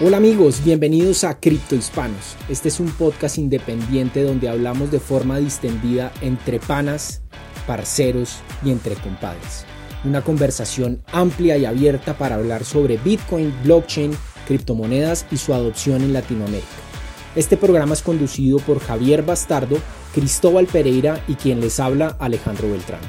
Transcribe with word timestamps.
Hola 0.00 0.18
amigos, 0.18 0.62
bienvenidos 0.64 1.24
a 1.24 1.40
Cripto 1.40 1.74
Hispanos. 1.74 2.36
Este 2.48 2.68
es 2.68 2.78
un 2.78 2.88
podcast 2.88 3.36
independiente 3.36 4.22
donde 4.22 4.48
hablamos 4.48 4.92
de 4.92 5.00
forma 5.00 5.38
distendida 5.38 6.12
entre 6.20 6.60
panas, 6.60 7.22
parceros 7.66 8.36
y 8.64 8.70
entre 8.70 8.94
compadres. 8.94 9.64
Una 10.04 10.22
conversación 10.22 11.02
amplia 11.10 11.58
y 11.58 11.64
abierta 11.64 12.16
para 12.16 12.36
hablar 12.36 12.64
sobre 12.64 12.96
Bitcoin, 12.96 13.52
blockchain, 13.64 14.12
criptomonedas 14.46 15.26
y 15.32 15.36
su 15.36 15.52
adopción 15.52 16.00
en 16.02 16.12
Latinoamérica. 16.12 16.68
Este 17.34 17.56
programa 17.56 17.94
es 17.94 18.02
conducido 18.02 18.58
por 18.60 18.78
Javier 18.78 19.24
Bastardo, 19.24 19.78
Cristóbal 20.14 20.68
Pereira 20.68 21.24
y 21.26 21.34
quien 21.34 21.58
les 21.58 21.80
habla 21.80 22.16
Alejandro 22.20 22.70
Beltrán. 22.70 23.00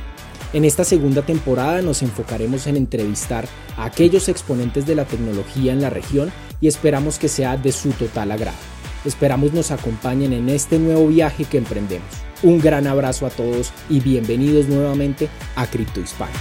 En 0.53 0.65
esta 0.65 0.84
segunda 0.84 1.21
temporada 1.21 1.84
nos 1.84 2.01
enfocaremos 2.01 2.65
en 2.65 2.77
entrevistar 2.77 3.48
a 3.77 3.85
aquellos 3.85 4.27
exponentes 4.27 4.87
de 4.87 4.95
la 4.95 5.05
tecnología 5.05 5.71
en 5.71 5.81
la 5.81 5.91
región 5.91 6.31
y 6.62 6.68
esperamos 6.68 7.20
que 7.20 7.27
sea 7.27 7.58
de 7.58 7.72
su 7.72 7.91
total 7.91 8.31
agrado. 8.31 8.58
Esperamos 9.05 9.54
nos 9.54 9.72
acompañen 9.72 10.34
en 10.34 10.49
este 10.49 10.77
nuevo 10.77 11.08
viaje 11.08 11.45
que 11.45 11.58
emprendemos. 11.58 12.09
Un 12.44 12.59
gran 12.59 12.88
abrazo 12.88 13.26
a 13.26 13.30
todos 13.30 13.72
y 13.90 13.99
bienvenidos 13.99 14.68
nuevamente 14.68 15.30
a 15.55 15.68
Cripto 15.68 15.99
Hispanos. 16.02 16.35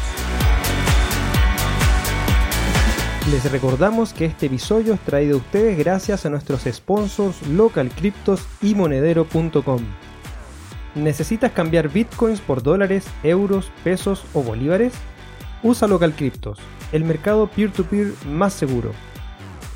Les 3.31 3.51
recordamos 3.53 4.15
que 4.15 4.25
este 4.25 4.47
episodio 4.47 4.95
es 4.95 5.01
traído 5.01 5.37
a 5.37 5.41
ustedes 5.41 5.77
gracias 5.77 6.25
a 6.25 6.31
nuestros 6.31 6.63
sponsors 6.63 7.47
LocalCryptos 7.47 8.41
y 8.63 8.75
Monedero.com. 8.75 9.83
¿Necesitas 10.95 11.53
cambiar 11.53 11.91
bitcoins 11.91 12.41
por 12.41 12.63
dólares, 12.63 13.07
euros, 13.23 13.71
pesos 13.85 14.25
o 14.33 14.43
bolívares? 14.43 14.95
Usa 15.63 15.87
LocalCryptos, 15.87 16.59
el 16.93 17.05
mercado 17.05 17.49
peer-to-peer 17.49 18.15
más 18.27 18.55
seguro. 18.55 18.93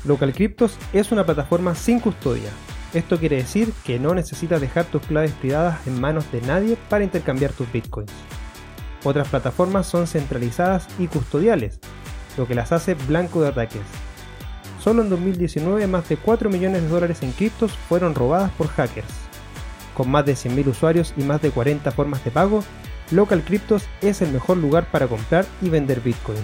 LocalCryptos 0.05 0.77
es 0.91 1.11
una 1.11 1.25
plataforma 1.25 1.75
sin 1.75 1.99
custodia. 1.99 2.49
Esto 2.93 3.17
quiere 3.17 3.37
decir 3.37 3.73
que 3.85 3.99
no 3.99 4.13
necesitas 4.13 4.61
dejar 4.61 4.85
tus 4.85 5.01
claves 5.03 5.31
privadas 5.31 5.87
en 5.87 5.99
manos 5.99 6.31
de 6.31 6.41
nadie 6.41 6.77
para 6.89 7.03
intercambiar 7.03 7.51
tus 7.53 7.71
bitcoins. 7.71 8.11
Otras 9.03 9.27
plataformas 9.29 9.87
son 9.87 10.07
centralizadas 10.07 10.87
y 10.99 11.07
custodiales, 11.07 11.79
lo 12.37 12.47
que 12.47 12.55
las 12.55 12.71
hace 12.71 12.93
blanco 12.93 13.41
de 13.41 13.49
ataques. 13.49 13.81
Solo 14.79 15.01
en 15.01 15.09
2019 15.09 15.87
más 15.87 16.07
de 16.09 16.17
4 16.17 16.49
millones 16.49 16.83
de 16.83 16.89
dólares 16.89 17.23
en 17.23 17.31
criptos 17.31 17.71
fueron 17.71 18.13
robadas 18.13 18.51
por 18.51 18.67
hackers. 18.67 19.13
Con 19.93 20.09
más 20.09 20.25
de 20.25 20.33
100.000 20.33 20.67
usuarios 20.67 21.13
y 21.17 21.23
más 21.23 21.41
de 21.41 21.51
40 21.51 21.91
formas 21.91 22.23
de 22.25 22.31
pago, 22.31 22.63
Local 23.11 23.43
Cryptos 23.43 23.85
es 24.01 24.21
el 24.21 24.31
mejor 24.31 24.57
lugar 24.57 24.85
para 24.91 25.07
comprar 25.07 25.45
y 25.61 25.69
vender 25.69 26.01
bitcoins. 26.01 26.41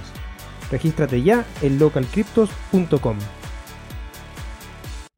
Regístrate 0.71 1.21
ya 1.23 1.45
en 1.61 1.79
localcryptos.com. 1.79 3.17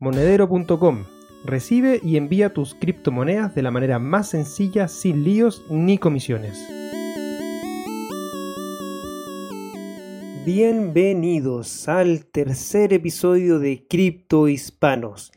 Monedero.com. 0.02 1.06
Recibe 1.46 2.02
y 2.04 2.18
envía 2.18 2.54
tus 2.54 2.76
criptomonedas 2.76 3.56
de 3.56 3.62
la 3.62 3.72
manera 3.72 4.00
más 4.00 4.28
sencilla 4.28 4.90
sin 4.90 5.24
líos 5.24 5.64
ni 5.70 5.98
comisiones. 5.98 6.60
Bienvenidos 10.46 11.88
al 11.88 12.26
tercer 12.26 12.92
episodio 12.92 13.60
de 13.60 13.88
Cripto 13.88 14.50
Hispanos 14.50 15.32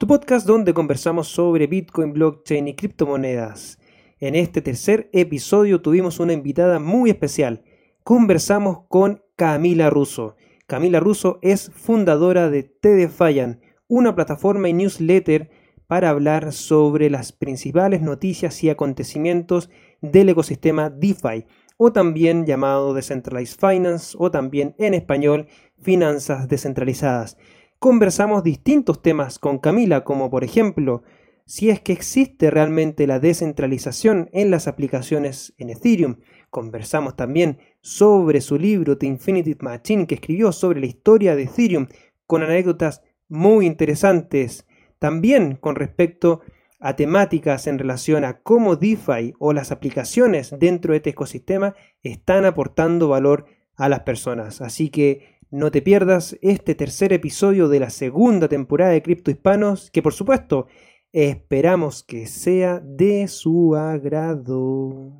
tu 0.00 0.06
podcast 0.06 0.46
donde 0.46 0.72
conversamos 0.72 1.28
sobre 1.28 1.66
Bitcoin, 1.66 2.14
blockchain 2.14 2.68
y 2.68 2.74
criptomonedas. 2.74 3.78
En 4.18 4.34
este 4.34 4.62
tercer 4.62 5.10
episodio 5.12 5.82
tuvimos 5.82 6.20
una 6.20 6.32
invitada 6.32 6.80
muy 6.80 7.10
especial. 7.10 7.64
Conversamos 8.02 8.86
con 8.88 9.22
Camila 9.36 9.90
Russo. 9.90 10.36
Camila 10.66 11.00
Russo 11.00 11.38
es 11.42 11.70
fundadora 11.74 12.48
de 12.48 12.62
TDFayan, 12.62 13.60
una 13.90 14.14
plataforma 14.14 14.70
y 14.70 14.72
newsletter 14.72 15.50
para 15.86 16.08
hablar 16.08 16.54
sobre 16.54 17.10
las 17.10 17.32
principales 17.32 18.00
noticias 18.00 18.64
y 18.64 18.70
acontecimientos 18.70 19.68
del 20.00 20.30
ecosistema 20.30 20.88
DeFi, 20.88 21.44
o 21.76 21.92
también 21.92 22.46
llamado 22.46 22.94
Decentralized 22.94 23.58
Finance, 23.58 24.16
o 24.18 24.30
también 24.30 24.74
en 24.78 24.94
español, 24.94 25.48
finanzas 25.78 26.48
descentralizadas 26.48 27.36
conversamos 27.80 28.44
distintos 28.44 29.00
temas 29.00 29.38
con 29.38 29.58
Camila, 29.58 30.04
como 30.04 30.28
por 30.28 30.44
ejemplo, 30.44 31.02
si 31.46 31.70
es 31.70 31.80
que 31.80 31.94
existe 31.94 32.50
realmente 32.50 33.06
la 33.06 33.20
descentralización 33.20 34.28
en 34.34 34.50
las 34.50 34.68
aplicaciones 34.68 35.54
en 35.56 35.70
Ethereum. 35.70 36.16
Conversamos 36.50 37.16
también 37.16 37.58
sobre 37.80 38.42
su 38.42 38.58
libro 38.58 38.98
The 38.98 39.06
Infinity 39.06 39.56
Machine 39.58 40.06
que 40.06 40.16
escribió 40.16 40.52
sobre 40.52 40.80
la 40.80 40.86
historia 40.86 41.34
de 41.34 41.44
Ethereum 41.44 41.86
con 42.26 42.42
anécdotas 42.42 43.00
muy 43.30 43.64
interesantes. 43.64 44.66
También 44.98 45.56
con 45.56 45.76
respecto 45.76 46.42
a 46.80 46.96
temáticas 46.96 47.66
en 47.66 47.78
relación 47.78 48.24
a 48.24 48.40
cómo 48.40 48.76
DeFi 48.76 49.34
o 49.38 49.52
las 49.52 49.70
aplicaciones 49.72 50.54
dentro 50.58 50.92
de 50.92 50.98
este 50.98 51.10
ecosistema 51.10 51.74
están 52.02 52.44
aportando 52.44 53.08
valor 53.08 53.46
a 53.76 53.88
las 53.88 54.00
personas. 54.00 54.60
Así 54.60 54.90
que 54.90 55.38
no 55.50 55.70
te 55.70 55.82
pierdas 55.82 56.36
este 56.42 56.74
tercer 56.74 57.12
episodio 57.12 57.68
de 57.68 57.80
la 57.80 57.90
segunda 57.90 58.48
temporada 58.48 58.92
de 58.92 59.02
Cripto 59.02 59.30
Hispanos, 59.30 59.90
que 59.90 60.02
por 60.02 60.12
supuesto 60.12 60.66
esperamos 61.12 62.02
que 62.02 62.26
sea 62.26 62.80
de 62.80 63.26
su 63.28 63.74
agrado. 63.74 65.12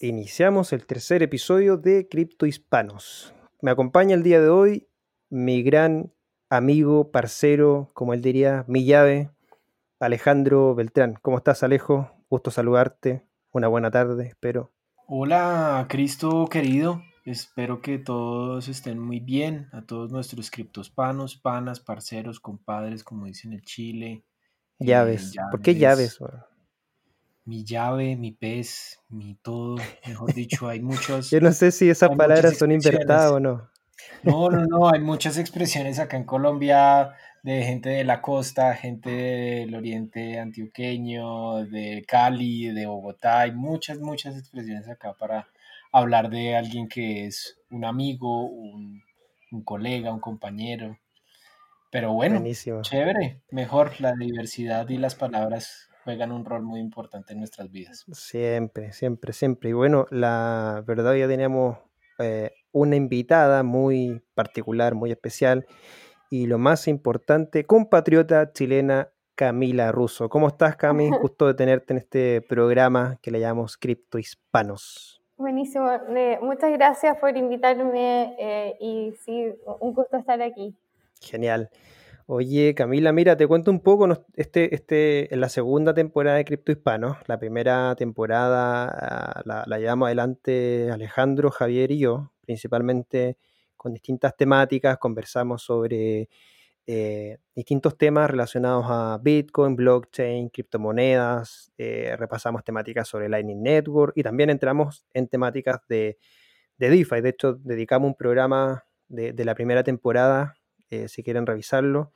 Iniciamos 0.00 0.72
el 0.72 0.86
tercer 0.86 1.22
episodio 1.22 1.76
de 1.76 2.08
Cripto 2.08 2.46
Hispanos. 2.46 3.32
Me 3.62 3.70
acompaña 3.70 4.14
el 4.14 4.22
día 4.22 4.40
de 4.40 4.48
hoy 4.48 4.88
mi 5.30 5.62
gran 5.62 6.13
amigo, 6.56 7.10
parcero, 7.10 7.90
como 7.94 8.14
él 8.14 8.22
diría, 8.22 8.64
mi 8.68 8.84
llave, 8.84 9.30
Alejandro 10.00 10.74
Beltrán. 10.74 11.18
¿Cómo 11.22 11.38
estás, 11.38 11.62
Alejo? 11.62 12.10
Gusto 12.28 12.50
saludarte. 12.50 13.26
Una 13.52 13.68
buena 13.68 13.90
tarde, 13.90 14.26
espero. 14.26 14.72
Hola, 15.06 15.86
Cristo 15.88 16.46
querido. 16.46 17.02
Espero 17.24 17.80
que 17.80 17.98
todos 17.98 18.68
estén 18.68 18.98
muy 18.98 19.18
bien, 19.18 19.68
a 19.72 19.82
todos 19.82 20.12
nuestros 20.12 20.50
criptospanos, 20.50 21.36
panas, 21.36 21.80
parceros, 21.80 22.38
compadres, 22.38 23.02
como 23.02 23.24
dicen 23.26 23.54
en 23.54 23.62
Chile. 23.62 24.24
Eh, 24.78 24.86
llaves. 24.86 25.34
¿Por 25.50 25.62
qué 25.62 25.74
llaves? 25.74 26.18
Mi 27.46 27.64
llave, 27.64 28.16
mi 28.16 28.32
pez, 28.32 29.00
mi 29.08 29.36
todo. 29.36 29.76
Mejor 30.06 30.34
dicho, 30.34 30.68
hay 30.68 30.80
muchos. 30.82 31.30
Yo 31.30 31.40
no 31.40 31.52
sé 31.52 31.70
si 31.70 31.88
esas 31.88 32.14
palabras 32.14 32.58
son 32.58 32.72
invertidas 32.72 33.30
o 33.30 33.40
no. 33.40 33.70
No, 34.22 34.50
no, 34.50 34.64
no. 34.66 34.88
Hay 34.90 35.00
muchas 35.00 35.38
expresiones 35.38 35.98
acá 35.98 36.16
en 36.16 36.24
Colombia 36.24 37.14
de 37.42 37.62
gente 37.62 37.90
de 37.90 38.04
la 38.04 38.22
costa, 38.22 38.74
gente 38.74 39.10
del 39.10 39.74
oriente 39.74 40.38
antioqueño, 40.38 41.66
de 41.66 42.02
Cali, 42.08 42.68
de 42.68 42.86
Bogotá. 42.86 43.40
Hay 43.40 43.52
muchas, 43.52 43.98
muchas 43.98 44.36
expresiones 44.36 44.88
acá 44.88 45.12
para 45.12 45.48
hablar 45.92 46.30
de 46.30 46.56
alguien 46.56 46.88
que 46.88 47.26
es 47.26 47.58
un 47.70 47.84
amigo, 47.84 48.46
un, 48.46 49.02
colega, 49.64 50.12
un 50.12 50.20
compañero. 50.20 50.98
Pero 51.90 52.14
bueno, 52.14 52.42
chévere, 52.80 53.42
mejor 53.50 54.00
la 54.00 54.14
diversidad 54.14 54.88
y 54.88 54.96
las 54.96 55.14
palabras 55.14 55.90
juegan 56.02 56.32
un 56.32 56.44
rol 56.44 56.62
muy 56.62 56.80
importante 56.80 57.34
en 57.34 57.40
nuestras 57.40 57.70
vidas. 57.70 58.04
Siempre, 58.10 58.92
siempre, 58.92 59.32
siempre. 59.32 59.70
Y 59.70 59.74
bueno, 59.74 60.06
la 60.10 60.82
verdad 60.86 61.14
ya 61.14 61.28
teníamos 61.28 61.78
eh, 62.18 62.52
una 62.74 62.96
invitada 62.96 63.62
muy 63.62 64.20
particular, 64.34 64.94
muy 64.94 65.10
especial. 65.10 65.66
Y 66.28 66.46
lo 66.46 66.58
más 66.58 66.88
importante, 66.88 67.64
compatriota 67.64 68.52
chilena 68.52 69.08
Camila 69.36 69.92
Russo. 69.92 70.28
¿Cómo 70.28 70.48
estás, 70.48 70.76
Cami? 70.76 71.08
Gusto 71.22 71.46
de 71.46 71.54
tenerte 71.54 71.94
en 71.94 71.98
este 71.98 72.42
programa 72.42 73.18
que 73.22 73.30
le 73.30 73.40
llamamos 73.40 73.76
Cripto 73.76 74.18
Hispanos. 74.18 75.22
Buenísimo. 75.36 75.88
muchas 76.42 76.72
gracias 76.72 77.16
por 77.18 77.36
invitarme 77.36 78.36
eh, 78.38 78.76
y 78.80 79.12
sí, 79.24 79.52
un 79.80 79.92
gusto 79.92 80.16
estar 80.16 80.40
aquí. 80.40 80.76
Genial. 81.20 81.70
Oye, 82.26 82.74
Camila, 82.74 83.12
mira, 83.12 83.36
te 83.36 83.46
cuento 83.46 83.70
un 83.70 83.80
poco, 83.80 84.08
este, 84.36 84.74
este, 84.74 85.34
en 85.34 85.40
la 85.40 85.48
segunda 85.48 85.92
temporada 85.92 86.36
de 86.36 86.44
Cripto 86.44 86.72
Hispano, 86.72 87.18
la 87.26 87.38
primera 87.38 87.94
temporada 87.96 88.88
ah, 88.88 89.42
la, 89.44 89.64
la 89.66 89.78
llevamos 89.78 90.06
adelante 90.06 90.90
Alejandro, 90.90 91.50
Javier 91.50 91.90
y 91.90 91.98
yo, 91.98 92.30
principalmente 92.44 93.38
con 93.76 93.92
distintas 93.92 94.36
temáticas, 94.36 94.98
conversamos 94.98 95.62
sobre 95.62 96.28
eh, 96.86 97.38
distintos 97.54 97.96
temas 97.96 98.30
relacionados 98.30 98.84
a 98.88 99.18
Bitcoin, 99.22 99.74
blockchain, 99.74 100.50
criptomonedas, 100.50 101.72
eh, 101.78 102.14
repasamos 102.18 102.62
temáticas 102.62 103.08
sobre 103.08 103.30
Lightning 103.30 103.62
Network 103.62 104.12
y 104.16 104.22
también 104.22 104.50
entramos 104.50 105.06
en 105.14 105.28
temáticas 105.28 105.80
de, 105.88 106.18
de 106.76 106.90
DeFi. 106.90 107.22
De 107.22 107.30
hecho, 107.30 107.54
dedicamos 107.54 108.08
un 108.08 108.14
programa 108.14 108.84
de, 109.08 109.32
la 109.44 109.54
primera 109.54 109.82
temporada, 109.82 110.56
eh, 110.90 111.08
si 111.08 111.22
quieren 111.22 111.46
revisarlo, 111.46 112.12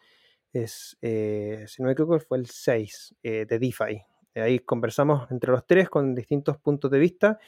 es, 0.53 0.97
si 1.01 1.83
no 1.83 1.87
me 1.87 1.93
equivoco, 1.93 2.19
fue 2.21 2.39
el 2.39 2.47
6 2.47 3.17
de 3.23 3.47
DeFi. 3.47 4.03
Ahí 4.35 4.59
conversamos 4.61 5.31
entre 5.31 5.53
los 5.53 5.67
tres 5.67 5.89
con 5.89 6.15
distintos 6.15 6.59
puntos 6.59 6.91
de 6.91 6.99
vista 6.99 7.39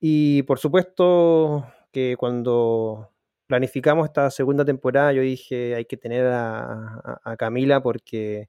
y 0.00 0.42
por 0.42 0.58
supuesto 0.58 1.66
que 1.92 2.16
cuando 2.18 3.10
planificamos 3.46 4.06
esta 4.06 4.30
segunda 4.30 4.64
temporada, 4.64 5.12
yo 5.12 5.22
dije, 5.22 5.74
hay 5.74 5.84
que 5.84 5.96
tener 5.96 6.26
a, 6.26 7.36
Camila 7.38 7.82
porque, 7.82 8.48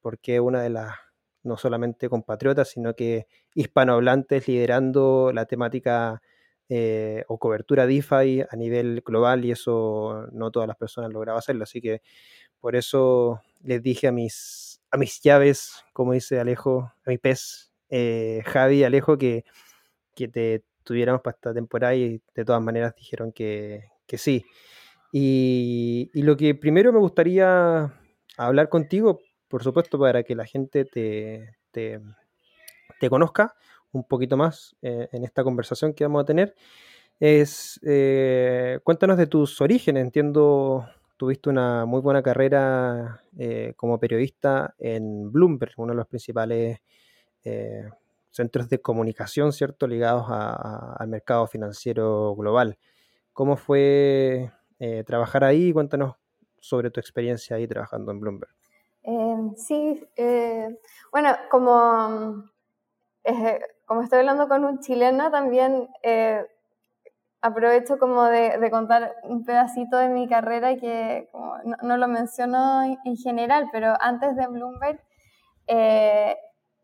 porque 0.00 0.36
es 0.36 0.40
una 0.40 0.62
de 0.62 0.70
las, 0.70 0.94
no 1.42 1.56
solamente 1.56 2.08
compatriotas, 2.08 2.68
sino 2.70 2.94
que 2.94 3.26
hispanohablantes 3.54 4.48
liderando 4.48 5.32
la 5.34 5.46
temática 5.46 6.22
eh, 6.70 7.24
o 7.28 7.38
cobertura 7.38 7.86
DeFi 7.86 8.42
a 8.50 8.56
nivel 8.56 9.02
global 9.04 9.44
y 9.44 9.52
eso 9.52 10.26
no 10.32 10.50
todas 10.50 10.68
las 10.68 10.76
personas 10.76 11.12
lograban 11.12 11.38
hacerlo. 11.38 11.64
Así 11.64 11.80
que 11.80 12.02
por 12.60 12.76
eso 12.76 13.42
les 13.62 13.82
dije 13.82 14.08
a 14.08 14.12
mis, 14.12 14.80
a 14.90 14.96
mis 14.96 15.20
llaves, 15.20 15.84
como 15.92 16.12
dice 16.12 16.40
Alejo, 16.40 16.92
a 17.04 17.10
mi 17.10 17.18
pez, 17.18 17.72
eh, 17.90 18.42
Javi, 18.46 18.84
Alejo, 18.84 19.18
que, 19.18 19.44
que 20.14 20.28
te 20.28 20.64
tuviéramos 20.88 21.20
para 21.20 21.34
esta 21.34 21.52
temporada 21.52 21.94
y 21.94 22.22
de 22.34 22.44
todas 22.46 22.62
maneras 22.62 22.94
dijeron 22.96 23.30
que, 23.30 23.90
sí. 24.06 24.42
Y, 25.12 26.10
lo 26.14 26.34
que 26.34 26.54
primero 26.54 26.94
me 26.94 26.98
gustaría 26.98 27.92
hablar 28.38 28.70
contigo, 28.70 29.20
por 29.48 29.62
supuesto, 29.62 29.98
para 29.98 30.22
que 30.22 30.34
la 30.34 30.46
gente 30.46 30.86
te, 30.86 31.56
te, 31.72 32.00
te 32.98 33.10
conozca, 33.10 33.54
un 33.92 34.04
poquito 34.04 34.38
más 34.38 34.76
eh, 34.80 35.08
en 35.12 35.24
esta 35.24 35.44
conversación 35.44 35.92
que 35.92 36.04
vamos 36.04 36.22
a 36.22 36.26
tener 36.26 36.54
es, 37.20 37.78
eh, 37.84 38.80
cuéntanos 38.82 39.18
de 39.18 39.26
tus 39.26 39.60
orígenes. 39.60 40.04
Entiendo, 40.04 40.86
tuviste 41.18 41.50
una 41.50 41.84
muy 41.84 42.00
buena 42.00 42.22
carrera 42.22 43.20
eh, 43.38 43.74
como 43.76 44.00
periodista 44.00 44.74
en 44.78 45.30
Bloomberg, 45.30 45.74
uno 45.76 45.92
de 45.92 45.96
los 45.98 46.06
principales 46.06 46.78
centros 48.30 48.68
de 48.68 48.80
comunicación, 48.80 49.52
¿cierto?, 49.52 49.86
ligados 49.86 50.26
al 50.28 51.08
mercado 51.08 51.46
financiero 51.46 52.34
global. 52.34 52.78
¿Cómo 53.32 53.56
fue 53.56 54.52
trabajar 55.06 55.44
ahí? 55.44 55.72
Cuéntanos 55.72 56.16
sobre 56.60 56.90
tu 56.90 57.00
experiencia 57.00 57.56
ahí 57.56 57.66
trabajando 57.66 58.12
en 58.12 58.20
Bloomberg. 58.20 58.52
sí, 59.56 60.06
bueno, 61.12 61.36
como 61.50 62.44
como 63.86 64.02
estoy 64.02 64.20
hablando 64.20 64.48
con 64.48 64.64
un 64.64 64.80
chileno, 64.80 65.30
también 65.30 65.88
eh, 66.02 66.46
aprovecho 67.40 67.98
como 67.98 68.24
de, 68.24 68.70
contar 68.70 69.16
un 69.24 69.44
pedacito 69.44 69.96
de 69.96 70.08
mi 70.08 70.28
carrera 70.28 70.76
que 70.76 71.30
no, 71.82 71.96
lo 71.96 72.08
menciono 72.08 72.82
en, 72.82 73.16
general, 73.16 73.68
pero 73.72 73.94
antes 74.00 74.36
de 74.36 74.46
Bloomberg 74.46 75.00
eh, 75.66 76.36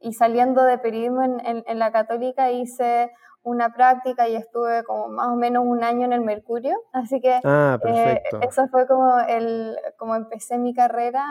y 0.05 0.13
saliendo 0.13 0.63
de 0.65 0.79
periodismo 0.79 1.23
en, 1.23 1.79
la 1.79 1.91
católica 1.91 2.51
hice 2.51 3.11
una 3.43 3.75
práctica 3.75 4.29
y 4.29 4.37
estuve 4.37 4.85
como 4.85 5.09
más 5.09 5.29
o 5.29 5.37
menos 5.37 5.65
un 5.67 5.83
año 5.83 6.05
en 6.05 6.13
el 6.13 6.21
Mercurio, 6.21 6.77
así 6.93 7.21
que 7.21 7.41
ah, 7.45 7.79
eh, 7.87 8.23
eso 8.41 8.69
fue 8.69 8.87
como, 8.87 9.19
el, 9.21 9.77
como 9.99 10.15
empecé 10.15 10.59
mi 10.59 10.75
carrera 10.75 11.25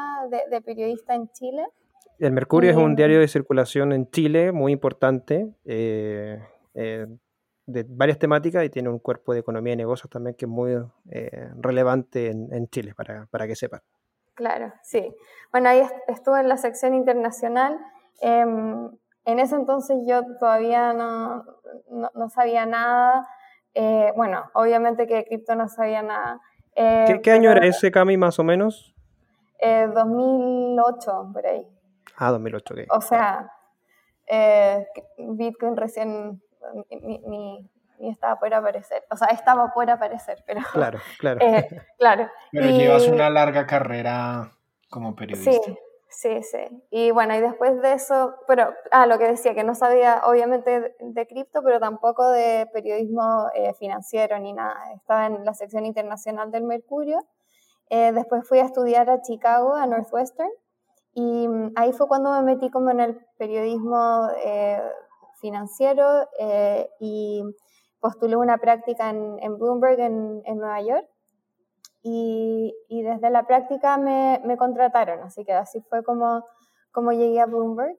de 0.50 0.62
periodista 0.62 1.16
en 1.16 1.30
Chile. 1.30 1.66
El 2.20 2.32
Mercurio 2.32 2.72
es 2.72 2.78
un 2.78 2.96
diario 2.96 3.20
de 3.20 3.28
circulación 3.28 3.92
en 3.92 4.10
Chile 4.10 4.52
muy 4.52 4.72
importante, 4.72 5.54
eh, 5.66 6.40
eh, 6.74 7.08
de 7.66 7.86
varias 7.88 8.20
temáticas 8.20 8.64
y 8.64 8.70
tiene 8.70 8.90
un 8.90 9.00
cuerpo 9.00 9.34
de 9.34 9.40
economía 9.40 9.74
y 9.74 9.78
negocios 9.78 10.10
también 10.10 10.36
que 10.36 10.46
es 10.46 10.50
muy 10.50 10.74
eh, 11.10 11.50
relevante 11.58 12.30
en, 12.30 12.68
Chile, 12.70 12.94
para, 12.96 13.26
para, 13.28 13.48
que 13.48 13.56
sepan. 13.56 13.82
Claro, 14.36 14.74
sí. 14.84 15.14
Bueno, 15.52 15.70
ahí 15.70 15.82
estuve 16.08 16.42
en 16.42 16.50
la 16.50 16.58
sección 16.58 16.94
internacional. 16.94 17.78
Em, 18.22 18.90
en 19.26 19.40
ese 19.40 19.56
entonces 19.56 19.98
yo 20.06 20.22
todavía 20.40 20.94
no, 20.94 21.46
no, 22.14 22.30
sabía 22.30 22.66
nada. 22.66 23.28
bueno, 24.16 24.44
obviamente 24.54 25.08
que 25.08 25.16
de 25.16 25.26
cripto 25.26 25.56
no 25.56 25.68
sabía 25.68 26.02
nada. 26.02 26.42
¿Qué, 26.76 27.32
año 27.32 27.52
era 27.52 27.66
ese, 27.66 27.92
Cami, 27.92 28.18
más 28.18 28.40
o 28.40 28.44
menos? 28.44 28.94
2008, 29.62 31.30
por 31.34 31.46
ahí. 31.46 31.68
Ah, 32.18 32.32
2008, 32.32 32.76
O 32.90 33.02
sea, 33.02 33.52
eh, 34.28 34.86
Bitcoin 35.18 35.76
recién 35.76 36.42
ni, 36.90 37.70
estaba 38.00 38.40
por 38.40 38.54
aparecer. 38.54 39.04
O 39.10 39.18
sea, 39.18 39.28
estaba 39.30 39.74
por 39.74 39.90
aparecer, 39.90 40.44
pero... 40.46 40.62
Claro, 40.72 41.00
claro. 41.20 41.40
Eh, 41.46 41.68
claro. 41.98 42.30
Pero 42.52 42.68
llevas 42.68 43.08
una 43.08 43.30
larga 43.30 43.66
carrera 43.66 44.52
como 44.90 45.16
periodista. 45.16 45.52
Sí, 45.52 45.78
sí, 46.14 46.42
sí. 46.44 46.84
Y 46.92 47.12
bueno, 47.12 47.36
y 47.36 47.42
después 47.42 47.82
de 47.82 47.94
eso, 47.94 48.36
pero, 48.48 48.74
ah, 48.92 49.06
lo 49.06 49.18
que 49.18 49.28
decía, 49.28 49.54
que 49.54 49.64
no 49.64 49.76
sabía 49.76 50.22
obviamente 50.26 50.96
de, 51.00 51.28
cripto, 51.28 51.62
pero 51.64 51.80
tampoco 51.80 52.30
de 52.30 52.68
periodismo 52.74 53.48
eh, 53.56 53.74
financiero 53.76 54.40
ni 54.40 54.54
nada. 54.54 54.76
Estaba 54.96 55.28
en 55.28 55.44
la 55.46 55.54
sección 55.54 55.86
internacional 55.86 56.52
del 56.52 56.64
Mercurio. 56.64 57.20
después 57.90 58.48
fui 58.48 58.60
a 58.60 58.66
estudiar 58.66 59.10
a 59.10 59.22
Chicago, 59.22 59.76
a 59.76 59.86
Northwestern, 59.86 60.50
y 61.14 61.48
mm, 61.48 61.74
ahí 61.76 61.94
fue 61.94 62.08
cuando 62.08 62.32
me 62.32 62.42
metí 62.42 62.70
como 62.70 62.90
en 62.90 63.00
el 63.00 63.20
periodismo 63.38 64.30
eh, 64.44 64.82
financiero 65.40 66.28
eh, 66.40 66.90
y 67.00 67.44
postulé 68.00 68.36
una 68.36 68.58
práctica 68.58 69.10
en, 69.10 69.38
en 69.40 69.58
Bloomberg 69.58 70.00
en, 70.00 70.42
en, 70.46 70.58
Nueva 70.58 70.82
York. 70.82 71.08
Y, 72.04 72.76
y 72.90 73.02
desde 73.02 73.30
la 73.30 73.48
práctica 73.48 73.98
me, 73.98 74.42
me, 74.44 74.58
contrataron, 74.58 75.22
así 75.22 75.46
que 75.46 75.54
así 75.54 75.82
fue 75.90 76.04
como, 76.04 76.46
como 76.92 77.14
llegué 77.14 77.40
a 77.40 77.46
Bloomberg. 77.46 77.98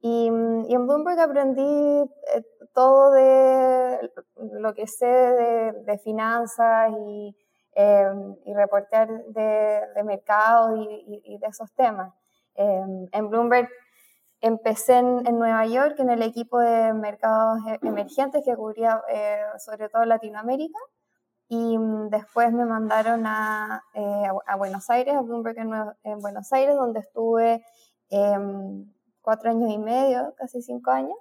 Y, 0.00 0.30
mm, 0.30 0.66
y 0.68 0.74
en 0.74 0.86
Bloomberg 0.86 1.18
aprendí 1.18 1.62
eh, 1.62 2.42
todo 2.72 3.10
de 3.12 4.10
lo 4.52 4.72
que 4.74 4.86
sé 4.86 5.06
de, 5.06 5.72
de 5.84 5.98
finanzas 5.98 6.92
y, 7.06 7.36
y 8.44 8.54
reportear 8.54 9.08
de, 9.26 9.82
de 9.94 10.04
mercados 10.04 10.78
y, 10.78 11.22
y, 11.24 11.38
de 11.38 11.46
esos 11.46 11.72
temas. 11.74 12.12
Em, 12.54 13.08
en 13.12 13.30
Bloomberg 13.30 13.68
empecé 14.40 14.98
en, 14.98 15.38
Nueva 15.38 15.66
York 15.66 15.98
en 15.98 16.10
el 16.10 16.22
equipo 16.22 16.58
de 16.58 16.92
mercados 16.92 17.58
e, 17.68 17.86
emergentes 17.86 18.42
que 18.44 18.56
cubría 18.56 19.02
eh, 19.08 19.40
sobre 19.58 19.88
todo 19.88 20.04
Latinoamérica 20.04 20.78
y 21.50 21.76
mm, 21.76 22.10
después 22.10 22.52
me 22.52 22.64
mandaron 22.64 23.26
a, 23.26 23.82
eh, 23.94 24.28
a, 24.46 24.54
Buenos 24.54 24.88
Aires, 24.88 25.16
a 25.16 25.20
Bloomberg 25.20 25.58
en, 25.58 26.20
Buenos 26.20 26.52
Aires, 26.52 26.76
donde 26.76 27.00
estuve 27.00 27.64
em, 28.08 28.86
cuatro 29.20 29.50
años 29.50 29.68
y 29.72 29.78
medio, 29.78 30.32
casi 30.36 30.62
cinco 30.62 30.92
años. 30.92 31.16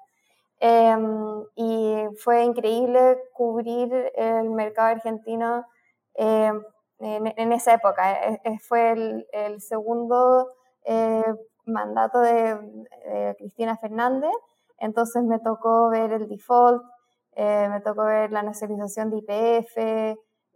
Em, 0.59 1.43
y 1.55 2.05
fue 2.23 2.43
increíble 2.43 3.17
cubrir 3.33 3.91
el 4.15 4.51
mercado 4.51 4.89
argentino 4.89 5.65
en, 6.13 7.51
esa 7.51 7.73
época. 7.73 8.13
E, 8.13 8.41
e, 8.43 8.59
fue 8.59 8.91
el, 8.91 9.27
el 9.33 9.61
segundo 9.61 10.51
eh, 10.83 11.23
mandato 11.65 12.19
de, 12.19 12.85
Cristina 13.39 13.77
Fernández, 13.77 14.35
entonces 14.77 15.23
me 15.23 15.39
tocó 15.39 15.89
ver 15.89 16.13
el 16.13 16.27
default, 16.27 16.83
eh, 17.41 17.69
me 17.69 17.79
tocó 17.81 18.03
ver 18.03 18.31
la 18.31 18.43
nacionalización 18.43 19.09
de 19.09 19.17
IPF, 19.17 19.77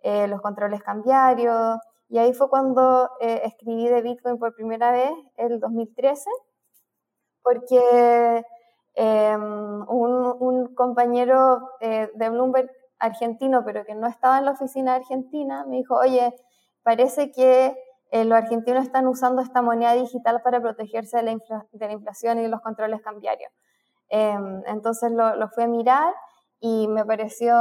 eh, 0.04 0.28
los 0.28 0.42
controles 0.42 0.84
cambiarios, 0.84 1.78
y 2.10 2.18
ahí 2.18 2.34
fue 2.34 2.50
cuando 2.50 3.10
escribí 3.20 3.88
de 3.88 4.02
Bitcoin 4.02 4.38
por 4.38 4.54
primera 4.54 4.92
vez, 4.92 5.12
el 5.38 5.60
2013, 5.60 6.30
porque 7.42 8.44
un, 8.96 10.36
un, 10.40 10.75
compañero 10.75 11.72
de 11.80 12.30
Bloomberg 12.30 12.70
argentino, 13.00 13.63
pero 13.66 13.84
que 13.84 13.96
no 13.96 14.08
estaba 14.08 14.38
en 14.38 14.46
la 14.46 14.52
oficina 14.52 14.96
argentina, 14.96 15.66
me 15.66 15.78
dijo, 15.78 15.96
oye, 15.96 16.36
parece 16.84 17.32
que 17.32 17.75
eh, 18.12 18.25
los 18.25 18.38
argentinos 18.38 18.84
están 18.84 19.08
usando 19.08 19.42
esta 19.42 19.63
moneda 19.63 19.94
digital 19.94 20.42
para 20.44 20.62
protegerse 20.62 21.18
de 21.18 21.24
la, 21.24 21.66
de 21.72 21.88
la 21.88 21.94
inflación 21.94 22.38
y 22.38 22.44
de 22.44 22.48
los 22.48 22.62
controles 22.62 23.02
cambiarios. 23.02 23.52
Em, 24.10 24.62
entonces 24.68 25.12
lo, 25.12 25.36
lo 25.36 25.50
fui 25.50 25.63
a 25.63 25.68
mirar 25.68 26.13
y 26.65 26.88
me 26.88 27.03
pareció 27.03 27.53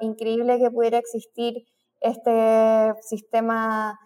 increíble 0.00 0.58
que 0.58 0.70
pudiera 0.70 0.96
existir 0.96 1.66
este 2.00 2.94
sistema 3.02 4.00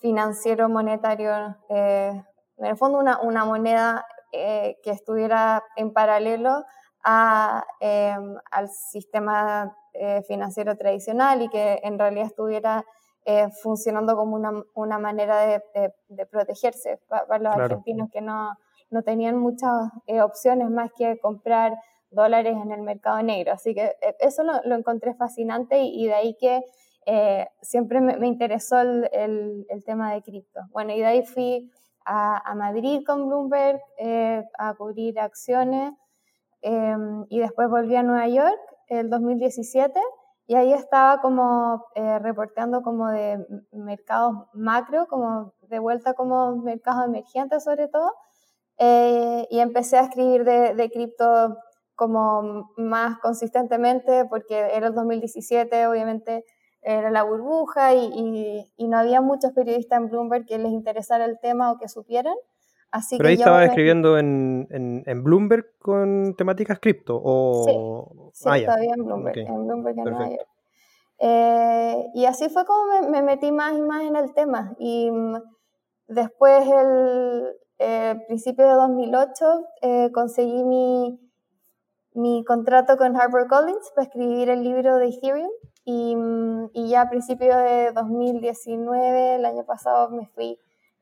financiero 0.00 0.68
monetario, 0.68 1.56
eh, 1.68 2.22
en 2.58 2.66
el 2.66 2.76
fondo 2.76 2.98
una, 2.98 3.18
una 3.20 3.44
moneda 3.44 4.06
eh, 4.32 4.78
que 4.84 4.92
estuviera 4.92 5.64
en 5.74 5.92
paralelo 5.92 6.64
a, 7.02 7.64
em, 7.80 8.36
al 8.50 8.68
sistema 8.68 9.76
financiero 10.28 10.76
tradicional 10.76 11.42
y 11.42 11.48
que 11.48 11.80
en 11.82 11.98
realidad 11.98 12.26
estuviera 12.26 12.84
eh, 13.26 13.48
funcionando 13.62 14.16
como 14.16 14.34
una, 14.34 14.62
una 14.74 14.98
manera 14.98 15.40
de, 15.40 15.92
de, 16.08 16.26
protegerse. 16.26 17.00
Para, 17.08 17.38
los 17.38 17.54
argentinos 17.54 18.08
que 18.10 18.22
no, 18.22 18.56
no 18.90 19.02
tenían 19.02 19.36
muchas 19.36 19.70
eh, 20.06 20.22
opciones 20.22 20.70
más 20.70 20.90
que 20.96 21.18
comprar 21.18 21.74
dólares 22.10 22.56
en 22.60 22.72
el 22.72 22.82
mercado 22.82 23.22
negro. 23.22 23.52
Así 23.52 23.74
que 23.74 23.96
eh, 24.00 24.16
eso 24.20 24.42
lo, 24.42 24.54
lo 24.64 24.76
encontré 24.76 25.14
fascinante 25.14 25.80
y, 25.82 26.06
de 26.06 26.14
ahí 26.14 26.36
que 26.38 26.62
siempre 27.60 28.00
me, 28.00 28.16
me 28.18 28.28
interesó 28.28 28.78
el, 28.80 29.08
el, 29.68 29.84
tema 29.84 30.12
de 30.12 30.22
cripto. 30.22 30.60
Bueno, 30.70 30.92
y 30.92 31.00
de 31.00 31.06
ahí 31.06 31.26
fui 31.26 31.72
a, 32.04 32.38
a 32.48 32.54
Madrid 32.54 33.02
con 33.04 33.26
Bloomberg 33.26 33.80
a 34.58 34.74
cubrir 34.74 35.18
acciones 35.18 35.92
y 36.62 37.38
después 37.40 37.68
volví 37.68 37.96
a 37.96 38.04
Nueva 38.04 38.28
York 38.28 38.60
el 38.88 39.10
2017 39.10 39.98
y 40.50 40.56
ahí 40.56 40.72
estaba 40.72 41.20
como 41.20 41.86
eh, 41.94 42.18
reporteando 42.18 42.82
como 42.82 43.08
de 43.08 43.38
mercados 43.70 44.48
macro, 44.52 45.06
como 45.06 45.54
de 45.68 45.78
vuelta 45.78 46.14
como 46.14 46.56
mercados 46.56 47.04
emergentes 47.04 47.62
sobre 47.62 47.86
todo, 47.86 48.12
eh, 48.76 49.46
y 49.48 49.60
empecé 49.60 49.98
a 49.98 50.00
escribir 50.00 50.42
de, 50.42 50.74
de 50.74 50.90
cripto 50.90 51.56
como 52.00 52.72
más 52.78 53.18
consistentemente 53.18 54.24
porque 54.24 54.58
era 54.58 54.86
el 54.86 54.94
2017, 54.94 55.86
obviamente 55.86 56.46
era 56.80 57.10
la 57.10 57.24
burbuja 57.24 57.92
y, 57.94 58.64
y, 58.78 58.88
no 58.88 58.96
había 58.96 59.20
muchos 59.20 59.52
periodistas 59.52 60.00
en 60.00 60.08
Bloomberg 60.08 60.46
que 60.46 60.56
les 60.56 60.72
interesara 60.72 61.26
el 61.26 61.38
tema 61.38 61.70
o 61.70 61.76
que 61.76 61.88
supieran. 61.88 62.34
Así 62.90 63.18
Pero 63.18 63.28
ahí 63.28 63.34
estaba 63.34 63.66
escribiendo 63.66 64.16
en, 64.16 64.66
en, 64.70 65.02
en, 65.04 65.22
Bloomberg 65.22 65.66
con 65.78 66.34
temáticas 66.38 66.78
cripto 66.80 67.20
o... 67.22 68.32
Sí, 68.32 68.44
sí 68.44 68.48
ah, 68.50 68.64
todavía 68.64 68.94
en 68.96 69.04
Bloomberg, 69.04 69.38
en 69.38 69.66
Bloomberg 69.66 69.98
en 69.98 70.04
Nueva 70.04 70.28
York. 70.30 70.48
Eh, 71.18 72.06
y 72.14 72.24
así 72.24 72.48
fue 72.48 72.64
como 72.64 72.86
me, 72.86 73.10
me, 73.10 73.22
metí 73.22 73.52
más 73.52 73.76
y 73.76 73.82
más 73.82 74.04
en 74.04 74.16
el 74.16 74.32
tema. 74.32 74.74
Y 74.78 75.10
mm, 75.10 75.36
después, 76.08 76.66
el 76.66 77.44
eh, 77.78 78.14
principio 78.26 78.66
de 78.66 78.72
2008, 78.72 79.64
eh, 79.82 80.10
conseguí 80.12 80.64
mi, 80.64 81.29
mi 82.14 82.44
contrato 82.44 82.96
con 82.96 83.16
HarperCollins 83.16 83.92
para 83.94 84.06
escribir 84.06 84.50
el 84.50 84.62
libro 84.62 84.96
de 84.96 85.08
Ethereum. 85.08 85.50
Y, 85.84 86.14
mm, 86.16 86.70
y 86.74 86.90
ya 86.90 87.02
a 87.02 87.10
principios 87.10 87.56
de 87.56 87.92
2019, 87.92 89.36
el 89.36 89.44
año 89.44 89.64
pasado, 89.64 90.10
me 90.10 90.26
fui 90.26 90.58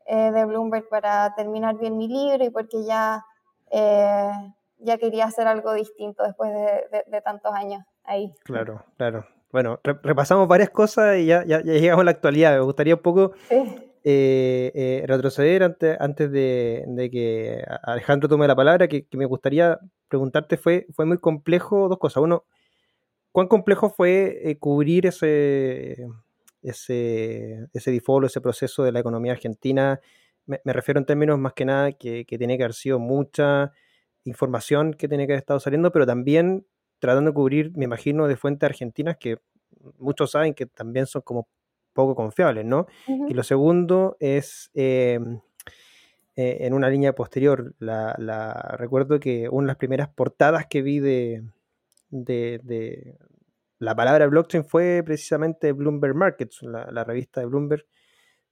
eh, 0.06 0.30
de 0.32 0.44
Bloomberg 0.46 0.88
para 0.88 1.34
terminar 1.34 1.76
bien 1.78 1.98
mi 1.98 2.08
libro 2.08 2.42
y 2.44 2.50
porque 2.50 2.84
ya, 2.84 3.24
eh, 3.70 4.30
ya 4.78 4.96
quería 4.96 5.26
hacer 5.26 5.46
algo 5.46 5.74
distinto 5.74 6.22
después 6.22 6.50
de, 6.52 7.04
de, 7.06 7.20
tantos 7.20 7.52
años 7.52 7.84
ahí. 8.04 8.32
Claro, 8.44 8.84
claro. 8.96 9.26
Bueno, 9.50 9.80
repasamos 9.82 10.46
varias 10.46 10.70
cosas 10.70 11.16
y 11.18 11.26
ya, 11.26 11.44
ya, 11.44 11.60
llegamos 11.60 12.02
a 12.02 12.04
la 12.04 12.10
actualidad. 12.12 12.52
Me 12.52 12.60
gustaría 12.60 12.94
un 12.94 13.02
poco 13.02 13.32
eh, 14.10 15.04
retroceder 15.06 15.62
antes, 15.62 15.96
antes 16.00 16.30
de, 16.30 17.08
que 17.12 17.64
Alejandro 17.82 18.28
tome 18.28 18.46
la 18.48 18.56
palabra, 18.56 18.88
que, 18.88 19.06
me 19.12 19.26
gustaría 19.26 19.78
preguntarte, 20.08 20.56
fue, 20.56 20.86
fue 20.94 21.04
muy 21.06 21.18
complejo 21.18 21.88
dos 21.88 21.98
cosas. 21.98 22.22
Uno, 22.22 22.44
¿cuán 23.32 23.48
complejo 23.48 23.90
fue 23.90 24.56
cubrir 24.60 25.06
ese 25.06 26.06
ese, 26.62 27.68
ese 27.72 27.90
default, 27.90 28.26
ese 28.26 28.40
proceso 28.40 28.82
de 28.84 28.92
la 28.92 29.00
economía 29.00 29.32
argentina. 29.32 30.00
Me, 30.46 30.60
refiero 30.64 30.98
en 30.98 31.06
términos 31.06 31.38
más 31.38 31.52
que 31.52 31.64
nada 31.64 31.92
que, 31.92 32.24
que, 32.24 32.38
tiene 32.38 32.56
que 32.56 32.64
haber 32.64 32.74
sido 32.74 32.98
mucha 32.98 33.72
información 34.24 34.94
que 34.94 35.08
tiene 35.08 35.26
que 35.26 35.34
haber 35.34 35.40
estado 35.40 35.60
saliendo, 35.60 35.92
pero 35.92 36.06
también 36.06 36.66
tratando 36.98 37.30
de 37.30 37.34
cubrir, 37.34 37.72
me 37.76 37.84
imagino, 37.84 38.26
de 38.26 38.36
fuentes 38.36 38.66
argentinas 38.66 39.16
que 39.18 39.38
muchos 39.98 40.32
saben 40.32 40.54
que 40.54 40.66
también 40.66 41.06
son 41.06 41.22
como 41.22 41.48
poco 41.98 42.14
confiables, 42.14 42.64
¿no? 42.64 42.86
Y 43.08 43.34
lo 43.34 43.42
segundo 43.42 44.16
es, 44.20 44.70
em, 44.74 45.40
eh, 46.36 46.58
en 46.60 46.72
una 46.72 46.88
línea 46.88 47.12
posterior, 47.12 47.74
la, 47.80 48.14
la, 48.18 48.52
recuerdo 48.78 49.18
que 49.18 49.48
una 49.48 49.64
de 49.64 49.70
las 49.72 49.78
primeras 49.78 50.08
portadas 50.08 50.66
que 50.66 50.80
vi 50.80 51.00
de, 51.00 51.42
de, 52.10 53.18
la 53.80 53.96
palabra 53.96 54.28
blockchain 54.28 54.64
fue 54.64 55.02
precisamente 55.04 55.72
Bloomberg 55.72 56.14
Markets, 56.14 56.62
la, 56.62 57.02
revista 57.02 57.40
de 57.40 57.46
Bloomberg, 57.46 57.84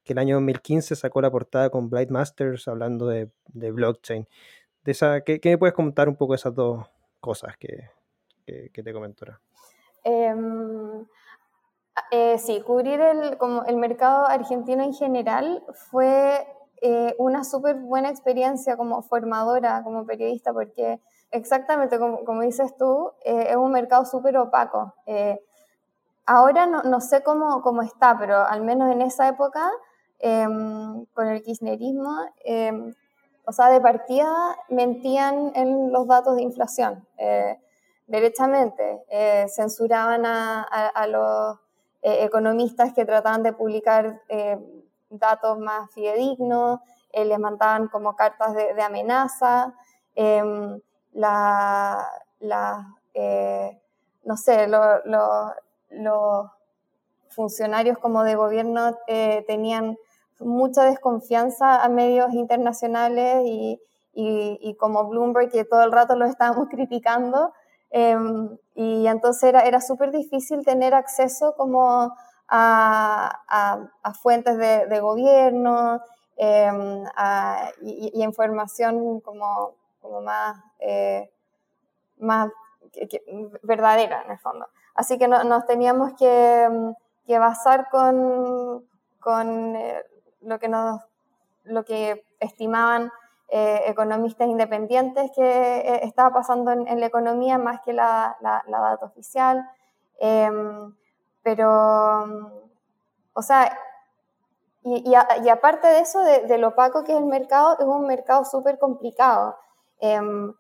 que 0.02 0.12
el 0.12 0.18
año 0.18 0.34
2015 0.34 0.96
sacó 0.96 1.20
la 1.20 1.30
portada 1.30 1.70
con 1.70 1.88
Blight 1.88 2.10
Masters 2.10 2.66
hablando 2.66 3.06
de, 3.06 3.30
blockchain. 3.54 4.26
De 4.82 4.90
esa, 4.90 5.20
¿qué, 5.20 5.40
me 5.44 5.58
puedes 5.58 5.74
contar 5.74 6.08
un 6.08 6.16
poco 6.16 6.32
de 6.32 6.38
esas 6.38 6.52
dos 6.52 6.84
cosas 7.20 7.56
que, 7.56 7.90
te 8.44 8.92
comentó? 8.92 9.26
Em, 10.02 11.06
eh, 12.10 12.38
sí, 12.38 12.60
cubrir 12.62 13.00
el, 13.00 13.38
como 13.38 13.64
el 13.64 13.76
mercado 13.76 14.26
argentino 14.26 14.82
en 14.82 14.94
general 14.94 15.64
fue 15.90 16.46
eh, 16.82 17.14
una 17.18 17.44
súper 17.44 17.76
buena 17.76 18.10
experiencia 18.10 18.76
como 18.76 19.02
formadora, 19.02 19.82
como 19.82 20.04
periodista, 20.06 20.52
porque 20.52 21.00
Exactamente, 21.30 21.98
como, 21.98 22.24
como 22.24 22.42
dices 22.42 22.76
tú, 22.76 23.12
eh, 23.24 23.48
es 23.50 23.56
un 23.56 23.72
mercado 23.72 24.04
súper 24.04 24.36
opaco. 24.38 24.94
Eh, 25.06 25.40
ahora 26.24 26.66
no, 26.66 26.82
no, 26.84 27.00
sé 27.00 27.22
cómo, 27.22 27.62
cómo, 27.62 27.82
está, 27.82 28.16
pero 28.18 28.38
al 28.46 28.62
menos 28.62 28.92
en 28.92 29.02
esa 29.02 29.28
época, 29.28 29.68
em, 30.18 31.04
con 31.14 31.26
el 31.28 31.42
kirchnerismo, 31.42 32.12
em, 32.44 32.94
o 33.46 33.52
sea, 33.52 33.70
de 33.70 33.80
partida 33.80 34.56
mentían 34.68 35.52
en 35.54 35.92
los 35.92 36.06
datos 36.06 36.36
de 36.36 36.42
inflación, 36.42 37.06
derechamente. 38.06 39.04
censuraban 39.48 40.26
a, 40.26 40.62
a, 40.62 41.06
los 41.06 41.58
economistas 42.08 42.92
que 42.94 43.04
trataban 43.04 43.42
de 43.42 43.52
publicar 43.52 44.22
datos 45.10 45.58
más 45.58 45.90
fidedignos, 45.92 46.80
les 47.12 47.38
mandaban 47.38 47.88
como 47.88 48.14
cartas 48.14 48.54
de, 48.54 48.80
amenaza. 48.82 49.74
Em, 50.14 50.80
la, 51.12 52.08
la 52.40 52.96
eh, 53.14 53.80
no 54.24 54.36
sé, 54.36 54.68
los 54.68 56.50
funcionarios 57.30 57.96
como 57.98 58.24
de 58.24 58.34
gobierno 58.34 58.98
eh, 59.06 59.44
tenían 59.46 59.96
mucha 60.40 60.84
desconfianza 60.84 61.82
a 61.82 61.88
medios 61.88 62.34
internacionales 62.34 63.42
y, 63.46 63.80
y, 64.12 64.74
como 64.76 65.08
Bloomberg, 65.08 65.50
que 65.50 65.64
todo 65.64 65.82
el 65.82 65.92
rato 65.92 66.16
lo 66.16 66.26
estábamos 66.26 66.68
criticando. 66.70 67.54
Em, 67.90 68.56
y 68.74 69.06
entonces 69.06 69.44
era, 69.44 69.62
era 69.62 69.80
súper 69.80 70.10
difícil 70.10 70.64
tener 70.64 70.94
acceso 70.94 71.54
como 71.56 72.14
a, 72.48 73.88
a, 74.02 74.14
fuentes 74.14 74.56
de, 74.58 75.00
gobierno 75.00 76.00
em, 76.36 77.04
y, 77.82 78.22
información 78.22 79.20
como 79.20 79.74
como 80.06 80.22
más, 80.22 80.56
eh, 80.78 81.30
más 82.18 82.50
verdadera 83.62 84.22
en 84.22 84.30
el 84.30 84.38
fondo. 84.38 84.68
Así 84.94 85.18
que 85.18 85.28
nos 85.28 85.66
teníamos 85.66 86.12
que, 86.14 86.94
que, 87.26 87.38
basar 87.38 87.88
con, 87.90 88.86
con 89.20 89.76
eh, 89.76 90.02
lo, 90.40 90.58
que 90.58 90.68
nos, 90.68 91.02
lo 91.64 91.84
que 91.84 92.24
estimaban 92.40 93.10
eh, 93.48 93.82
economistas 93.86 94.48
independientes 94.48 95.30
que 95.34 96.00
estaba 96.02 96.30
pasando 96.30 96.72
en, 96.72 97.00
la 97.00 97.06
economía 97.06 97.58
más 97.58 97.80
que 97.82 97.92
la, 97.92 98.36
la, 98.40 98.80
data 98.80 99.06
oficial. 99.06 99.68
Em, 100.18 100.94
pero, 101.42 102.60
o 103.32 103.42
sea, 103.42 103.78
y, 104.82 105.04
y, 105.10 105.48
aparte 105.48 105.88
de 105.88 105.98
eso, 106.00 106.20
de, 106.20 106.58
lo 106.58 106.68
opaco 106.68 107.02
que 107.02 107.12
es 107.12 107.18
el 107.18 107.26
mercado, 107.26 107.76
es 107.78 107.84
un 107.84 108.06
mercado 108.06 108.44
súper 108.44 108.78
complicado. 108.78 109.56
Em, 110.00 110.54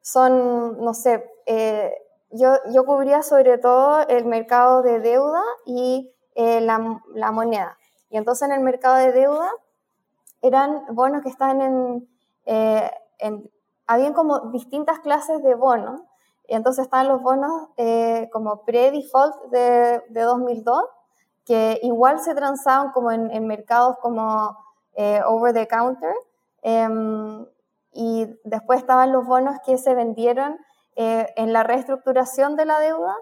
son, 0.00 0.82
no 0.82 0.94
sé, 0.94 1.30
eh, 1.46 1.94
yo, 2.30 2.54
yo 2.72 2.84
cubría 2.86 3.22
sobre 3.22 3.58
todo 3.58 4.06
el 4.08 4.24
mercado 4.24 4.82
de 4.82 5.00
deuda 5.00 5.42
y 5.66 6.12
eh, 6.34 6.60
la, 6.60 7.00
la, 7.14 7.30
moneda. 7.30 7.76
Y 8.10 8.16
entonces 8.16 8.48
en 8.48 8.54
el 8.54 8.60
mercado 8.60 8.96
de 8.96 9.12
deuda 9.12 9.50
eran 10.40 10.84
bonos 10.90 11.22
que 11.22 11.28
estaban 11.28 11.60
en, 11.60 12.08
eh, 12.48 12.90
en 13.18 13.48
habían 13.86 14.12
como 14.12 14.50
distintas 14.50 14.98
clases 14.98 15.42
de 15.42 15.54
bonos. 15.54 16.02
Y 16.46 16.54
entonces 16.54 16.84
estaban 16.84 17.08
los 17.08 17.22
bonos 17.22 17.68
como 18.32 18.64
pre-default 18.64 19.50
de, 19.50 20.02
de, 20.10 20.22
2002, 20.22 20.82
que 21.46 21.78
igual 21.82 22.20
se 22.20 22.34
transaban 22.34 22.90
como 22.92 23.10
en, 23.12 23.30
en 23.30 23.46
mercados 23.46 23.96
como 24.02 24.58
over 25.26 25.54
the 25.54 25.66
counter. 25.68 26.12
Em, 26.62 27.46
y 27.92 28.26
después 28.44 28.80
estaban 28.80 29.12
los 29.12 29.26
bonos 29.26 29.56
que 29.64 29.78
se 29.78 29.94
vendieron 29.94 30.58
eh, 30.96 31.32
en 31.36 31.52
la 31.52 31.62
reestructuración 31.62 32.56
de 32.56 32.64
la 32.64 32.80
deuda. 32.80 33.14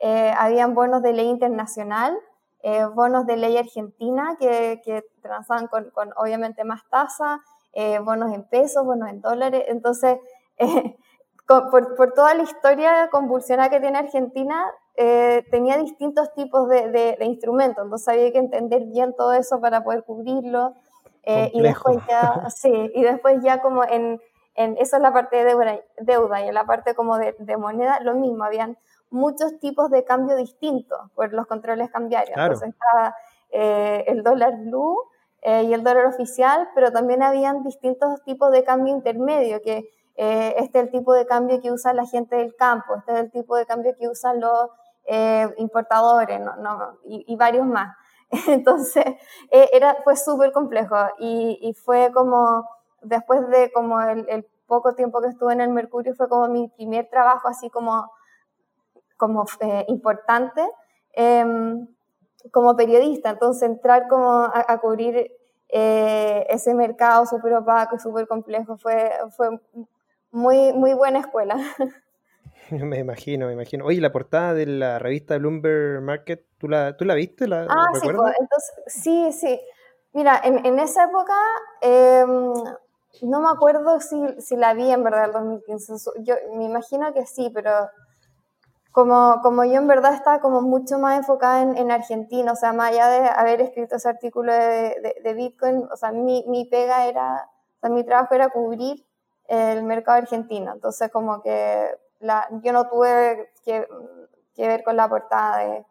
Eh, 0.00 0.32
habían 0.36 0.74
bonos 0.74 1.02
de 1.02 1.12
ley 1.12 1.28
internacional, 1.28 2.18
eh, 2.62 2.84
bonos 2.84 3.26
de 3.26 3.36
ley 3.36 3.56
argentina 3.56 4.36
que, 4.38 4.80
que 4.84 5.04
transaban 5.22 5.68
con, 5.68 5.90
con, 5.90 6.12
obviamente 6.16 6.64
más 6.64 6.82
tasa, 6.90 7.40
bonos 8.04 8.32
en 8.34 8.42
pesos, 8.44 8.84
bonos 8.84 9.08
en 9.08 9.20
dólares. 9.20 9.64
Entonces, 9.68 10.18
por, 11.46 11.94
por, 11.96 12.12
toda 12.12 12.34
la 12.34 12.42
historia 12.42 13.08
convulsionada 13.10 13.70
que 13.70 13.80
tiene 13.80 13.98
Argentina, 13.98 14.66
tenía 15.50 15.78
distintos 15.78 16.32
tipos 16.34 16.68
de, 16.68 16.90
de, 16.90 17.16
de, 17.18 17.24
instrumentos. 17.24 17.84
Entonces 17.84 18.08
había 18.08 18.32
que 18.32 18.38
entender 18.38 18.84
bien 18.86 19.14
todo 19.16 19.32
eso 19.32 19.60
para 19.60 19.82
poder 19.82 20.04
cubrirlo. 20.04 20.74
Eh, 21.22 21.50
y 21.52 21.60
después 21.60 21.98
ya, 22.08 22.48
sí, 22.50 22.90
y 22.94 23.02
después 23.02 23.42
ya 23.42 23.60
como 23.60 23.84
en, 23.84 24.20
en, 24.54 24.76
eso 24.78 24.96
es 24.96 25.02
la 25.02 25.12
parte 25.12 25.36
de 25.36 25.44
deuda, 25.44 25.80
deuda 25.98 26.44
y 26.44 26.48
en 26.48 26.54
la 26.54 26.64
parte 26.64 26.94
como 26.94 27.18
de, 27.18 27.34
de, 27.38 27.56
moneda, 27.56 28.00
lo 28.00 28.14
mismo, 28.14 28.44
habían 28.44 28.78
muchos 29.10 29.58
tipos 29.58 29.90
de 29.90 30.04
cambio 30.04 30.36
distintos 30.36 31.10
por 31.14 31.32
los 31.32 31.46
controles 31.46 31.90
cambiarios. 31.90 32.36
Entonces 32.36 32.70
estaba 32.70 33.14
eh, 33.50 34.04
el 34.06 34.22
dólar 34.22 34.56
blue 34.58 34.96
eh, 35.42 35.62
y 35.64 35.74
el 35.74 35.82
dólar 35.82 36.06
oficial, 36.06 36.68
pero 36.74 36.92
también 36.92 37.22
habían 37.22 37.62
distintos 37.62 38.22
tipos 38.24 38.50
de 38.52 38.64
cambio 38.64 38.94
intermedio, 38.94 39.60
que 39.62 39.88
este 40.16 40.78
es 40.80 40.84
el 40.84 40.90
tipo 40.90 41.14
de 41.14 41.24
cambio 41.24 41.62
que 41.62 41.72
usa 41.72 41.94
la 41.94 42.04
gente 42.04 42.36
del 42.36 42.54
campo, 42.54 42.96
este 42.96 43.12
es 43.12 43.18
el 43.20 43.30
tipo 43.30 43.56
de 43.56 43.64
cambio 43.64 43.94
que 43.98 44.06
usan 44.06 44.38
los 44.38 44.68
importadores 45.56 46.38
no, 46.40 46.98
y, 47.04 47.34
varios 47.36 47.64
más. 47.66 47.96
Entonces, 48.48 49.04
era, 49.50 49.96
fue 50.04 50.16
súper 50.16 50.52
complejo 50.52 50.94
y, 51.18 51.58
y, 51.62 51.72
fue 51.72 52.12
como, 52.12 52.68
después 53.00 53.48
de 53.48 53.72
como 53.72 53.98
el, 54.02 54.28
el, 54.28 54.46
poco 54.70 54.94
tiempo 54.94 55.20
que 55.20 55.28
estuve 55.28 55.52
en 55.52 55.60
el 55.62 55.70
Mercurio, 55.70 56.14
fue 56.14 56.28
como 56.28 56.46
mi 56.46 56.68
primer 56.68 57.10
trabajo 57.10 57.48
así 57.48 57.68
como, 57.70 58.08
como 59.16 59.44
importante. 59.88 60.62
Em, 61.12 61.88
como 62.50 62.76
periodista, 62.76 63.30
entonces 63.30 63.62
entrar 63.62 64.08
como 64.08 64.44
a, 64.44 64.78
cubrir 64.78 65.30
eh, 65.68 66.46
ese 66.48 66.74
mercado 66.74 67.26
súper 67.26 67.54
opaco 67.54 67.96
y 67.96 67.98
súper 67.98 68.26
complejo 68.26 68.76
fue, 68.78 69.10
fue 69.36 69.60
muy, 70.30 70.72
muy 70.72 70.94
buena 70.94 71.20
escuela. 71.20 71.56
Me 72.70 72.98
imagino, 72.98 73.48
me 73.48 73.52
imagino. 73.54 73.84
Oye, 73.84 74.00
la 74.00 74.12
portada 74.12 74.54
de 74.54 74.64
la 74.64 75.00
revista 75.00 75.36
Bloomberg 75.38 76.02
Market, 76.02 76.46
¿tú 76.56 76.68
la, 76.68 76.96
tú 76.96 77.04
la 77.04 77.14
viste? 77.14 77.48
¿La, 77.48 77.66
ah, 77.68 77.88
sí, 77.94 78.08
pues, 78.08 78.36
entonces, 78.38 78.74
sí, 78.86 79.32
sí. 79.32 79.60
Mira, 80.12 80.40
en, 80.44 80.64
en 80.64 80.78
esa 80.78 81.04
época 81.04 81.34
em, 81.80 82.52
no 83.22 83.40
me 83.40 83.48
acuerdo 83.50 84.00
si, 84.00 84.16
si, 84.40 84.56
la 84.56 84.74
vi 84.74 84.90
en 84.90 85.02
verdad 85.02 85.26
el 85.26 85.32
2015. 85.32 85.94
Yo 86.20 86.34
me 86.56 86.64
imagino 86.64 87.12
que 87.12 87.26
sí, 87.26 87.50
pero 87.52 87.88
como, 88.92 89.40
como 89.42 89.64
yo 89.64 89.74
en 89.74 89.86
verdad 89.86 90.14
estaba 90.14 90.40
como 90.40 90.62
mucho 90.62 90.98
más 90.98 91.18
enfocada 91.18 91.62
en, 91.62 91.76
en 91.76 91.90
Argentina, 91.90 92.52
o 92.52 92.56
sea, 92.56 92.72
más 92.72 92.92
allá 92.92 93.08
de 93.08 93.28
haber 93.28 93.60
escrito 93.60 93.96
ese 93.96 94.08
artículo 94.08 94.52
de, 94.52 95.14
de, 95.22 95.34
Bitcoin, 95.34 95.86
o 95.92 95.96
sea, 95.96 96.12
mi, 96.12 96.44
mi, 96.48 96.64
pega 96.64 97.06
era, 97.06 97.48
o 97.76 97.80
sea, 97.80 97.90
mi 97.90 98.04
trabajo 98.04 98.34
era 98.34 98.48
cubrir 98.48 99.04
el 99.48 99.82
mercado 99.84 100.18
argentino, 100.18 100.72
entonces 100.72 101.10
como 101.10 101.42
que 101.42 101.86
la, 102.20 102.48
yo 102.62 102.72
no 102.72 102.88
tuve 102.88 103.52
que, 103.64 103.86
que 104.54 104.68
ver 104.68 104.82
con 104.82 104.96
la 104.96 105.08
portada 105.08 105.58
de, 105.58 105.86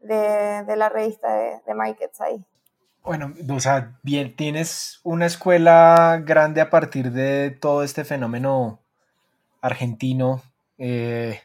de, 0.00 0.64
de 0.64 0.76
la 0.76 0.88
revista 0.88 1.32
de, 1.34 1.60
de, 1.66 1.74
Markets 1.74 2.20
ahí. 2.20 2.44
Bueno, 3.02 3.32
o 3.50 3.60
sea, 3.60 3.98
bien, 4.02 4.36
tienes 4.36 5.00
una 5.02 5.26
escuela 5.26 6.20
grande 6.24 6.60
a 6.60 6.68
partir 6.68 7.12
de 7.12 7.50
todo 7.50 7.82
este 7.82 8.04
fenómeno 8.04 8.80
argentino. 9.60 10.42
Eh, 10.76 11.40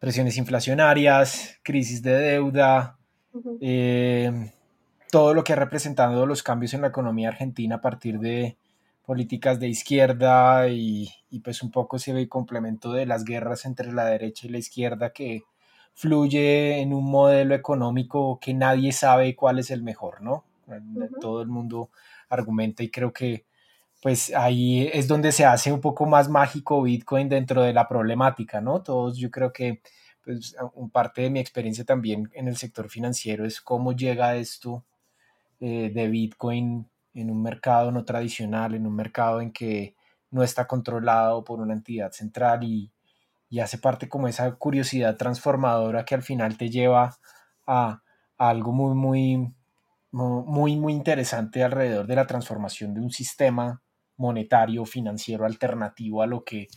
presiones 0.00 0.38
inflacionarias, 0.38 1.60
crisis 1.62 2.02
de 2.02 2.14
deuda, 2.14 2.98
eh, 3.60 4.50
todo 5.12 5.34
lo 5.34 5.44
que 5.44 5.52
ha 5.52 5.56
representado 5.56 6.26
los 6.26 6.42
cambios 6.42 6.74
en 6.74 6.80
la 6.80 6.88
economía 6.88 7.28
argentina 7.28 7.76
a 7.76 7.80
partir 7.80 8.18
de 8.18 8.56
políticas 9.04 9.60
de 9.60 9.68
izquierda 9.68 10.68
y, 10.68 11.12
pues 11.44 11.62
un 11.62 11.70
poco 11.70 11.98
se 11.98 12.12
ve 12.12 12.22
el 12.22 12.28
complemento 12.28 12.92
de 12.92 13.06
las 13.06 13.24
guerras 13.24 13.66
entre 13.66 13.92
la 13.92 14.06
derecha 14.06 14.46
y 14.46 14.50
la 14.50 14.58
izquierda 14.58 15.10
que 15.10 15.42
fluye 15.94 16.80
en 16.80 16.94
un 16.94 17.04
modelo 17.10 17.54
económico 17.54 18.38
que 18.40 18.54
nadie 18.54 18.92
sabe 18.92 19.36
cuál 19.36 19.58
es 19.58 19.70
el 19.70 19.82
mejor, 19.82 20.22
¿no? 20.22 20.44
Todo 21.20 21.42
el 21.42 21.48
mundo 21.48 21.90
argumenta 22.30 22.82
y 22.82 22.90
creo 22.90 23.12
que 23.12 23.44
pues 24.00 24.32
ahí 24.34 24.88
es 24.92 25.08
donde 25.08 25.32
se 25.32 25.44
hace 25.44 25.72
un 25.72 25.80
poco 25.80 26.06
más 26.06 26.28
mágico 26.28 26.82
Bitcoin 26.82 27.28
dentro 27.28 27.62
de 27.62 27.72
la 27.72 27.86
problemática, 27.86 28.60
¿no? 28.60 28.82
Todos 28.82 29.18
yo 29.18 29.30
creo 29.30 29.52
que 29.52 29.82
pues 30.24 30.56
parte 30.92 31.22
de 31.22 31.30
mi 31.30 31.40
experiencia 31.40 31.84
también 31.84 32.30
en 32.34 32.48
el 32.48 32.56
sector 32.56 32.88
financiero 32.88 33.44
es 33.44 33.60
cómo 33.60 33.92
llega 33.92 34.36
esto 34.36 34.84
eh, 35.60 35.90
de 35.94 36.08
Bitcoin 36.08 36.88
en 37.14 37.30
un 37.30 37.42
mercado 37.42 37.90
no 37.92 38.04
tradicional, 38.04 38.74
en 38.74 38.86
un 38.86 38.94
mercado 38.94 39.40
en 39.40 39.52
que 39.52 39.94
no 40.30 40.42
está 40.42 40.66
controlado 40.66 41.44
por 41.44 41.60
una 41.60 41.74
entidad 41.74 42.12
central 42.12 42.64
y, 42.64 42.92
y 43.50 43.60
hace 43.60 43.78
parte 43.78 44.08
como 44.08 44.28
esa 44.28 44.50
curiosidad 44.56 45.16
transformadora 45.16 46.04
que 46.04 46.14
al 46.14 46.22
final 46.22 46.56
te 46.56 46.70
lleva 46.70 47.18
a, 47.66 48.02
a 48.38 48.48
algo 48.48 48.72
muy, 48.72 48.94
muy, 48.94 49.52
muy, 50.12 50.76
muy 50.76 50.92
interesante 50.92 51.62
alrededor 51.62 52.06
de 52.06 52.16
la 52.16 52.26
transformación 52.26 52.94
de 52.94 53.00
un 53.00 53.10
sistema 53.10 53.82
monetario, 54.20 54.84
financiero 54.84 55.46
alternativo 55.46 56.22
a 56.22 56.26
lo 56.26 56.44
que 56.44 56.68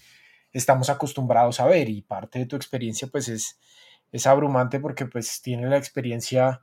estamos 0.51 0.89
acostumbrados 0.89 1.59
a 1.59 1.67
ver. 1.67 1.89
Y 1.89 2.01
parte 2.01 2.39
de 2.39 2.45
tu 2.45 2.55
experiencia 2.55 3.07
pues 3.07 3.27
es, 3.27 3.59
es 4.11 4.25
abrumante 4.25 4.79
porque 4.79 5.05
pues 5.05 5.41
tiene 5.41 5.67
la 5.67 5.77
experiencia 5.77 6.61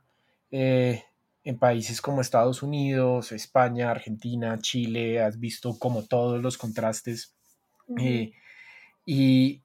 eh, 0.49 1.03
en 1.43 1.57
países 1.57 2.01
como 2.01 2.21
Estados 2.21 2.63
Unidos, 2.63 3.31
España, 3.31 3.91
Argentina, 3.91 4.57
Chile, 4.59 5.21
has 5.21 5.39
visto 5.39 5.77
como 5.79 6.03
todos 6.03 6.41
los 6.41 6.57
contrastes 6.57 7.33
eh, 7.97 8.31
y, 9.05 9.61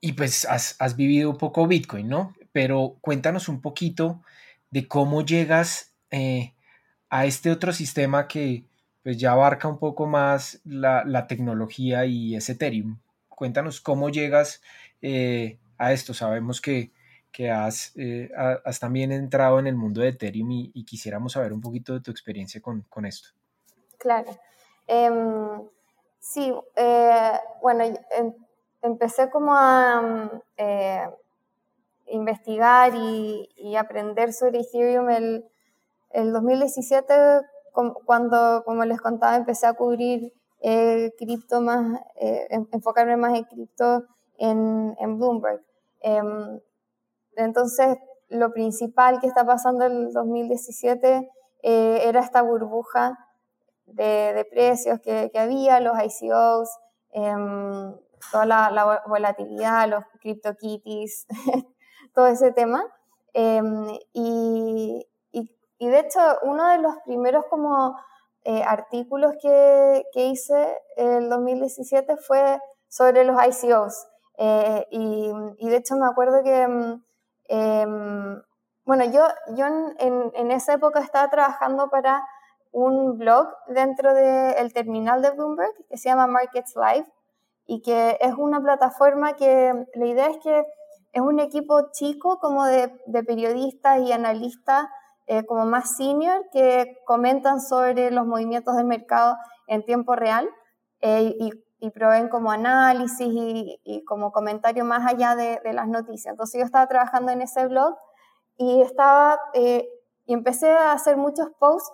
y, 0.00 0.12
pues 0.12 0.44
has, 0.46 0.76
has, 0.78 0.96
vivido 0.96 1.30
un 1.30 1.36
poco 1.36 1.66
Bitcoin, 1.66 2.08
¿no? 2.08 2.34
Pero 2.50 2.96
cuéntanos 3.02 3.48
un 3.48 3.60
poquito 3.60 4.22
de 4.70 4.88
cómo 4.88 5.24
llegas 5.24 5.94
eh, 6.10 6.54
a 7.10 7.26
este 7.26 7.50
otro 7.50 7.72
sistema 7.72 8.26
que, 8.26 8.64
pues 9.06 9.18
ya 9.18 9.30
abarca 9.30 9.68
un 9.68 9.78
poco 9.78 10.06
más 10.06 10.60
la, 10.64 11.28
tecnología 11.28 12.06
y 12.06 12.34
es 12.34 12.48
Ethereum. 12.48 12.98
Cuéntanos 13.28 13.80
cómo 13.80 14.08
llegas 14.08 14.60
eh, 15.00 15.60
a 15.78 15.92
esto. 15.92 16.12
Sabemos 16.12 16.60
que, 16.60 16.90
que 17.30 17.48
has, 17.48 17.92
eh, 17.94 18.32
has, 18.64 18.80
también 18.80 19.12
entrado 19.12 19.60
en 19.60 19.68
el 19.68 19.76
mundo 19.76 20.00
de 20.00 20.08
Ethereum 20.08 20.50
y, 20.50 20.84
quisiéramos 20.84 21.34
saber 21.34 21.52
un 21.52 21.60
poquito 21.60 21.92
de 21.92 22.00
tu 22.00 22.10
experiencia 22.10 22.60
con, 22.60 22.80
con 22.90 23.06
esto. 23.06 23.28
Claro. 23.96 24.36
Em, 24.88 25.62
sí, 26.18 26.52
eh, 26.74 27.32
bueno, 27.62 27.84
em, 27.84 28.34
empecé 28.82 29.30
como 29.30 29.52
a 29.54 30.32
investigar 32.08 32.92
y, 32.96 33.48
y, 33.54 33.76
aprender 33.76 34.32
sobre 34.32 34.62
Ethereum 34.62 35.10
el, 35.10 35.44
el 36.10 36.32
2017 36.32 37.14
cuando, 38.04 38.62
como 38.64 38.84
les 38.84 39.00
contaba, 39.00 39.36
empecé 39.36 39.66
a 39.66 39.74
cubrir 39.74 40.32
eh, 40.60 41.12
cripto 41.18 41.60
más, 41.60 42.00
eh, 42.16 42.48
enfocarme 42.72 43.16
más 43.16 43.34
en 43.36 43.44
cripto 43.44 44.04
en, 44.38 44.96
en, 44.98 45.18
Bloomberg. 45.18 45.62
Em, 46.00 46.60
entonces, 47.36 47.98
lo 48.28 48.52
principal 48.52 49.20
que 49.20 49.26
está 49.26 49.44
pasando 49.44 49.84
en 49.84 49.92
el 49.92 50.12
2017 50.12 51.30
eh, 51.62 52.00
era 52.04 52.20
esta 52.20 52.42
burbuja 52.42 53.18
de, 53.86 54.32
de 54.34 54.44
precios 54.44 55.00
que, 55.00 55.30
había, 55.34 55.80
los 55.80 55.96
ICOs, 55.98 56.68
em, 57.12 57.94
toda 58.32 58.46
la, 58.46 58.70
la, 58.70 59.02
volatilidad, 59.06 59.88
los 59.88 60.04
CryptoKitties, 60.20 61.26
todo 62.14 62.26
ese 62.26 62.52
tema. 62.52 62.84
Em, 63.32 63.86
y, 64.12 65.06
y 65.78 65.88
de 65.88 66.00
hecho, 66.00 66.20
uno 66.42 66.68
de 66.68 66.78
los 66.78 66.94
primeros 67.04 67.44
como 67.46 67.96
eh, 68.44 68.62
artículos 68.62 69.34
que, 69.42 70.04
que, 70.12 70.26
hice 70.26 70.78
el 70.96 71.28
2017 71.28 72.16
fue 72.16 72.60
sobre 72.88 73.24
los 73.24 73.36
ICOs. 73.44 74.06
Eh, 74.38 74.86
y, 74.90 75.68
de 75.68 75.76
hecho 75.76 75.96
me 75.96 76.06
acuerdo 76.06 76.42
que, 76.44 76.68
mm, 76.68 77.04
em, 77.48 78.42
bueno, 78.84 79.04
yo, 79.06 79.26
yo 79.56 79.66
en, 79.66 80.32
en, 80.34 80.50
esa 80.50 80.74
época 80.74 81.00
estaba 81.00 81.28
trabajando 81.28 81.88
para 81.90 82.26
un 82.72 83.18
blog 83.18 83.48
dentro 83.68 84.14
del 84.14 84.72
terminal 84.72 85.22
de 85.22 85.30
Bloomberg 85.30 85.74
que 85.88 85.96
se 85.96 86.08
llama 86.08 86.26
Markets 86.26 86.74
Live 86.76 87.06
y 87.66 87.82
que 87.82 88.16
es 88.20 88.34
una 88.34 88.60
plataforma 88.60 89.34
que 89.34 89.86
la 89.94 90.06
idea 90.06 90.28
es 90.28 90.38
que 90.38 90.64
es 91.12 91.20
un 91.20 91.40
equipo 91.40 91.90
chico 91.92 92.38
como 92.38 92.64
de, 92.64 92.92
de 93.06 93.24
periodistas 93.24 94.00
y 94.00 94.12
analistas 94.12 94.86
eh, 95.26 95.44
como 95.44 95.66
más 95.66 95.96
senior 95.96 96.46
que 96.52 96.98
comentan 97.04 97.60
sobre 97.60 98.10
los 98.10 98.26
movimientos 98.26 98.76
del 98.76 98.86
mercado 98.86 99.36
en 99.66 99.84
tiempo 99.84 100.14
real 100.14 100.48
eh, 101.00 101.34
y, 101.38 101.50
y, 101.80 101.90
proveen 101.90 102.28
como 102.28 102.52
análisis 102.52 103.26
y, 103.26 103.80
y, 103.84 104.04
como 104.04 104.30
comentario 104.30 104.84
más 104.84 105.04
allá 105.04 105.34
de, 105.34 105.60
de, 105.64 105.72
las 105.72 105.88
noticias. 105.88 106.32
Entonces 106.32 106.60
yo 106.60 106.64
estaba 106.64 106.86
trabajando 106.86 107.32
en 107.32 107.42
ese 107.42 107.66
blog 107.66 107.96
y 108.56 108.82
estaba 108.82 109.40
eh, 109.54 109.88
y 110.26 110.32
empecé 110.32 110.70
a 110.70 110.92
hacer 110.92 111.16
muchos 111.16 111.48
posts 111.58 111.92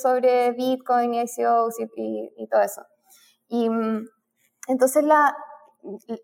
sobre 0.00 0.52
Bitcoin, 0.52 1.14
ICOs 1.14 1.80
y, 1.80 2.32
y, 2.36 2.48
todo 2.48 2.60
eso. 2.62 2.82
Y 3.48 3.70
mm, 3.70 4.04
entonces 4.68 5.04
la, 5.04 5.36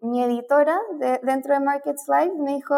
mi 0.03 0.23
editora 0.23 0.81
de, 0.99 1.21
dentro 1.23 1.55
de 1.55 1.61
Markets 1.61 2.07
Live 2.09 2.35
me 2.39 2.55
dijo, 2.55 2.75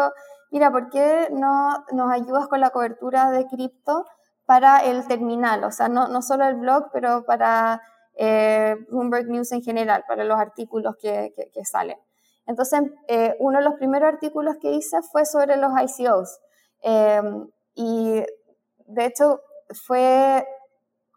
mira, 0.51 0.71
¿por 0.71 0.89
qué 0.89 1.27
no 1.31 1.85
nos 1.91 2.11
ayudas 2.11 2.47
con 2.47 2.59
la 2.59 2.69
cobertura 2.69 3.31
de 3.31 3.45
cripto 3.47 4.05
para 4.45 4.79
el 4.79 5.07
terminal? 5.07 5.63
O 5.63 5.71
sea, 5.71 5.89
no, 5.89 6.07
no 6.07 6.21
solo 6.21 6.45
el 6.45 6.55
blog, 6.55 6.89
pero 6.91 7.25
para 7.25 7.81
eh, 8.15 8.75
Bloomberg 8.89 9.27
News 9.27 9.51
en 9.51 9.61
general, 9.61 10.03
para 10.07 10.23
los 10.23 10.39
artículos 10.39 10.95
que, 11.01 11.33
que, 11.53 11.65
salen. 11.65 11.97
Entonces, 12.45 12.81
eh, 13.07 13.35
uno 13.39 13.59
de 13.59 13.65
los 13.65 13.75
primeros 13.75 14.11
artículos 14.11 14.55
que 14.61 14.71
hice 14.71 15.01
fue 15.11 15.25
sobre 15.25 15.57
los 15.57 15.71
ICOs. 15.79 16.39
Eh, 16.81 17.21
y 17.75 18.23
de 18.87 19.05
hecho, 19.05 19.41
fue. 19.85 20.47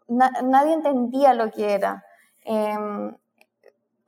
nadie 0.07 0.73
entendía 0.73 1.33
lo 1.33 1.49
que 1.51 1.73
era 1.73 2.03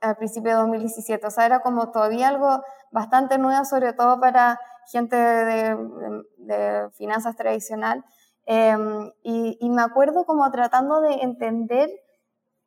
al 0.04 0.16
principio 0.16 0.52
de 0.52 0.58
2017. 0.58 1.26
O 1.26 1.30
sea, 1.30 1.46
era 1.46 1.60
como 1.60 1.90
todavía 1.90 2.28
algo 2.28 2.62
bastante 2.92 3.38
nuevo, 3.38 3.64
sobre 3.64 3.92
todo 3.92 4.20
para 4.20 4.60
gente 4.90 5.16
de, 5.16 6.90
finanzas 6.94 7.36
tradicional. 7.36 8.04
Em, 8.46 9.10
y, 9.22 9.70
me 9.70 9.82
acuerdo 9.82 10.24
como 10.26 10.50
tratando 10.50 11.00
de 11.00 11.14
entender 11.22 11.90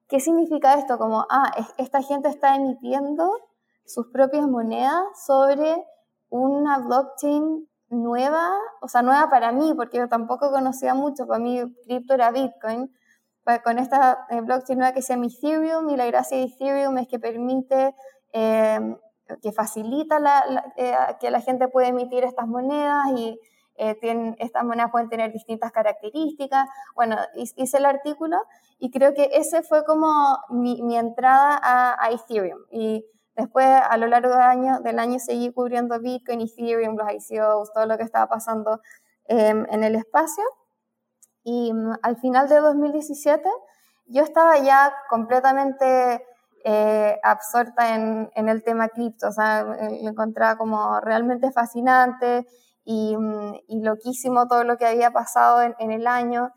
qué 0.07 0.19
significa 0.19 0.75
esto, 0.75 0.97
como, 0.97 1.25
ah, 1.29 1.51
esta 1.77 2.01
gente 2.01 2.29
está 2.29 2.55
emitiendo 2.55 3.31
sus 3.85 4.07
propias 4.07 4.47
monedas 4.47 5.03
sobre 5.25 5.85
una 6.29 6.79
blockchain 6.79 7.67
nueva, 7.89 8.49
o 8.81 8.87
sea, 8.87 9.01
nueva 9.01 9.29
para 9.29 9.51
mí, 9.51 9.73
porque 9.75 9.97
yo 9.97 10.09
tampoco 10.09 10.51
conocía 10.51 10.93
mucho, 10.93 11.25
para 11.25 11.39
mí 11.39 11.61
cripto 11.85 12.13
era 12.13 12.31
Bitcoin, 12.31 12.91
pues 13.43 13.61
con 13.61 13.79
esta 13.79 14.25
eh, 14.29 14.41
blockchain 14.41 14.77
nueva 14.77 14.93
que 14.93 15.01
se 15.01 15.13
llama 15.13 15.27
Ethereum, 15.27 15.89
y 15.89 15.95
la 15.95 16.05
gracia 16.05 16.37
de 16.37 16.43
Ethereum 16.43 16.97
es 16.97 17.07
que 17.07 17.19
permite, 17.19 17.95
em, 18.33 18.97
que 19.41 19.51
facilita 19.51 20.19
la, 20.19 20.73
eh, 20.77 20.95
que 21.19 21.31
la 21.31 21.41
gente 21.41 21.67
pueda 21.67 21.87
emitir 21.87 22.23
estas 22.23 22.47
monedas 22.47 23.05
y 23.15 23.39
eh, 23.75 23.95
tienen, 23.95 24.35
estas 24.39 24.63
monedas 24.63 24.91
pueden 24.91 25.09
tener 25.09 25.31
distintas 25.31 25.71
características. 25.71 26.67
Bueno, 26.95 27.17
hice 27.35 27.77
el 27.77 27.85
artículo 27.85 28.37
y 28.79 28.91
creo 28.91 29.13
que 29.13 29.29
ese 29.33 29.61
fue 29.63 29.85
como 29.85 30.39
mi, 30.49 30.81
mi 30.81 30.97
entrada 30.97 31.59
a, 31.61 32.03
a 32.03 32.11
Ethereum. 32.11 32.59
Y 32.71 33.05
Después, 33.37 33.67
a 33.67 33.95
lo 33.97 34.07
largo 34.07 34.29
del 34.29 34.41
año, 34.41 34.79
del 34.79 34.97
año 34.97 35.19
seguí 35.19 35.53
cubriendo 35.53 35.99
Bitcoin, 35.99 36.41
Ethereum, 36.41 36.97
los 36.97 37.07
ICOs, 37.07 37.71
todo 37.71 37.85
lo 37.85 37.95
que 37.95 38.03
estaba 38.03 38.27
pasando 38.27 38.81
em, 39.25 39.63
en 39.69 39.83
el 39.83 39.93
espacio. 39.93 40.43
Y 41.43 41.71
mm, 41.71 41.99
al 42.01 42.17
final 42.17 42.49
de 42.49 42.59
2017, 42.59 43.47
yo 44.07 44.23
estaba 44.23 44.57
ya 44.57 44.91
completamente 45.07 46.25
eh, 46.69 47.17
absorta 47.23 47.95
en, 47.95 48.29
en, 48.35 48.49
el 48.49 48.61
tema 48.61 48.89
cripto. 48.89 49.29
O 49.29 49.31
sea, 49.31 49.63
lo 49.63 50.09
encontraba 50.09 50.57
como 50.57 50.99
realmente 50.99 51.51
fascinante 51.51 52.45
y, 52.83 53.15
mm, 53.15 53.55
y, 53.67 53.81
loquísimo 53.81 54.47
todo 54.47 54.65
lo 54.65 54.77
que 54.77 54.85
había 54.85 55.11
pasado 55.11 55.61
en, 55.61 55.75
en 55.79 55.91
el 55.91 56.07
año. 56.07 56.51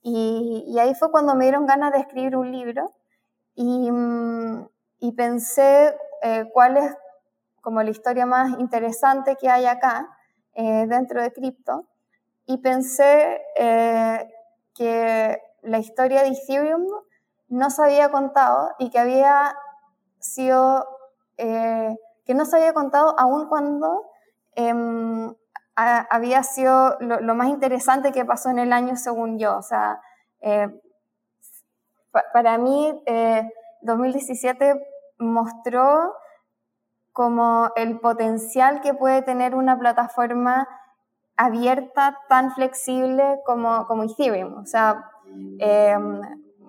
Y, 0.00 0.64
y, 0.68 0.78
ahí 0.78 0.94
fue 0.94 1.10
cuando 1.10 1.34
me 1.34 1.44
dieron 1.44 1.66
ganas 1.66 1.92
de 1.92 1.98
escribir 2.00 2.34
un 2.36 2.50
libro. 2.50 2.92
Y, 3.54 3.90
mm, 3.90 4.68
y 5.00 5.12
pensé 5.12 5.94
eh, 6.22 6.46
cuál 6.54 6.78
es 6.78 6.94
como 7.60 7.82
la 7.82 7.90
historia 7.90 8.24
más 8.24 8.58
interesante 8.58 9.36
que 9.36 9.50
hay 9.50 9.66
acá 9.66 10.08
eh, 10.54 10.86
dentro 10.88 11.20
de 11.20 11.32
cripto 11.32 11.86
y 12.46 12.58
pensé 12.58 13.42
eh, 13.56 14.26
que 14.74 15.38
la 15.62 15.78
historia 15.78 16.22
de 16.22 16.28
Ethereum 16.28 16.86
no 17.48 17.70
se 17.70 17.84
había 17.84 18.10
contado 18.10 18.70
y 18.78 18.90
que 18.90 18.98
había 18.98 19.56
sido 20.18 20.86
que 21.36 22.34
no 22.34 22.44
se 22.46 22.56
había 22.56 22.72
contado 22.72 23.14
aún 23.18 23.46
cuando 23.48 24.10
em, 24.54 25.34
había 25.74 26.42
sido 26.42 26.96
lo, 27.00 27.20
lo, 27.20 27.34
más 27.34 27.48
interesante 27.48 28.10
que 28.10 28.24
pasó 28.24 28.48
en 28.48 28.58
el 28.58 28.72
año 28.72 28.96
según 28.96 29.38
yo 29.38 29.58
o 29.58 29.62
sea 29.62 30.00
para 32.32 32.56
mí 32.56 33.02
2017 33.82 34.86
mostró 35.18 36.14
como 37.12 37.70
el 37.76 37.98
potencial 38.00 38.80
que 38.80 38.92
puede 38.92 39.22
tener 39.22 39.54
una 39.54 39.78
plataforma 39.78 40.68
abierta 41.36 42.18
tan 42.28 42.52
flexible 42.52 43.40
como, 43.44 43.86
como 43.86 44.04
Ethereum. 44.04 44.58
O 44.58 44.66
sea, 44.66 45.10
em, 45.58 46.20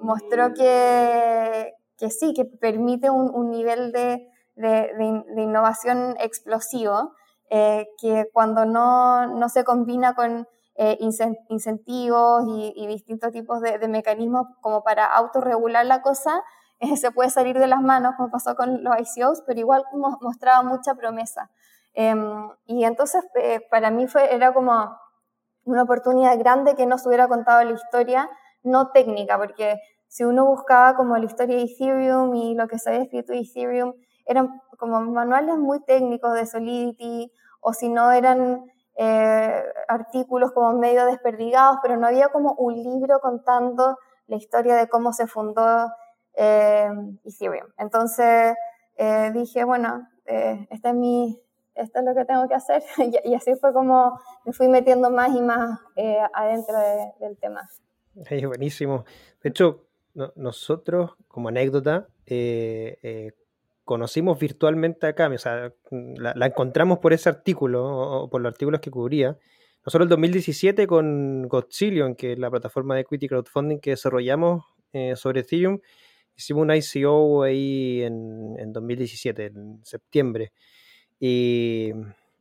mostró 0.02 0.54
que, 0.54 1.74
que, 1.98 2.10
sí, 2.10 2.34
que 2.34 2.46
permite 2.46 3.10
un, 3.10 3.50
nivel 3.50 3.92
de, 3.92 4.28
de, 4.56 5.42
innovación 5.42 6.16
explosivo, 6.20 7.14
eh, 7.50 7.88
que 8.02 8.30
cuando 8.34 8.66
no, 8.66 9.28
no, 9.28 9.50
se 9.50 9.64
combina 9.64 10.14
con 10.14 10.48
eh, 10.76 10.98
incentivos 11.50 12.44
y, 12.48 12.74
y, 12.76 12.88
distintos 12.88 13.32
tipos 13.32 13.62
de, 13.62 13.88
mecanismos 13.88 14.48
como 14.62 14.84
para 14.84 15.06
autorregular 15.06 15.86
la 15.86 16.02
cosa, 16.02 16.44
se 16.96 17.12
puede 17.12 17.30
salir 17.30 17.58
de 17.58 17.68
las 17.68 17.82
manos, 17.82 18.14
como 18.18 18.30
pasó 18.30 18.56
con 18.56 18.84
los 18.84 18.96
ICOs, 19.00 19.44
pero 19.46 19.60
igual 19.60 19.84
mostraba 20.22 20.64
mucha 20.64 20.96
promesa. 20.96 21.50
Em, 21.94 22.50
y 22.68 22.84
entonces 22.84 23.26
eh, 23.36 23.60
para 23.72 23.90
mí 23.90 24.08
fue, 24.08 24.34
era 24.34 24.54
como 24.54 24.96
una 25.64 25.84
oportunidad 25.84 26.38
grande 26.38 26.76
que 26.76 26.86
no 26.86 27.00
se 27.00 27.08
hubiera 27.08 27.28
contado 27.28 27.64
la 27.64 27.72
historia, 27.72 28.30
no 28.64 28.92
técnica, 28.92 29.38
porque 29.38 29.80
si 30.08 30.24
uno 30.24 30.46
buscaba 30.46 30.96
como 30.96 31.18
la 31.18 31.26
historia 31.26 31.58
de 31.58 31.64
Ethereum 31.64 32.34
y 32.36 32.56
lo 32.56 32.68
que 32.68 32.80
se 32.80 32.90
había 32.90 33.04
escrito 33.04 33.34
de 33.34 33.40
Ethereum, 33.40 33.94
eran 34.26 34.62
como 34.78 35.02
manuales 35.02 35.58
muy 35.58 35.84
técnicos 35.84 36.34
de 36.34 36.46
Solidity, 36.46 37.32
o 37.62 37.74
si 37.74 37.90
no 37.90 38.12
eran 38.12 38.66
eh, 38.96 39.64
artículos 39.88 40.52
como 40.52 40.74
medio 40.74 41.06
desperdigados, 41.06 41.78
pero 41.82 41.98
no 41.98 42.08
había 42.08 42.30
como 42.30 42.54
un 42.54 42.76
libro 42.76 43.20
contando 43.20 43.98
la 44.28 44.36
historia 44.36 44.76
de 44.76 44.88
cómo 44.88 45.14
se 45.14 45.28
fundó 45.28 45.88
eh, 46.34 46.90
Ethereum. 47.24 47.68
Entonces 47.78 48.56
eh, 48.96 49.32
dije, 49.34 49.64
bueno, 49.64 50.08
eh, 50.26 50.68
este 50.70 50.90
es 50.90 50.96
mi, 50.96 51.42
esto 51.76 52.00
es 52.00 52.06
lo 52.06 52.14
que 52.14 52.26
tengo 52.26 52.48
que 52.48 52.56
hacer 52.56 52.84
y, 53.24 53.34
así 53.34 53.56
fue 53.56 53.74
como 53.74 54.20
me 54.46 54.54
fui 54.54 54.68
metiendo 54.68 55.10
más 55.10 55.30
y 55.30 55.42
más 55.42 55.80
adentro 56.34 56.78
del 57.20 57.38
tema. 57.40 57.68
buenísimo. 58.48 59.06
De 59.42 59.50
hecho, 59.50 59.86
nosotros, 60.36 61.12
como 61.28 61.50
anécdota, 61.50 62.08
conocimos 63.84 64.40
virtualmente 64.40 65.08
a 65.08 65.14
Cami, 65.14 65.36
o 65.36 65.40
sea, 65.40 65.72
la, 65.92 66.46
encontramos 66.46 67.00
por 67.00 67.14
ese 67.14 67.30
artículo 67.30 67.86
o, 67.86 68.30
por 68.30 68.42
los 68.42 68.52
artículos 68.52 68.82
que 68.82 68.92
cubría. 68.92 69.38
Nosotros 69.86 70.06
el 70.06 70.10
2017 70.10 70.88
con 70.88 71.48
Godzillion, 71.48 72.16
que 72.16 72.34
es 72.34 72.40
la 72.40 72.52
plataforma 72.52 72.96
de 72.96 73.02
equity 73.02 73.28
crowdfunding 73.28 73.80
que 73.80 73.92
desarrollamos 73.92 74.66
sobre 75.16 75.42
Ethereum, 75.42 75.80
hicimos 76.36 76.64
un 76.64 76.72
ICO 76.72 77.44
ahí 77.44 78.02
en, 78.02 78.56
en 78.60 78.74
2017, 78.74 79.46
en 79.46 79.80
septiembre. 79.84 80.52
Y, 81.20 81.92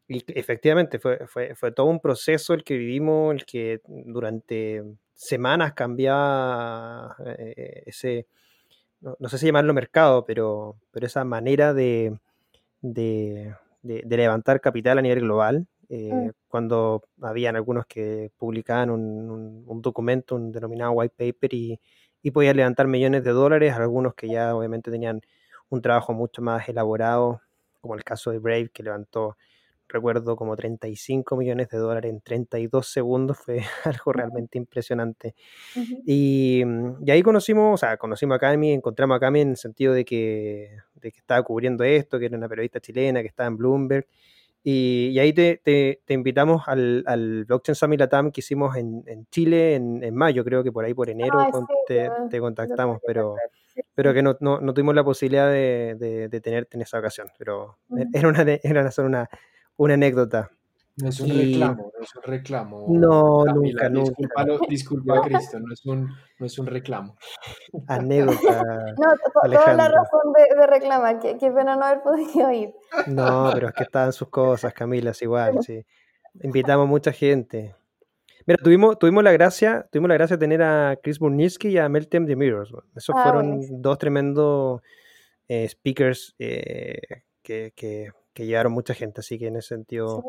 efectivamente 0.08 0.98
fue, 0.98 1.26
fue, 1.26 1.54
fue, 1.54 1.72
todo 1.72 1.86
un 1.86 2.00
proceso 2.00 2.54
el 2.54 2.64
que 2.64 2.76
vivimos, 2.76 3.34
el 3.34 3.44
que 3.44 3.80
durante 3.86 4.82
semanas 5.14 5.72
cambiaba 5.72 7.16
eh, 7.38 7.82
ese, 7.86 8.26
no, 9.00 9.28
sé 9.28 9.38
si 9.38 9.46
llamarlo 9.46 9.74
mercado, 9.74 10.24
pero, 10.24 10.76
pero 10.90 11.06
esa 11.06 11.24
manera 11.24 11.74
de, 11.74 12.18
de, 12.80 13.54
de, 13.82 14.16
levantar 14.16 14.60
capital 14.60 14.98
a 14.98 15.02
nivel 15.02 15.20
global. 15.20 15.66
Eh, 15.88 16.12
mm. 16.12 16.30
Cuando 16.48 17.04
habían 17.22 17.56
algunos 17.56 17.86
que 17.86 18.30
publicaban 18.36 18.90
un, 18.90 19.30
un, 19.30 19.64
un 19.66 19.82
documento, 19.82 20.34
un 20.34 20.52
denominado 20.52 20.92
white 20.92 21.14
paper, 21.16 21.54
y, 21.54 21.80
y 22.22 22.30
podía 22.30 22.54
levantar 22.54 22.86
millones 22.86 23.22
de 23.24 23.30
dólares, 23.30 23.74
algunos 23.74 24.14
que 24.14 24.28
ya 24.28 24.54
obviamente 24.54 24.90
tenían 24.90 25.20
un 25.68 25.82
trabajo 25.82 26.12
mucho 26.12 26.42
más 26.42 26.68
elaborado, 26.68 27.40
como 27.80 27.94
el 27.94 28.04
caso 28.04 28.30
de 28.30 28.38
Brave, 28.38 28.70
que 28.72 28.82
levantó, 28.82 29.36
recuerdo, 29.88 30.36
como 30.36 30.56
35 30.56 31.36
millones 31.36 31.68
de 31.68 31.78
dólares 31.78 32.10
en 32.10 32.20
32 32.20 32.86
segundos, 32.86 33.38
fue 33.38 33.60
algo 33.84 34.12
realmente 34.12 34.58
impresionante. 34.58 35.34
y, 36.06 36.62
y, 37.04 37.10
ahí 37.10 37.22
conocimos, 37.22 37.74
o 37.74 37.76
sea, 37.76 37.96
conocimos 37.96 38.36
a 38.36 38.38
Cami, 38.38 38.72
encontramos 38.72 39.16
a 39.16 39.20
Cami 39.20 39.40
en 39.40 39.50
el 39.50 39.56
sentido 39.56 39.92
de 39.92 40.04
que, 40.04 40.76
de 40.94 41.12
que 41.12 41.18
estaba 41.18 41.42
cubriendo 41.42 41.84
esto, 41.84 42.18
que 42.18 42.26
era 42.26 42.36
una 42.36 42.48
periodista 42.48 42.80
chilena, 42.80 43.22
que 43.22 43.28
estaba 43.28 43.48
en 43.48 43.56
Bloomberg, 43.56 44.06
y, 44.68 45.16
ahí 45.20 45.32
te, 45.32 45.60
te, 45.62 46.12
invitamos 46.12 46.62
al, 46.66 47.04
al, 47.06 47.44
Blockchain 47.44 47.76
Summit 47.76 48.00
Latam 48.00 48.32
que 48.32 48.40
hicimos 48.40 48.74
en, 48.74 49.04
en 49.06 49.24
Chile 49.26 49.76
en, 49.76 50.02
en, 50.02 50.12
mayo, 50.12 50.44
creo 50.44 50.64
que 50.64 50.72
por 50.72 50.84
ahí 50.84 50.92
por 50.92 51.08
enero 51.08 51.38
te, 51.86 52.10
te, 52.28 52.40
contactamos, 52.40 52.98
pero, 53.06 53.36
pero 53.94 54.12
que 54.12 54.24
no, 54.24 54.36
no, 54.40 54.60
no, 54.60 54.74
tuvimos 54.74 54.96
la 54.96 55.04
posibilidad 55.04 55.48
de, 55.48 55.94
de, 55.96 56.28
de, 56.28 56.40
tenerte 56.40 56.76
en 56.76 56.82
esa 56.82 56.98
ocasión. 56.98 57.28
Pero 57.38 57.78
era, 58.12 58.26
una, 58.28 58.42
era 58.42 58.90
solo 58.90 59.06
una, 59.06 59.30
una 59.76 59.94
anécdota. 59.94 60.50
No 60.98 61.10
es 61.10 61.20
un 61.20 61.28
reclamo, 61.28 61.92
no 61.94 62.04
es 62.04 62.16
un 62.16 62.22
reclamo. 62.22 62.86
No, 62.88 63.44
nunca, 63.44 63.90
nunca. 63.90 64.46
Disculpa, 64.66 65.20
Cristo, 65.20 65.60
no 65.60 65.70
es 65.74 65.84
un, 65.84 66.08
no 66.38 66.46
es 66.46 66.58
un 66.58 66.66
reclamo. 66.66 67.16
Anécdota. 67.88 68.64
No, 68.96 69.50
toda 69.50 69.74
la 69.74 69.88
razón 69.88 70.32
de, 70.34 70.58
de 70.58 70.66
reclamar, 70.66 71.18
qué, 71.18 71.34
pena 71.34 71.76
no 71.76 71.84
haber 71.84 72.02
podido 72.02 72.50
ir. 72.50 72.72
No, 73.08 73.50
pero 73.52 73.68
es 73.68 73.74
que 73.74 73.82
estaban 73.82 74.12
sus 74.14 74.28
cosas, 74.28 74.72
Camila, 74.72 75.10
es 75.10 75.20
igual, 75.20 75.62
sí. 75.62 75.84
Invitamos 76.42 76.88
mucha 76.88 77.12
gente. 77.12 77.74
Mira, 78.46 78.62
tuvimos, 78.62 78.98
tuvimos 78.98 79.22
la 79.24 79.32
gracia, 79.32 79.86
tuvimos 79.90 80.08
la 80.08 80.14
gracia 80.14 80.36
de 80.36 80.40
tener 80.40 80.62
a 80.62 80.96
Chris 81.02 81.18
Burniski 81.18 81.68
y 81.68 81.78
a 81.78 81.88
Meltem 81.88 82.24
de 82.24 82.36
Mirrors. 82.36 82.72
Esos 82.94 83.14
ah, 83.18 83.22
fueron 83.22 83.82
dos 83.82 83.98
tremendos 83.98 84.80
eh, 85.48 85.68
speakers 85.68 86.34
eh, 86.38 87.00
que, 87.42 87.72
que, 87.74 88.12
que, 88.36 88.46
llevaron 88.46 88.72
mucha 88.72 88.94
gente, 88.94 89.20
así 89.20 89.38
que 89.38 89.48
en 89.48 89.56
ese 89.56 89.68
sentido 89.68 90.22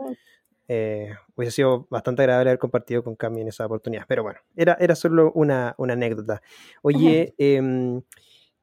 eh, 0.68 1.14
hubiese 1.36 1.58
sido 1.58 1.88
bastante 1.90 2.24
agradable 2.24 2.50
haber 2.50 2.60
compartido 2.60 3.04
con 3.04 3.16
Cami 3.16 3.42
en 3.42 3.50
esa 3.50 3.66
oportunidad. 3.66 4.06
Pero 4.08 4.24
bueno, 4.24 4.40
era, 4.56 4.78
era 4.80 4.96
solo 4.96 5.32
una, 5.34 5.76
una 5.78 5.94
anécdota. 5.94 6.42
Oye, 6.82 7.36
eh, 7.38 8.02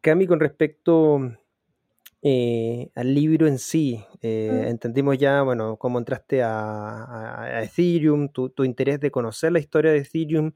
Cami, 0.00 0.26
con 0.26 0.40
respecto 0.40 1.20
eh, 2.26 2.90
al 2.94 3.14
libro 3.14 3.46
en 3.46 3.58
sí. 3.58 4.04
Eh, 4.22 4.64
entendimos 4.68 5.18
ya, 5.18 5.42
bueno, 5.42 5.76
cómo 5.76 5.98
entraste 5.98 6.42
a, 6.42 7.60
Ethereum, 7.62 8.30
tu, 8.30 8.52
interés 8.64 8.98
de 8.98 9.10
conocer 9.10 9.52
la 9.52 9.58
historia 9.58 9.92
de 9.92 9.98
Ethereum. 9.98 10.52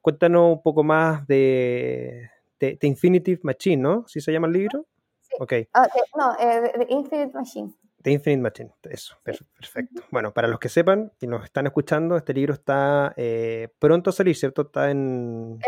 Cuéntanos 0.00 0.56
un 0.56 0.62
poco 0.62 0.82
más 0.82 1.26
de, 1.26 2.30
de, 2.58 2.78
Infinitive 2.82 3.40
Machine, 3.42 3.82
¿no? 3.82 4.04
¿Sí 4.06 4.20
se 4.20 4.32
llama 4.32 4.46
el 4.46 4.52
libro? 4.54 4.86
Sí. 5.20 5.34
Okay. 5.40 5.68
Ah, 5.74 5.88
no, 6.16 6.32
de 6.36 6.86
Infinite 6.88 7.32
Machine. 7.34 7.72
The 8.02 8.10
Infinite 8.12 8.42
Machine, 8.42 8.72
eso, 8.84 9.16
perfecto. 9.22 10.02
Bueno, 10.10 10.32
para 10.32 10.48
los 10.48 10.58
que 10.58 10.70
sepan 10.70 11.12
y 11.20 11.26
nos 11.26 11.44
están 11.44 11.66
escuchando, 11.66 12.16
este 12.16 12.32
libro 12.32 12.54
está 12.54 13.12
eh, 13.16 13.68
pronto 13.78 14.08
a 14.08 14.12
salir, 14.14 14.34
¿cierto? 14.36 14.62
Está 14.62 14.90
en... 14.90 15.58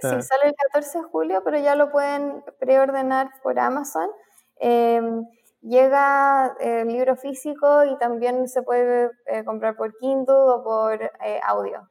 Sí, 0.00 0.08
sale 0.22 0.44
el 0.44 0.54
14 0.54 0.98
de 0.98 1.04
julio, 1.04 1.42
pero 1.44 1.58
ya 1.58 1.74
lo 1.74 1.90
pueden 1.90 2.44
preordenar 2.60 3.30
por 3.42 3.58
Amazon. 3.58 4.08
Em, 4.60 5.26
llega 5.62 6.54
el 6.60 6.86
libro 6.88 7.16
físico 7.16 7.84
y 7.84 7.98
también 7.98 8.46
se 8.46 8.62
puede 8.62 9.10
eh, 9.26 9.42
comprar 9.44 9.74
por 9.74 9.96
Kindle 9.98 10.34
o 10.34 10.62
por 10.62 11.02
eh, 11.02 11.40
audio. 11.44 11.90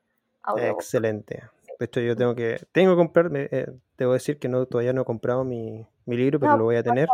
Excelente. 0.56 1.44
De 1.78 1.86
hecho, 1.86 2.00
yo 2.00 2.16
tengo 2.16 2.36
que, 2.36 2.66
tengo 2.72 2.94
que 2.94 2.98
comprar, 2.98 3.30
debo 3.98 4.14
decir 4.14 4.40
que 4.40 4.48
no, 4.48 4.66
todavía 4.66 4.94
no 4.94 5.02
he 5.02 5.06
comprado 5.06 5.44
mi, 5.44 5.86
libro, 6.06 6.40
pero 6.40 6.58
lo 6.58 6.64
voy 6.64 6.78
a 6.78 6.84
tener 6.84 7.08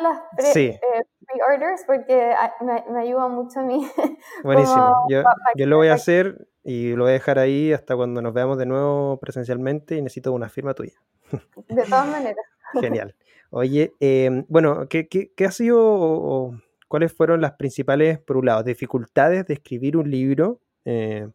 las 0.00 0.20
pre, 0.36 0.68
eh, 0.68 1.04
orders 1.48 1.84
porque 1.86 2.32
ah, 2.32 2.54
me, 2.60 2.84
me, 2.92 3.00
ayuda 3.00 3.28
mucho 3.28 3.60
a 3.60 3.62
mí. 3.62 3.86
Buenísimo. 4.44 5.06
yo, 5.08 5.22
yo, 5.56 5.66
lo 5.66 5.76
voy 5.76 5.88
a 5.88 5.94
hacer 5.94 6.48
y 6.62 6.92
lo 6.94 7.04
voy 7.04 7.10
a 7.10 7.14
dejar 7.14 7.38
ahí 7.38 7.72
hasta 7.72 7.96
cuando 7.96 8.20
nos 8.22 8.34
veamos 8.34 8.58
de 8.58 8.66
nuevo 8.66 9.18
presencialmente 9.18 9.96
y 9.96 10.02
necesito 10.02 10.32
una 10.32 10.48
firma 10.48 10.74
tuya. 10.74 10.94
De 11.68 11.84
todas 11.84 12.08
maneras. 12.08 12.44
Genial. 12.80 13.14
Oye, 13.50 13.94
em, 14.00 14.44
bueno, 14.48 14.88
¿qué, 14.88 15.08
qué, 15.08 15.32
qué 15.34 15.44
ha 15.44 15.50
sido 15.50 15.78
o, 15.80 16.54
cuáles 16.88 17.12
fueron 17.12 17.40
las 17.40 17.52
principales, 17.52 18.18
por 18.18 18.36
un 18.36 18.46
lado, 18.46 18.62
dificultades 18.62 19.46
de 19.46 19.54
escribir 19.54 19.96
un 19.96 20.10
libro 20.10 20.60
eh, 20.84 21.28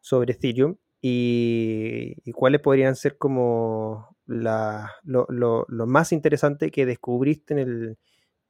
sobre 0.00 0.32
Ethereum 0.32 0.76
y, 1.00 2.14
y, 2.24 2.32
cuáles 2.32 2.60
podrían 2.60 2.94
ser 2.94 3.18
como 3.18 4.16
la, 4.26 4.92
lo, 5.02 5.26
lo, 5.28 5.66
lo, 5.68 5.86
más 5.86 6.12
interesante 6.12 6.70
que 6.70 6.86
descubriste 6.86 7.54
en, 7.54 7.58
el, 7.58 7.98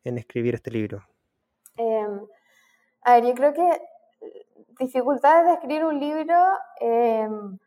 en 0.04 0.18
escribir 0.18 0.54
este 0.54 0.70
libro? 0.70 1.02
Em, 1.76 2.26
a 3.02 3.14
ver, 3.14 3.24
yo 3.24 3.34
creo 3.34 3.52
que 3.52 3.82
dificultades 4.78 5.46
de 5.46 5.52
escribir 5.54 5.84
un 5.84 5.98
libro 5.98 6.36
em, 6.80 7.58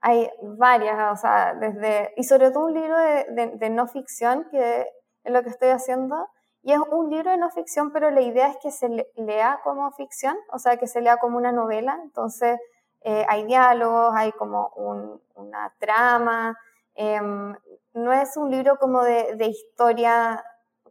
hay 0.00 0.30
varias, 0.42 1.12
o 1.12 1.16
sea, 1.16 1.54
desde, 1.54 2.12
y 2.16 2.24
sobre 2.24 2.50
todo 2.50 2.66
un 2.66 2.74
libro 2.74 2.96
de, 2.96 3.70
no 3.70 3.86
ficción, 3.88 4.46
que 4.50 4.82
es 5.24 5.32
lo 5.32 5.42
que 5.42 5.48
estoy 5.48 5.70
haciendo, 5.70 6.28
y 6.62 6.72
es 6.72 6.78
un 6.78 7.10
libro 7.10 7.30
de 7.30 7.38
no 7.38 7.50
ficción, 7.50 7.92
pero 7.92 8.10
la 8.10 8.20
idea 8.20 8.48
es 8.48 8.56
que 8.58 8.70
se 8.70 8.88
lea 9.16 9.60
como 9.64 9.90
ficción, 9.92 10.36
o 10.52 10.58
sea, 10.58 10.76
que 10.76 10.86
se 10.86 11.00
lea 11.00 11.16
como 11.16 11.38
una 11.38 11.52
novela, 11.52 11.98
entonces 12.02 12.58
eh, 13.02 13.24
hay 13.28 13.44
diálogos, 13.44 14.14
hay 14.14 14.32
como 14.32 14.68
un, 14.76 15.20
una 15.34 15.72
trama, 15.78 16.56
Em, 16.96 17.54
no 17.92 18.12
es 18.12 18.36
un 18.38 18.50
libro 18.50 18.78
como 18.78 19.02
de, 19.02 19.46
historia 19.46 20.42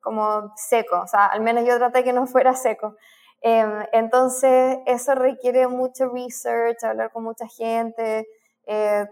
como 0.05 0.53
seco, 0.55 1.01
o 1.01 1.07
sea, 1.07 1.25
al 1.25 1.41
menos 1.41 1.65
yo 1.65 1.75
traté 1.77 2.03
que 2.03 2.13
no 2.13 2.27
fuera 2.27 2.53
seco. 2.53 2.95
Em, 3.41 3.85
entonces, 3.91 4.77
eso 4.85 5.15
requiere 5.15 5.67
mucho 5.67 6.09
research, 6.09 6.83
hablar 6.83 7.11
con 7.11 7.23
mucha 7.23 7.47
gente, 7.47 8.27
eh, 8.67 9.07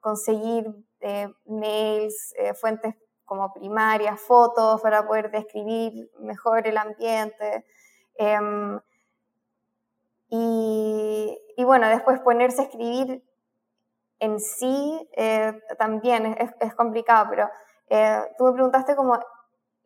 conseguir 0.00 0.66
eh, 1.00 1.28
mails, 1.44 2.34
eh, 2.38 2.54
fuentes 2.54 2.94
como 3.26 3.52
primarias, 3.52 4.18
fotos 4.20 4.80
para 4.80 5.06
poder 5.06 5.30
describir 5.30 6.10
mejor 6.18 6.66
el 6.66 6.78
ambiente. 6.78 7.66
Em, 8.16 8.80
y, 10.28 11.38
bueno, 11.64 11.88
después 11.88 12.20
ponerse 12.20 12.62
a 12.62 12.64
escribir 12.64 13.22
en 14.18 14.40
sí 14.40 15.08
también 15.78 16.36
es, 16.60 16.74
complicado, 16.74 17.26
pero 17.30 17.50
tú 18.38 18.44
me 18.44 18.52
preguntaste 18.52 18.96
como 18.96 19.18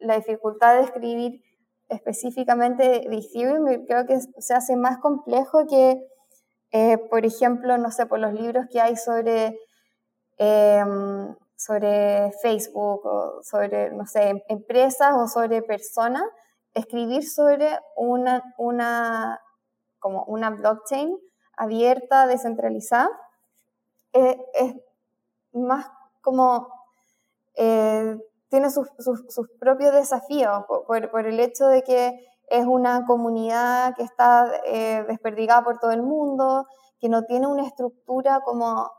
la 0.01 0.17
dificultad 0.17 0.75
de 0.77 0.83
escribir 0.83 1.43
específicamente 1.89 2.83
de 2.83 3.85
creo 3.87 4.07
que 4.07 4.21
se 4.21 4.55
hace 4.55 4.77
más 4.77 4.99
complejo 4.99 5.67
que, 5.67 6.01
eh, 6.73 6.99
por 7.11 7.27
ejemplo, 7.27 7.77
no 7.79 7.91
sé, 7.91 8.07
por 8.07 8.21
los 8.21 8.33
libros 8.33 8.67
que 8.71 8.81
hay 8.81 8.97
sobre, 8.97 9.59
em, 10.39 11.35
sobre 11.57 12.33
Facebook 12.43 13.05
o 13.05 13.43
sobre, 13.43 13.91
no 13.91 14.07
sé, 14.07 14.29
em, 14.31 14.41
empresas 14.49 15.15
o 15.17 15.27
sobre 15.27 15.63
personas, 15.63 16.23
escribir 16.75 17.29
sobre 17.29 17.79
una, 17.97 18.43
una, 18.59 19.41
como 19.99 20.25
una 20.25 20.51
blockchain 20.51 21.17
abierta, 21.57 22.27
descentralizada, 22.27 23.11
eh, 24.13 24.37
es 24.55 24.75
más 25.53 25.87
como 26.23 26.69
eh, 27.55 28.17
tiene 28.51 28.69
sus, 28.71 28.89
propios 29.59 29.95
desafíos 29.95 30.65
por, 30.87 31.27
el 31.27 31.41
hecho 31.41 31.67
de 31.67 31.83
que 31.83 32.27
es 32.49 32.67
una 32.67 33.05
comunidad 33.07 33.95
que 33.97 34.03
está 34.03 34.53
eh, 34.67 35.05
desperdigada 35.09 35.63
por 35.63 35.79
todo 35.79 35.93
el 35.93 36.03
mundo, 36.03 36.67
que 36.99 37.09
no 37.09 37.23
tiene 37.23 37.47
una 37.47 37.67
estructura 37.67 38.41
como 38.45 38.91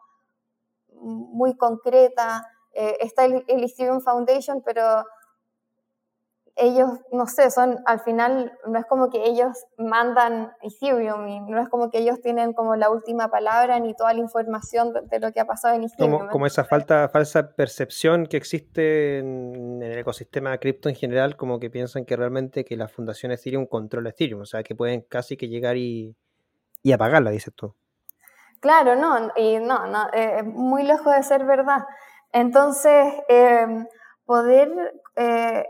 muy 0.87 1.55
concreta. 1.57 2.45
está 2.73 3.25
el, 3.25 3.43
el 3.47 4.01
Foundation, 4.01 4.61
pero 4.65 5.03
ellos, 6.61 6.89
no 7.11 7.25
sé, 7.25 7.49
son 7.49 7.79
al 7.85 7.99
final, 8.01 8.53
no 8.67 8.77
es 8.77 8.85
como 8.85 9.09
que 9.09 9.23
ellos 9.27 9.65
mandan 9.77 10.51
Ethereum 10.61 11.27
y 11.27 11.39
no 11.39 11.59
es 11.59 11.67
como 11.69 11.89
que 11.89 11.97
ellos 11.97 12.21
tienen 12.21 12.53
como 12.53 12.75
la 12.75 12.91
última 12.91 13.29
palabra 13.29 13.79
ni 13.79 13.95
toda 13.95 14.13
la 14.13 14.19
información 14.19 14.93
de, 14.93 15.19
lo 15.19 15.31
que 15.31 15.39
ha 15.39 15.45
pasado 15.45 15.75
en 15.75 15.83
Ethereum. 15.85 16.29
Como, 16.29 16.45
esa 16.45 16.63
falta, 16.63 17.09
falsa 17.09 17.55
percepción 17.55 18.27
que 18.27 18.37
existe 18.37 19.19
en, 19.19 19.81
el 19.81 19.97
ecosistema 19.97 20.51
de 20.51 20.59
cripto 20.59 20.87
en 20.87 20.95
general, 20.95 21.35
como 21.35 21.59
que 21.59 21.71
piensan 21.71 22.05
que 22.05 22.15
realmente 22.15 22.63
que 22.63 22.77
la 22.77 22.87
fundación 22.87 23.31
Ethereum 23.31 23.65
controla 23.65 24.09
Ethereum, 24.09 24.41
o 24.41 24.45
sea, 24.45 24.61
que 24.61 24.75
pueden 24.75 25.01
casi 25.01 25.37
que 25.37 25.47
llegar 25.47 25.77
y, 25.77 26.15
y 26.83 26.91
apagarla, 26.91 27.31
dices 27.31 27.53
tú. 27.55 27.73
Claro, 28.59 28.95
no, 28.95 29.31
y 29.35 29.57
no, 29.57 29.87
no, 29.87 30.09
eh, 30.13 30.43
muy 30.43 30.83
lejos 30.83 31.15
de 31.15 31.23
ser 31.23 31.43
verdad. 31.45 31.85
Entonces, 32.31 33.15
eh, 33.27 33.87
poder... 34.25 34.69
Eh, 35.15 35.65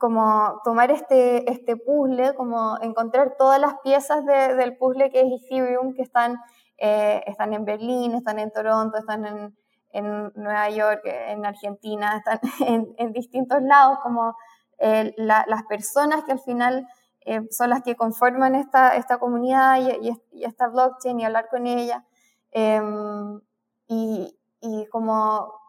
como 0.00 0.62
tomar 0.64 0.90
este, 0.90 1.48
este 1.52 1.76
puzzle, 1.76 2.34
como 2.34 2.78
encontrar 2.80 3.36
todas 3.38 3.60
las 3.60 3.74
piezas 3.84 4.24
del 4.24 4.78
puzzle 4.78 5.10
que 5.10 5.20
es 5.20 5.42
Ethereum, 5.44 5.92
que 5.94 6.00
están, 6.00 6.38
eh, 6.78 7.22
están 7.26 7.52
en 7.52 7.66
Berlín, 7.66 8.14
están 8.14 8.38
en 8.38 8.50
Toronto, 8.50 8.96
están 8.96 9.26
en, 9.26 9.58
en 9.92 10.32
Nueva 10.36 10.70
York, 10.70 11.02
en 11.04 11.44
Argentina, 11.44 12.16
están 12.16 12.40
en, 12.66 12.94
en 12.96 13.12
distintos 13.12 13.60
lados, 13.60 13.98
como 14.02 14.34
eh, 14.78 15.12
las 15.18 15.62
personas 15.68 16.24
que 16.24 16.32
al 16.32 16.40
final 16.40 16.88
eh, 17.26 17.42
son 17.50 17.68
las 17.68 17.82
que 17.82 17.94
conforman 17.94 18.54
esta, 18.54 18.96
esta 18.96 19.18
comunidad 19.18 19.80
y, 20.00 20.16
y, 20.32 20.44
esta 20.44 20.68
blockchain 20.68 21.20
y 21.20 21.26
hablar 21.26 21.48
con 21.50 21.66
ella. 21.66 22.06
Em, 22.52 23.38
y, 23.86 24.34
y 24.62 24.86
como 24.86 25.59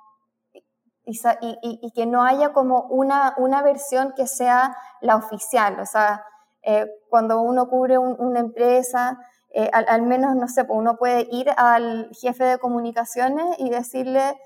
y, 1.42 1.92
que 1.94 2.06
no 2.06 2.24
haya 2.24 2.54
como 2.54 2.84
una, 2.84 3.34
una 3.38 3.62
versión 3.62 4.14
que 4.16 4.28
sea 4.28 4.76
la 5.02 5.16
oficial. 5.16 5.80
O 5.80 5.86
sea, 5.86 6.26
eh, 6.64 6.88
cuando 7.10 7.42
uno 7.42 7.68
cubre 7.68 7.98
una 7.98 8.40
empresa, 8.40 9.20
eh, 9.54 9.70
al, 9.74 10.04
menos, 10.04 10.36
no 10.36 10.48
sé, 10.48 10.64
pues 10.64 10.78
uno 10.78 10.98
puede 10.98 11.28
ir 11.32 11.50
al 11.58 12.10
jefe 12.14 12.44
de 12.44 12.58
comunicaciones 12.60 13.58
y 13.58 13.70
decirle, 13.70 14.40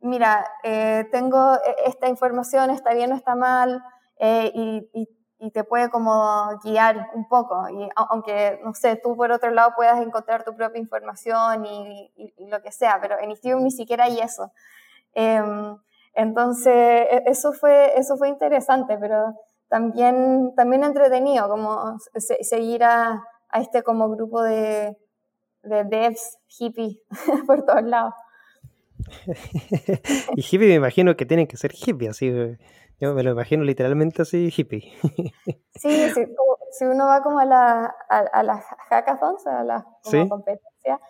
mira, 0.00 0.46
eh, 0.62 1.08
tengo 1.10 1.58
esta 1.84 2.08
información, 2.08 2.70
está 2.70 2.94
bien 2.94 3.12
o 3.12 3.16
está 3.16 3.34
mal, 3.34 3.82
y, 4.18 4.88
y, 4.92 5.08
te 5.50 5.62
puede 5.62 5.90
como 5.90 6.58
guiar 6.62 7.10
un 7.12 7.28
poco. 7.28 7.68
Y 7.68 7.90
aunque, 7.96 8.58
no 8.64 8.72
sé, 8.72 8.96
tú 8.96 9.14
por 9.14 9.30
otro 9.30 9.50
lado 9.50 9.74
puedas 9.76 10.00
encontrar 10.00 10.42
tu 10.42 10.56
propia 10.56 10.80
información 10.80 11.66
y, 11.66 12.10
lo 12.48 12.62
que 12.62 12.72
sea, 12.72 12.98
pero 13.00 13.18
en 13.18 13.32
Ethereum 13.32 13.62
ni 13.62 13.70
siquiera 13.70 14.04
hay 14.04 14.20
eso. 14.20 14.52
Em, 15.14 15.76
entonces, 16.14 16.74
e, 16.74 17.22
eso 17.26 17.52
fue, 17.52 17.98
eso 17.98 18.16
fue 18.16 18.28
interesante, 18.28 18.96
pero 18.98 19.34
también, 19.68 20.52
también 20.56 20.84
entretenido, 20.84 21.48
como 21.48 21.98
seguir 22.16 22.84
a, 22.84 23.22
a, 23.48 23.60
este 23.60 23.82
como 23.82 24.08
grupo 24.10 24.42
de, 24.42 24.96
de 25.62 25.84
devs 25.84 26.38
hippie 26.58 27.00
por 27.46 27.64
todos 27.64 27.82
lados. 27.82 28.14
y 30.36 30.40
hippie 30.40 30.68
me 30.68 30.74
imagino 30.74 31.16
que 31.16 31.26
tienen 31.26 31.46
que 31.46 31.56
ser 31.56 31.72
hippie, 31.74 32.08
así, 32.08 32.30
yo 33.00 33.14
me 33.14 33.22
lo 33.22 33.32
imagino 33.32 33.64
literalmente 33.64 34.22
así 34.22 34.50
hippie. 34.56 34.92
sí, 35.74 36.10
si 36.70 36.84
uno 36.84 37.06
va 37.06 37.22
como 37.22 37.38
a, 37.40 37.44
la, 37.44 37.94
a, 38.08 38.42
las 38.42 38.64
hackathons, 38.88 39.46
a 39.46 39.64
las 39.64 39.84
competencias, 40.28 41.00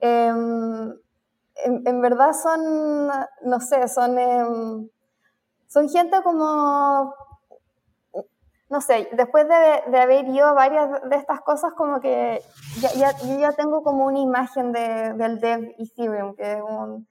em, 0.00 0.94
en, 1.64 2.00
verdad 2.00 2.32
son, 2.32 3.08
no 3.42 3.60
sé, 3.60 3.88
son, 3.88 4.18
em, 4.18 4.88
son 5.68 5.88
gente 5.88 6.22
como 6.22 7.14
no 8.70 8.80
sé, 8.80 9.08
después 9.12 9.46
de, 9.46 9.98
haber 9.98 10.26
ido 10.26 10.52
varias 10.54 10.90
de 11.08 11.16
estas 11.16 11.40
cosas, 11.42 11.74
como 11.74 12.00
que 12.00 12.42
ya, 12.80 12.92
ya, 12.94 13.16
yo 13.18 13.38
ya 13.38 13.52
tengo 13.52 13.82
como 13.84 14.06
una 14.06 14.18
imagen 14.18 14.72
de, 14.72 15.12
del 15.12 15.38
Dev 15.38 15.74
Ethereum, 15.78 16.34
que 16.34 16.54
es 16.54 16.60
un, 16.60 17.06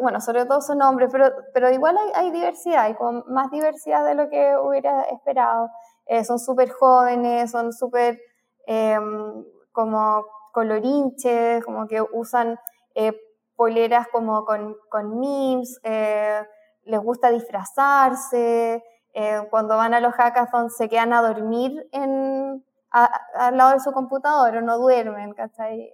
bueno, 0.00 0.20
sobre 0.20 0.46
todo 0.46 0.60
su 0.60 0.74
nombre, 0.74 1.08
pero, 1.08 1.30
pero 1.52 1.70
igual 1.70 1.96
hay, 1.98 2.10
hay 2.14 2.30
diversidad, 2.30 2.84
hay 2.84 2.94
como 2.94 3.24
más 3.26 3.50
diversidad 3.50 4.04
de 4.04 4.14
lo 4.14 4.28
que 4.28 4.56
hubiera 4.56 5.02
esperado. 5.02 5.70
Eh, 6.06 6.24
son 6.24 6.38
súper 6.38 6.70
jóvenes, 6.70 7.50
son 7.50 7.72
súper 7.72 8.18
em, 8.66 9.44
como 9.72 10.24
colorinches, 10.52 11.64
como 11.64 11.86
que 11.86 12.00
usan 12.00 12.58
eh, 12.94 13.12
poleras 13.56 14.06
como 14.12 14.44
con, 14.44 14.76
con 14.90 15.18
memes, 15.18 15.80
eh, 15.82 16.42
les 16.84 17.00
gusta 17.00 17.30
disfrazarse, 17.30 18.84
cuando 19.50 19.78
van 19.78 19.94
a 19.94 20.00
los 20.00 20.12
hackathons 20.12 20.76
se 20.76 20.90
quedan 20.90 21.14
a 21.14 21.22
dormir 21.22 21.88
en, 21.90 22.62
al 22.90 23.56
lado 23.56 23.72
de 23.72 23.80
su 23.80 23.90
computador 23.92 24.58
o 24.58 24.60
no 24.60 24.76
duermen, 24.76 25.32
¿cachai? 25.32 25.90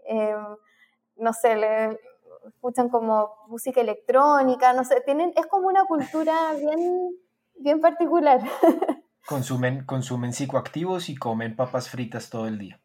no 1.17 1.33
sé, 1.33 1.55
le, 1.55 2.01
escuchan 2.49 2.89
como 2.89 3.31
música 3.49 3.81
electrónica, 3.81 4.73
no 4.73 4.85
sé, 4.85 5.01
tienen, 5.05 5.33
es 5.37 5.47
como 5.47 5.69
una 5.69 5.85
cultura 5.85 6.53
bien, 6.55 7.15
bien 7.57 7.81
particular. 7.81 8.41
Consumen, 9.27 9.85
consumen 9.87 10.33
psicoactivos 10.33 11.09
y 11.09 11.15
comen 11.15 11.55
papas 11.55 11.89
fritas 11.89 12.29
todo 12.29 12.49
el 12.49 12.59
día. 12.59 12.81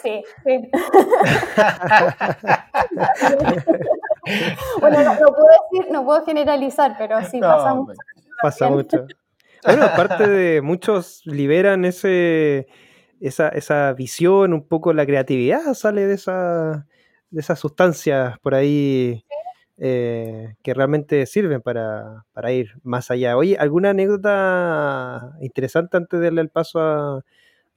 Sí, 0.00 0.22
sí. 0.44 0.70
bueno, 4.80 5.02
no, 5.02 5.16
puedo 5.16 5.46
decir, 5.72 5.92
no 5.92 6.04
puedo 6.04 6.24
generalizar, 6.24 6.96
pero 6.98 7.22
sí 7.24 7.40
pasa 7.40 7.74
mucho. 7.74 8.00
Pasa 8.42 8.70
mucho. 8.70 9.06
Bueno, 9.62 9.84
aparte 9.84 10.26
de 10.26 10.62
muchos 10.62 11.20
liberan 11.26 11.84
ese, 11.84 12.66
esa, 13.20 13.50
esa 13.50 13.92
visión, 13.92 14.54
un 14.54 14.66
poco 14.66 14.94
la 14.94 15.04
creatividad 15.04 15.74
sale 15.74 16.06
de 16.06 16.14
esa, 16.14 16.86
de 17.28 17.40
esas 17.40 17.58
sustancias 17.58 18.38
por 18.38 18.54
ahí 18.54 19.22
eh, 19.82 20.56
que 20.62 20.74
realmente 20.74 21.24
sirven 21.24 21.62
para, 21.62 22.24
ir 22.52 22.72
más 22.82 23.10
allá. 23.10 23.34
Oye, 23.38 23.56
¿alguna 23.58 23.90
anécdota 23.90 25.32
interesante 25.40 25.96
antes 25.96 26.20
de 26.20 26.26
darle 26.26 26.42
el 26.42 26.50
paso 26.50 26.80
a 26.80 27.24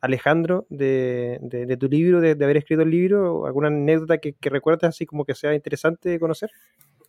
Alejandro 0.04 0.66
de, 0.70 1.78
tu 1.80 1.88
libro, 1.88 2.22
de, 2.22 2.32
haber 2.32 2.58
escrito 2.58 2.84
el 2.84 2.92
libro? 2.92 3.46
¿Alguna 3.46 3.68
anécdota 3.68 4.18
que, 4.18 4.34
que 4.34 4.50
recuerdes 4.50 4.90
así 4.90 5.06
como 5.06 5.26
que 5.26 5.34
sea 5.34 5.54
interesante 5.54 6.20
conocer? 6.20 6.52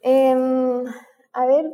Em, 0.01 0.85
a 1.33 1.47
ver, 1.47 1.71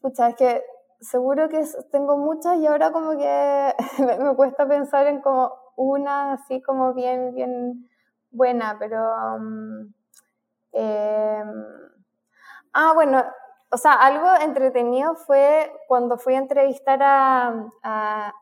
pucha, 0.00 0.28
es 0.30 0.36
que 0.36 0.62
seguro 1.00 1.48
que 1.48 1.64
tengo 1.90 2.16
muchas 2.16 2.58
y 2.58 2.66
ahora 2.66 2.92
como 2.92 3.16
que 3.16 3.74
me, 4.22 4.34
cuesta 4.36 4.68
pensar 4.68 5.06
en 5.06 5.20
como 5.20 5.52
una 5.76 6.34
así 6.34 6.60
como 6.62 6.94
bien, 6.94 7.34
bien 7.34 7.88
buena, 8.30 8.76
pero... 8.78 8.98
Um, 9.36 9.92
em, 10.72 11.88
Ah, 12.72 12.92
bueno, 12.94 13.24
o 13.70 13.76
sea, 13.76 13.92
algo 13.94 14.28
entretenido 14.40 15.14
fue 15.16 15.72
cuando 15.88 16.18
fui 16.18 16.34
a 16.34 16.38
entrevistar 16.38 17.00
a, 17.02 18.32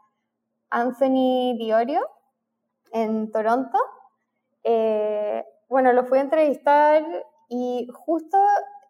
Anthony 0.77 1.57
Diorio 1.57 2.07
en 2.93 3.31
Toronto. 3.33 3.79
Eh, 4.63 5.43
bueno, 5.69 5.95
lo 5.95 6.05
fui 6.05 6.19
a 6.19 6.23
entrevistar 6.23 7.03
y 7.49 7.89
justo 7.95 8.37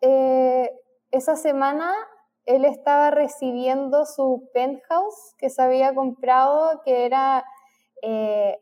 eh, 0.00 0.68
esa 1.12 1.36
semana 1.36 1.94
él 2.44 2.64
estaba 2.64 3.12
recibiendo 3.12 4.04
su 4.04 4.50
penthouse 4.52 5.34
que 5.38 5.48
se 5.48 5.62
había 5.62 5.94
comprado, 5.94 6.82
que 6.84 7.06
era, 7.06 7.44
eh, 8.02 8.58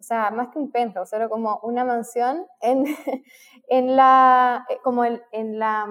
o 0.00 0.02
sea, 0.02 0.32
más 0.32 0.48
que 0.48 0.58
un 0.58 0.72
penthouse, 0.72 1.12
era 1.12 1.28
como 1.28 1.60
una 1.62 1.84
mansión 1.84 2.44
en, 2.60 2.84
en 3.68 3.94
la, 3.94 4.66
como 4.82 5.04
en 5.04 5.58
la 5.60 5.86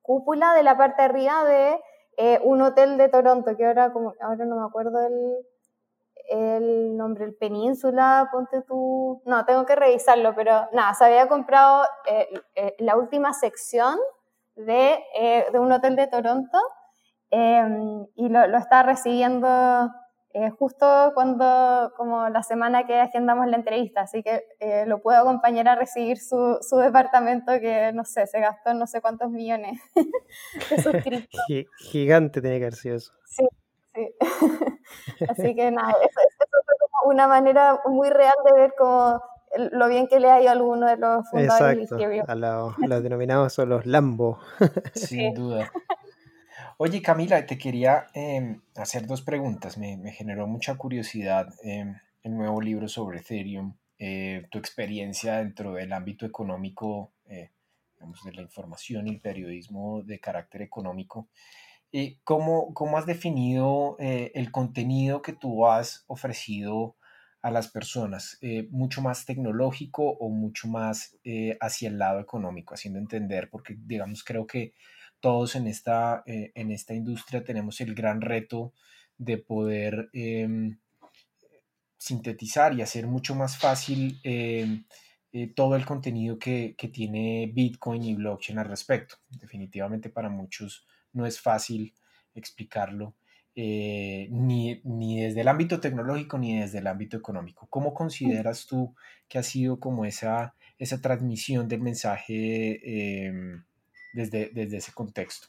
cúpula 0.00 0.54
de 0.54 0.62
la 0.62 0.78
parte 0.78 1.02
arriba 1.02 1.44
de 1.44 1.78
un 2.44 2.62
hotel 2.62 2.96
de 2.96 3.10
Toronto, 3.10 3.56
que 3.56 3.66
ahora, 3.66 3.92
como, 3.92 4.14
ahora 4.20 4.44
no 4.44 4.56
me 4.56 4.66
acuerdo 4.66 5.06
el, 5.06 5.46
el 6.28 6.96
nombre, 6.96 7.24
el 7.24 7.34
Península, 7.34 8.28
ponte 8.30 8.62
tú, 8.62 9.22
no, 9.24 9.44
tengo 9.44 9.64
que 9.66 9.76
revisarlo, 9.76 10.34
pero 10.34 10.68
nada, 10.72 10.94
se 10.94 11.04
había 11.04 11.28
comprado 11.28 11.84
eh, 12.06 12.28
eh, 12.54 12.74
la 12.78 12.96
última 12.96 13.32
sección 13.32 13.98
de, 14.56 14.98
de, 15.52 15.58
un 15.58 15.72
hotel 15.72 15.96
de 15.96 16.06
Toronto 16.06 16.58
y 17.30 18.28
lo, 18.28 18.46
lo 18.46 18.58
está 18.58 18.82
recibiendo 18.82 19.90
eh, 20.34 20.50
justo 20.50 21.12
cuando, 21.14 21.92
como 21.96 22.28
la 22.28 22.42
semana 22.42 22.86
que 22.86 22.94
agendamos 22.94 23.46
la 23.46 23.56
entrevista, 23.56 24.02
así 24.02 24.22
que 24.22 24.44
eh, 24.60 24.84
lo 24.86 25.00
puedo 25.00 25.18
acompañar 25.18 25.66
a 25.68 25.74
recibir 25.74 26.18
su, 26.18 26.58
su, 26.60 26.76
departamento 26.76 27.58
que, 27.58 27.92
no 27.94 28.04
sé, 28.04 28.26
se 28.26 28.38
gastó 28.38 28.74
no 28.74 28.86
sé 28.86 29.00
cuántos 29.00 29.30
millones 29.30 29.80
de 30.70 30.76
suscriptores. 30.82 31.66
Gigante 31.78 32.42
tiene 32.42 32.58
que 32.58 32.64
haber 32.66 32.74
sido 32.74 32.96
eso. 32.96 33.12
Sí, 33.24 33.48
sí. 33.94 34.14
así 35.28 35.54
que 35.54 35.70
nada, 35.70 35.90
eso, 35.90 36.20
fue 36.36 36.76
como 36.90 37.12
una 37.12 37.28
manera 37.28 37.80
muy 37.86 38.10
real 38.10 38.34
de 38.44 38.60
ver 38.60 38.74
como 38.78 39.22
lo 39.72 39.88
bien 39.88 40.08
que 40.08 40.20
le 40.20 40.30
ha 40.30 40.40
ido 40.40 40.50
a 40.50 40.52
alguno 40.52 40.86
de 40.86 40.96
los 40.96 41.28
fundadores 41.30 41.90
Exacto, 41.90 42.24
a 42.28 42.86
los 42.86 43.02
denominados 43.02 43.52
son 43.52 43.70
los 43.70 43.86
Lambo. 43.86 44.38
Sin 44.94 45.34
duda. 45.34 45.70
Oye, 46.80 47.02
Camila, 47.02 47.44
te 47.44 47.58
quería 47.58 48.06
em, 48.14 48.60
hacer 48.76 49.06
dos 49.06 49.22
preguntas. 49.22 49.78
Me, 49.78 50.12
generó 50.12 50.46
mucha 50.46 50.76
curiosidad 50.76 51.48
em, 51.62 51.96
el 52.22 52.36
nuevo 52.36 52.60
libro 52.60 52.88
sobre 52.88 53.18
Ethereum, 53.18 53.74
eh, 53.98 54.46
tu 54.50 54.58
experiencia 54.58 55.38
dentro 55.38 55.72
del 55.72 55.92
ámbito 55.92 56.24
económico, 56.24 57.10
eh, 57.26 57.50
digamos, 57.94 58.22
de 58.22 58.32
la 58.32 58.42
información 58.42 59.08
y 59.08 59.10
el 59.10 59.20
periodismo 59.20 60.02
de 60.04 60.20
carácter 60.20 60.62
económico. 60.62 61.28
Eh, 61.92 62.18
¿cómo, 62.24 62.74
¿Cómo 62.74 62.98
has 62.98 63.06
definido 63.06 63.96
el 63.98 64.52
contenido 64.52 65.22
que 65.22 65.32
tú 65.32 65.66
has 65.66 66.04
ofrecido 66.06 66.96
a 67.40 67.50
las 67.50 67.68
personas? 67.68 68.38
¿Mucho 68.70 69.00
más 69.00 69.24
tecnológico 69.24 70.02
o 70.02 70.28
mucho 70.28 70.68
más 70.68 71.16
hacia 71.60 71.88
el 71.88 71.98
lado 71.98 72.20
económico? 72.20 72.74
Haciendo 72.74 72.98
entender, 72.98 73.48
porque 73.50 73.76
digamos, 73.78 74.22
creo 74.22 74.46
que 74.46 74.74
todos 75.20 75.56
en 75.56 75.66
esta, 75.66 76.22
eh, 76.26 76.52
en 76.54 76.70
esta 76.70 76.94
industria 76.94 77.44
tenemos 77.44 77.80
el 77.80 77.94
gran 77.94 78.20
reto 78.20 78.72
de 79.16 79.38
poder 79.38 80.08
em, 80.12 80.78
sintetizar 81.96 82.74
y 82.74 82.82
hacer 82.82 83.06
mucho 83.06 83.34
más 83.34 83.58
fácil 83.58 84.20
em, 84.22 84.84
eh, 85.32 85.52
todo 85.54 85.76
el 85.76 85.84
contenido 85.84 86.38
que, 86.38 86.76
tiene 86.92 87.50
Bitcoin 87.52 88.02
y 88.04 88.14
blockchain 88.14 88.58
al 88.58 88.68
respecto. 88.68 89.16
Definitivamente 89.28 90.08
para 90.08 90.28
muchos 90.28 90.86
no 91.12 91.26
es 91.26 91.40
fácil 91.40 91.94
explicarlo. 92.34 93.14
Eh, 93.60 94.28
ni, 94.30 94.80
ni, 94.84 95.20
desde 95.20 95.40
el 95.40 95.48
ámbito 95.48 95.80
tecnológico 95.80 96.38
ni 96.38 96.60
desde 96.60 96.78
el 96.78 96.86
ámbito 96.86 97.16
económico. 97.16 97.66
¿Cómo 97.68 97.92
consideras 97.92 98.66
tú 98.66 98.94
que 99.28 99.38
ha 99.38 99.42
sido 99.42 99.80
como 99.80 100.04
esa, 100.04 100.54
esa 100.78 101.00
transmisión 101.00 101.66
del 101.66 101.80
mensaje 101.80 103.26
em, 103.26 103.64
desde, 104.12 104.50
desde 104.52 104.78
ese 104.78 104.92
contexto. 104.92 105.48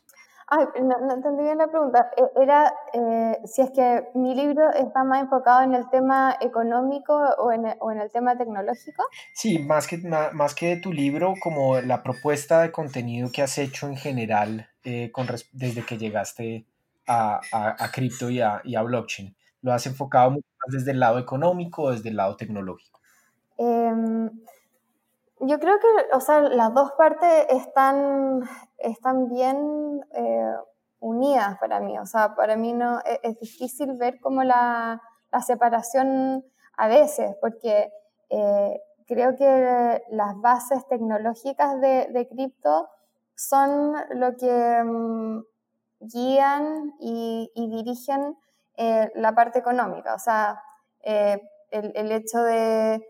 Ay, 0.51 0.65
no, 0.81 1.13
entendí 1.13 1.43
bien 1.43 1.59
la 1.59 1.67
pregunta. 1.67 2.09
E, 2.17 2.41
era 2.41 2.73
eh, 2.93 3.37
si 3.45 3.61
es 3.61 3.69
que 3.69 4.09
mi 4.15 4.33
libro 4.33 4.71
está 4.73 5.03
más 5.03 5.21
enfocado 5.21 5.61
en 5.61 5.75
el 5.75 5.87
tema 5.89 6.35
económico 6.41 7.13
o 7.13 7.51
en 7.51 7.67
el, 7.67 7.75
o 7.79 7.91
en 7.91 8.01
el 8.01 8.11
tema 8.11 8.35
tecnológico. 8.35 9.03
Sí, 9.35 9.59
más 9.59 9.85
que, 9.85 9.97
más 10.33 10.55
que 10.55 10.77
tu 10.77 10.91
libro, 10.91 11.35
como 11.39 11.79
la 11.81 12.01
propuesta 12.01 12.63
de 12.63 12.71
contenido 12.71 13.29
que 13.31 13.43
has 13.43 13.59
hecho 13.59 13.87
en 13.87 13.95
general 13.95 14.67
eh, 14.89 15.11
con, 15.11 15.27
desde 15.53 15.85
que 15.85 15.97
llegaste 15.97 16.65
a, 17.07 17.39
a, 17.51 17.83
a 17.83 17.91
cripto 17.91 18.29
y 18.29 18.41
a, 18.41 18.61
y 18.63 18.75
a, 18.75 18.81
blockchain. 18.81 19.35
¿Lo 19.61 19.73
has 19.73 19.85
enfocado 19.85 20.31
mucho 20.31 20.47
más 20.65 20.73
desde 20.73 20.91
el 20.91 20.99
lado 20.99 21.19
económico 21.19 21.83
o 21.83 21.91
desde 21.91 22.09
el 22.09 22.15
lado 22.15 22.35
tecnológico? 22.35 22.99
Eh, 23.57 24.29
yo 25.41 25.59
creo 25.59 25.79
que, 25.79 25.87
o 26.15 26.19
sea, 26.19 26.41
las 26.41 26.73
dos 26.73 26.91
partes 26.97 27.45
están, 27.49 28.41
están 28.77 29.29
bien 29.29 30.01
eh, 30.13 30.53
unidas 30.99 31.57
para 31.59 31.79
mí. 31.79 31.97
O 31.97 32.05
sea, 32.05 32.35
para 32.35 32.55
mí 32.55 32.73
no 32.73 32.99
e, 32.99 33.19
es, 33.23 33.39
difícil 33.39 33.93
ver 33.93 34.19
como 34.19 34.43
la, 34.43 35.01
la, 35.31 35.41
separación 35.41 36.43
a 36.77 36.87
veces, 36.87 37.35
porque 37.39 37.91
eh, 38.29 38.81
creo 39.07 39.35
que 39.35 40.03
las 40.09 40.39
bases 40.41 40.87
tecnológicas 40.87 41.79
de, 41.79 42.07
de 42.11 42.27
cripto 42.27 42.89
son 43.39 43.95
lo 44.15 44.35
que 44.35 44.83
mm, 44.83 45.43
guían 46.01 46.93
y, 46.99 47.49
dirigen 47.55 48.37
eh, 48.75 49.09
la 49.15 49.33
parte 49.33 49.59
económica. 49.59 50.13
O 50.13 50.19
sea, 50.19 50.61
el, 51.01 51.41
el, 51.71 52.11
hecho 52.11 52.43
de, 52.43 53.01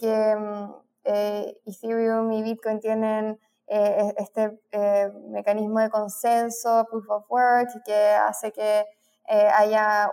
que 0.00 0.36
mm, 0.36 0.72
eh, 1.04 1.60
Ethereum 1.66 2.32
y 2.32 2.42
Bitcoin 2.42 2.80
tienen 2.80 3.38
eh, 3.66 4.14
este 4.16 4.58
eh, 4.72 5.10
mecanismo 5.28 5.80
de 5.80 5.90
consenso, 5.90 6.86
proof 6.90 7.10
of 7.10 7.30
work, 7.30 7.68
que 7.84 7.94
hace 7.94 8.52
que 8.52 8.86
haya 9.30 10.10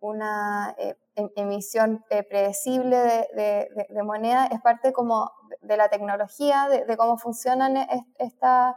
una 0.00 0.74
em, 1.20 1.30
emisión 1.36 2.04
predecible 2.08 3.28
de, 3.34 4.02
moneda, 4.02 4.46
es 4.46 4.60
parte 4.60 4.92
como 4.92 5.30
de 5.60 5.76
la 5.76 5.88
tecnología, 5.88 6.68
de, 6.68 6.96
cómo 6.96 7.18
funcionan 7.18 7.76
esta, 8.18 8.76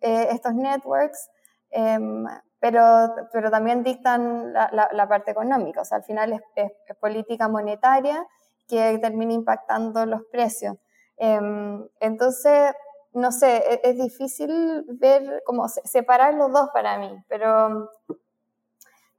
estos 0.00 0.54
networks. 0.54 1.28
Em, 1.70 2.26
pero, 2.58 3.14
pero 3.32 3.50
también 3.50 3.82
dictan 3.82 4.52
la, 4.52 5.06
parte 5.08 5.30
económica, 5.30 5.82
o 5.82 5.84
sea, 5.84 5.98
al 5.98 6.04
final 6.04 6.32
es, 6.54 6.72
política 7.00 7.48
monetaria 7.48 8.26
que 8.66 8.98
termina 8.98 9.34
impactando 9.34 10.06
los 10.06 10.22
precios. 10.32 10.74
Em, 11.16 11.86
entonces, 12.00 12.72
no 13.12 13.30
sé, 13.30 13.62
es, 13.74 13.80
es, 13.84 13.96
difícil 13.96 14.84
ver, 14.88 15.42
como 15.44 15.68
separar 15.68 16.34
los 16.34 16.52
dos 16.52 16.68
para 16.72 16.98
mí, 16.98 17.14
pero, 17.28 17.90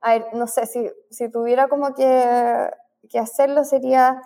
a 0.08 0.14
ver, 0.14 0.28
no 0.34 0.47
sé, 0.47 0.66
si, 0.66 0.89
si 1.10 1.30
tuviera 1.30 1.68
como 1.68 1.93
que, 1.93 2.70
que 3.10 3.20
hacerlo 3.20 3.64
sería, 3.64 4.22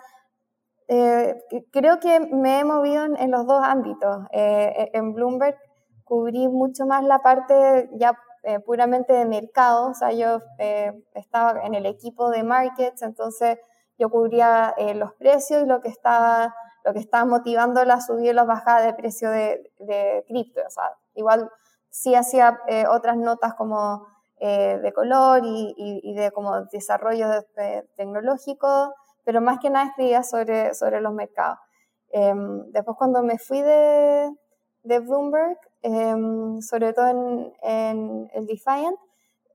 eh, 0.88 1.36
creo 1.70 1.98
que 2.00 2.20
me 2.20 2.60
he 2.60 2.64
movido 2.64 3.04
en, 3.04 3.30
los 3.30 3.46
dos 3.46 3.62
ámbitos. 3.64 4.26
Eh, 4.32 4.90
en 4.92 5.14
Bloomberg 5.14 5.56
cubrí 6.04 6.48
mucho 6.48 6.86
más 6.86 7.02
la 7.04 7.20
parte 7.20 7.88
ya 7.94 8.16
eh, 8.44 8.58
puramente 8.58 9.12
de 9.12 9.24
mercado, 9.24 9.90
o 9.90 9.94
sea, 9.94 10.10
yo 10.12 10.40
eh, 10.58 10.92
estaba 11.14 11.62
en 11.64 11.74
el 11.74 11.86
equipo 11.86 12.28
de 12.30 12.42
markets, 12.42 13.02
entonces 13.02 13.56
yo 13.98 14.10
cubría 14.10 14.74
eh, 14.78 14.94
los 14.94 15.14
precios 15.14 15.62
y 15.62 15.66
lo 15.66 15.80
que 15.80 15.88
estaba 15.88 16.54
lo 16.84 16.92
que 16.92 16.98
estaba 16.98 17.24
motivando 17.24 17.84
la 17.84 18.00
subida 18.00 18.30
y 18.30 18.34
la 18.34 18.42
bajada 18.42 18.82
de 18.82 18.94
precio 18.94 19.30
de, 19.30 19.72
de 19.78 20.24
cripto, 20.26 20.60
o 20.66 20.70
sea, 20.70 20.90
igual 21.14 21.48
sí 21.90 22.16
hacía 22.16 22.58
otras 22.90 23.16
notas 23.16 23.54
como 23.54 24.04
de 24.46 24.92
color 24.92 25.42
y, 25.44 25.74
y, 25.76 26.14
de 26.14 26.32
como 26.32 26.64
desarrollo 26.66 27.28
tecnológico, 27.96 28.92
pero 29.24 29.40
más 29.40 29.60
que 29.60 29.70
nada 29.70 29.90
escribía 29.90 30.22
sobre, 30.22 30.74
sobre 30.74 31.00
los 31.00 31.12
mercados. 31.12 31.58
Em, 32.10 32.64
después 32.72 32.96
cuando 32.96 33.22
me 33.22 33.38
fui 33.38 33.62
de, 33.62 34.34
de 34.82 34.98
Bloomberg, 34.98 35.58
Em, 35.82 36.60
sobre 36.62 36.92
todo 36.92 37.08
en, 37.08 38.30
el 38.32 38.46
Defiant, 38.46 38.96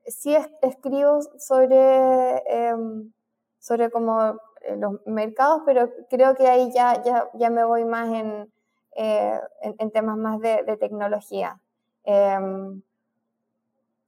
sí 0.06 0.36
escribo 0.62 1.22
sobre, 1.40 2.44
em, 2.48 3.14
sobre 3.60 3.90
como 3.90 4.36
eh, 4.62 4.76
los 4.78 5.00
mercados, 5.06 5.62
pero 5.66 5.90
creo 6.10 6.36
que 6.36 6.48
ahí 6.48 6.70
ya, 6.74 7.02
ya, 7.02 7.30
ya 7.34 7.50
me 7.50 7.64
voy 7.64 7.86
más 7.86 8.10
en, 8.10 8.52
eh, 8.98 9.40
en, 9.62 9.92
temas 9.92 10.18
más 10.18 10.40
de, 10.42 10.78
tecnología. 10.78 11.62
Em, 12.04 12.82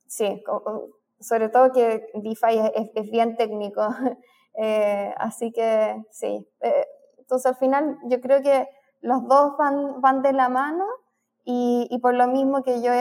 sí, 0.09 0.43
sobre 1.19 1.49
todo 1.49 1.71
que 1.71 2.07
DeFi 2.15 2.59
es, 2.95 3.09
bien 3.09 3.37
técnico, 3.37 3.87
eh, 4.55 5.13
así 5.17 5.51
que 5.51 6.03
sí. 6.11 6.45
entonces 7.17 7.45
al 7.45 7.55
final 7.55 7.97
yo 8.09 8.19
creo 8.19 8.41
que 8.41 8.67
los 9.01 9.25
dos 9.27 9.55
van, 9.57 10.01
van 10.01 10.21
de 10.21 10.33
la 10.33 10.49
mano 10.49 10.83
y, 11.45 11.97
por 12.01 12.13
lo 12.13 12.27
mismo 12.27 12.61
que 12.63 12.81
yo 12.81 12.91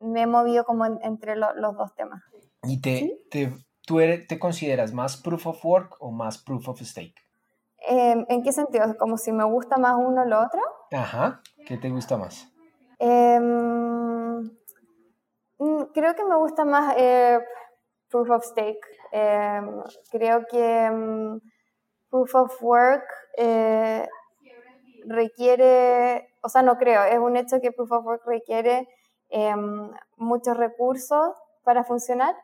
me 0.00 0.22
he 0.22 0.26
movido 0.26 0.64
como 0.64 0.84
entre 0.84 1.36
los 1.36 1.76
dos 1.76 1.94
temas. 1.94 2.22
¿Y 2.62 2.80
te, 2.80 3.18
te, 3.30 3.52
tú 3.86 4.00
eres, 4.00 4.26
te 4.26 4.38
consideras 4.38 4.92
más 4.92 5.16
proof 5.16 5.46
of 5.46 5.64
work 5.64 5.96
o 6.00 6.10
más 6.10 6.38
proof 6.38 6.68
of 6.68 6.80
stake? 6.82 7.14
Em, 7.86 8.26
¿En 8.28 8.42
qué 8.42 8.52
sentido? 8.52 8.96
¿Como 8.98 9.16
si 9.16 9.32
me 9.32 9.44
gusta 9.44 9.78
más 9.78 9.94
uno 9.96 10.22
o 10.22 10.24
lo 10.24 10.40
otro? 10.40 10.60
Ajá, 10.92 11.40
¿qué 11.66 11.78
te 11.78 11.88
gusta 11.90 12.16
más? 12.16 12.52
Em, 12.98 14.17
creo 15.92 16.14
que 16.14 16.24
me 16.24 16.36
gusta 16.36 16.64
más 16.64 16.94
eh, 16.96 17.38
proof 18.10 18.30
of 18.30 18.44
stake. 18.44 18.80
Em, 19.12 19.82
creo 20.10 20.46
que 20.46 20.90
mm, 20.90 21.38
proof 22.10 22.34
of 22.34 22.62
work 22.62 23.04
eh, 23.36 24.06
requiere, 25.08 26.28
o 26.42 26.48
sea, 26.48 26.62
no 26.62 26.76
creo, 26.76 27.04
es 27.04 27.18
un 27.18 27.36
hecho 27.36 27.60
que 27.60 27.72
Proof 27.72 27.92
of 27.92 28.04
Work 28.04 28.26
requiere 28.26 28.88
em, 29.30 29.90
muchos 30.16 30.56
recursos 30.56 31.34
para 31.64 31.84
funcionar. 31.84 32.34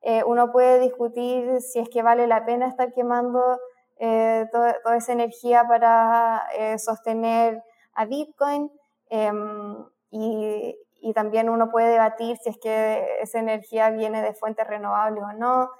Eh, 0.00 0.22
uno 0.24 0.52
puede 0.52 0.80
discutir 0.80 1.60
si 1.60 1.78
es 1.78 1.88
que 1.88 2.02
vale 2.02 2.26
la 2.26 2.44
pena 2.44 2.68
estar 2.68 2.92
quemando 2.92 3.58
eh, 3.98 4.46
toda, 4.52 4.96
esa 4.96 5.12
energía 5.12 5.64
para 5.66 6.46
eh, 6.58 6.78
sostener 6.78 7.62
a 7.94 8.04
Bitcoin 8.06 8.70
em, 9.08 9.76
y, 10.10 10.76
y, 11.04 11.12
también 11.12 11.48
uno 11.48 11.70
puede 11.70 11.90
debatir 11.90 12.36
si 12.38 12.50
es 12.50 12.58
que 12.58 13.18
esa 13.20 13.38
energía 13.38 13.90
viene 13.90 14.22
de 14.22 14.34
fuentes 14.34 14.66
renovables 14.66 15.22
o 15.22 15.32
no 15.34 15.70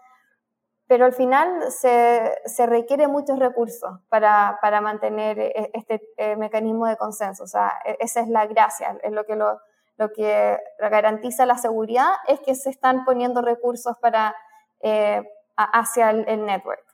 pero 0.86 1.06
al 1.06 1.12
final 1.12 1.72
se, 1.72 2.36
se 2.44 2.66
requiere 2.66 3.08
muchos 3.08 3.38
recursos 3.38 4.00
para, 4.08 4.58
para 4.60 4.80
mantener 4.80 5.38
e, 5.38 5.70
este 5.72 6.02
eh, 6.18 6.36
mecanismo 6.36 6.86
de 6.86 6.96
consenso. 6.96 7.44
O 7.44 7.46
sea, 7.46 7.72
e, 7.84 7.96
esa 8.00 8.20
es 8.20 8.28
la 8.28 8.46
gracia, 8.46 8.98
es 9.02 9.12
lo 9.12 9.24
que, 9.24 9.36
lo, 9.36 9.60
lo 9.96 10.12
que 10.12 10.58
garantiza 10.78 11.46
la 11.46 11.56
seguridad, 11.56 12.10
es 12.28 12.40
que 12.40 12.54
se 12.54 12.70
están 12.70 13.04
poniendo 13.04 13.40
recursos 13.40 13.96
para, 13.98 14.34
eh, 14.80 15.22
hacia 15.56 16.10
el, 16.10 16.44
network. 16.44 16.84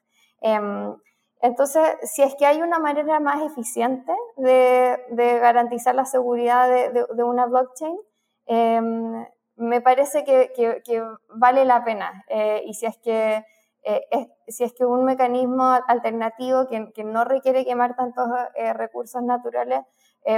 Em, 0.41 0.97
entonces, 1.43 1.83
si 2.03 2.23
es 2.23 2.35
que 2.37 2.47
hay 2.47 2.63
una 2.63 2.79
manera 2.79 3.19
más 3.19 3.43
eficiente 3.43 4.13
de, 4.37 5.03
de 5.11 5.39
garantizar 5.41 5.95
la 5.95 6.05
seguridad 6.05 6.69
de, 6.69 6.91
de, 6.91 7.25
una 7.25 7.47
blockchain, 7.47 7.99
em, 8.47 9.27
me 9.61 9.83
parece 9.83 10.25
que, 10.25 10.53
que, 10.55 11.05
vale 11.29 11.65
la 11.65 11.85
pena. 11.85 12.25
Eh, 12.29 12.63
y 12.65 12.75
si 12.75 12.87
es 12.87 12.97
que 12.99 13.45
eh, 13.83 14.29
si 14.49 14.65
es 14.65 14.75
que 14.75 14.85
un 14.85 15.05
mecanismo 15.05 15.65
alternativo 15.87 16.67
que, 16.67 16.93
que 16.93 17.05
no 17.05 17.25
requiere 17.25 17.65
quemar 17.65 17.97
tantos 17.97 18.29
eh, 18.55 18.73
recursos 18.73 19.23
naturales 19.23 19.81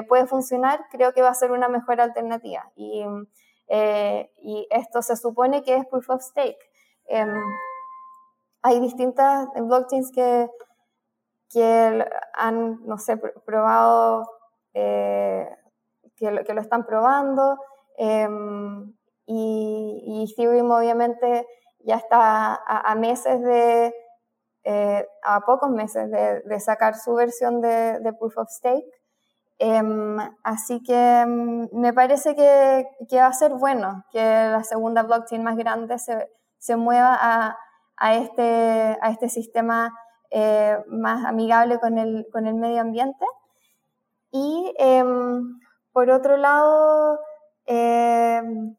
puede 0.09 0.27
funcionar, 0.27 0.85
creo 0.93 1.13
que 1.13 1.23
va 1.23 1.31
a 1.31 1.35
ser 1.35 1.51
una 1.51 1.69
mejor 1.69 2.01
alternativa. 2.01 2.71
Y, 2.77 3.05
y 3.69 4.69
esto 4.71 5.03
se 5.03 5.17
supone 5.17 5.63
que 5.63 5.75
es 5.75 5.87
proof 5.87 6.09
of 6.11 6.23
stake. 6.23 6.71
Em, 7.07 7.35
hay 8.63 8.79
distintas 8.79 9.49
blockchains 9.57 10.13
que, 10.13 10.49
que 11.51 12.07
han, 12.35 12.87
no 12.87 12.97
sé, 12.99 13.17
probado, 13.45 14.31
que 14.73 16.31
lo, 16.31 16.45
que, 16.45 16.55
lo, 16.55 16.61
están 16.61 16.87
probando. 16.87 17.59
Em, 17.97 18.95
y, 19.27 20.03
y 20.07 20.33
Ethereum 20.33 20.71
obviamente 20.71 21.47
ya 21.85 21.97
está 21.97 22.55
a, 22.67 22.95
meses 22.95 23.43
de, 23.43 23.95
eh, 24.65 25.07
a 25.23 25.41
pocos 25.41 25.71
meses 25.71 26.11
de, 26.11 26.61
sacar 26.61 26.97
su 26.97 27.15
versión 27.15 27.61
de, 27.61 28.15
Proof 28.19 28.39
of 28.39 28.49
Stake. 28.51 28.91
Em, 29.59 30.19
así 30.43 30.83
que 30.83 31.25
mm, 31.27 31.69
me 31.73 31.93
parece 31.93 32.35
que, 32.35 32.89
que, 33.09 33.17
va 33.19 33.27
a 33.27 33.33
ser 33.33 33.53
bueno 33.53 34.05
que 34.11 34.19
la 34.21 34.65
segunda 34.65 35.03
blockchain 35.03 35.43
más 35.43 35.57
grande 35.57 35.99
se, 35.99 36.29
se 36.59 36.77
mueva 36.77 37.17
a, 37.21 37.57
a, 37.97 38.15
este, 38.17 38.99
a 39.01 39.11
este 39.11 39.29
sistema 39.29 39.95
eh, 40.31 40.79
más 40.89 41.25
amigable 41.27 41.79
con 41.79 41.99
el, 41.99 42.27
con 42.33 42.47
el 42.47 42.55
medio 42.55 42.81
ambiente. 42.81 43.25
Y 44.31 44.75
em, 44.79 45.61
por 45.93 46.11
otro 46.11 46.37
lado, 46.37 47.21
em, 47.67 48.77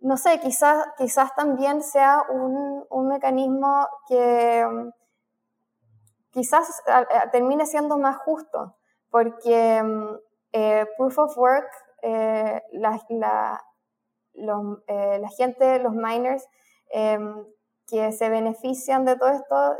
no 0.00 0.16
sé, 0.16 0.40
quizás, 0.40 0.86
quizás 0.96 1.34
también 1.34 1.82
sea 1.82 2.22
un, 2.30 2.86
un 2.88 3.08
mecanismo 3.08 3.86
que 4.08 4.66
mm, 4.66 4.90
quizás 6.30 6.82
termine 7.32 7.66
siendo 7.66 7.98
más 7.98 8.16
justo, 8.18 8.76
porque 9.10 9.82
mm, 9.82 10.16
eh, 10.52 10.86
proof 10.96 11.18
of 11.18 11.36
work, 11.36 11.70
eh, 12.02 12.62
la, 12.72 13.00
la, 13.10 13.64
eh, 14.86 15.18
la, 15.20 15.28
gente, 15.36 15.78
los 15.80 15.92
miners 15.94 16.46
em, 16.90 17.44
que 17.86 18.12
se 18.12 18.28
benefician 18.28 19.04
de 19.04 19.16
todo 19.16 19.30
esto 19.30 19.76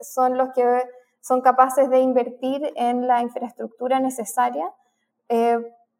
son 0.00 0.38
los 0.38 0.50
que 0.54 0.82
son 1.20 1.40
capaces 1.40 1.90
de 1.90 1.98
invertir 1.98 2.72
en 2.76 3.06
la 3.06 3.20
infraestructura 3.20 3.98
necesaria 3.98 4.72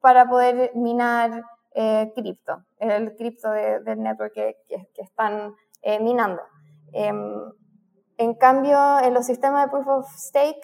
para 0.00 0.28
poder 0.28 0.70
minar 0.76 1.42
eh, 1.80 2.12
cripto, 2.12 2.64
el 2.80 3.14
cripto 3.14 3.52
del 3.52 4.02
network 4.02 4.32
que, 4.34 4.56
están 4.96 5.54
eh, 5.82 6.00
minando. 6.00 6.42
Em, 6.92 7.52
en 8.16 8.34
cambio, 8.34 8.98
en 8.98 9.14
los 9.14 9.26
sistemas 9.26 9.64
de 9.64 9.70
proof 9.70 9.86
of 9.86 10.10
stake, 10.16 10.60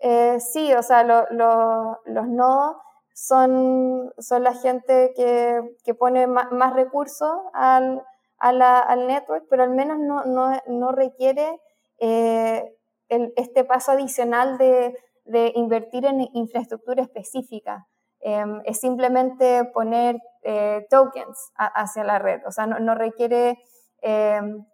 eh, 0.00 0.40
sí, 0.40 0.74
o 0.74 0.82
sea, 0.82 1.04
los 1.04 2.26
nodos 2.26 2.76
son, 3.14 4.12
son 4.18 4.42
la 4.42 4.52
gente 4.54 5.12
que, 5.14 5.60
que 5.84 5.94
pone 5.94 6.26
más, 6.26 6.72
recursos 6.72 7.38
al, 7.52 8.02
al, 8.40 9.06
network, 9.06 9.44
pero 9.48 9.62
al 9.62 9.70
menos 9.70 10.00
no, 10.00 10.24
no, 10.24 10.60
no 10.66 10.90
requiere 10.90 11.60
este 12.00 13.62
paso 13.62 13.92
adicional 13.92 14.58
de, 14.58 14.98
de 15.24 15.52
invertir 15.54 16.04
en 16.04 16.28
infraestructura 16.32 17.04
específica. 17.04 17.86
Em, 18.20 18.60
es 18.64 18.80
simplemente 18.80 19.64
poner 19.72 20.18
eh, 20.42 20.86
tokens 20.90 21.52
hacia 21.56 22.02
la 22.04 22.18
red, 22.18 22.40
o 22.46 22.50
sea, 22.50 22.66
no, 22.66 22.94
requiere 22.94 23.58
em, 24.02 24.64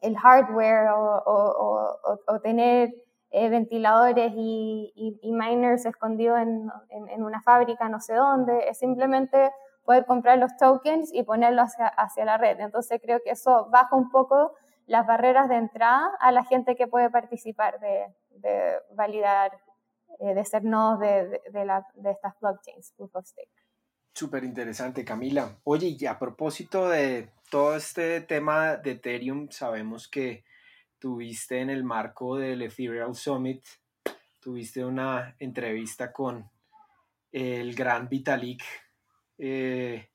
el 0.00 0.16
hardware 0.16 0.88
o, 0.94 2.40
tener 2.42 2.90
eh, 3.30 3.48
ventiladores 3.50 4.32
y, 4.34 5.20
miners 5.22 5.84
escondidos 5.84 6.38
en, 6.40 7.22
una 7.22 7.42
fábrica 7.42 7.88
no 7.88 8.00
sé 8.00 8.14
dónde, 8.14 8.68
es 8.68 8.78
simplemente 8.78 9.50
poder 9.84 10.06
comprar 10.06 10.38
los 10.38 10.56
tokens 10.56 11.10
y 11.12 11.22
ponerlos 11.22 11.70
hacia, 11.96 12.24
la 12.24 12.36
red. 12.36 12.60
Entonces 12.60 13.00
creo 13.02 13.20
que 13.24 13.30
eso 13.30 13.68
baja 13.70 13.96
un 13.96 14.10
poco 14.10 14.52
las 14.86 15.06
barreras 15.06 15.48
de 15.48 15.56
entrada 15.56 16.10
a 16.20 16.32
la 16.32 16.44
gente 16.44 16.76
que 16.76 16.86
puede 16.86 17.10
participar 17.10 17.78
de, 17.80 18.78
validar, 18.94 19.52
eh, 20.18 20.34
de 20.34 20.44
ser 20.44 20.64
nodos 20.64 21.00
de, 21.00 21.40
de, 21.50 22.10
estas 22.10 22.38
blockchains, 22.40 22.92
proof 22.96 23.14
of 23.14 23.26
stake. 23.26 23.50
Súper 24.12 24.44
interesante, 24.44 25.04
Camila. 25.04 25.58
Oye, 25.64 25.96
y 25.98 26.06
a 26.06 26.18
propósito 26.18 26.88
de 26.88 27.30
todo 27.50 27.76
este 27.76 28.20
tema 28.22 28.76
de 28.76 28.92
Ethereum, 28.92 29.48
sabemos 29.50 30.08
que 30.08 30.44
tuviste 30.98 31.60
en 31.60 31.70
el 31.70 31.84
marco 31.84 32.36
del 32.36 32.62
Ethereum 32.62 33.14
Summit, 33.14 33.64
tuviste 34.40 34.84
una 34.84 35.36
entrevista 35.38 36.12
con 36.12 36.50
el 37.30 37.74
gran 37.74 38.08
Vitalik, 38.08 38.62
eh, 39.38 40.08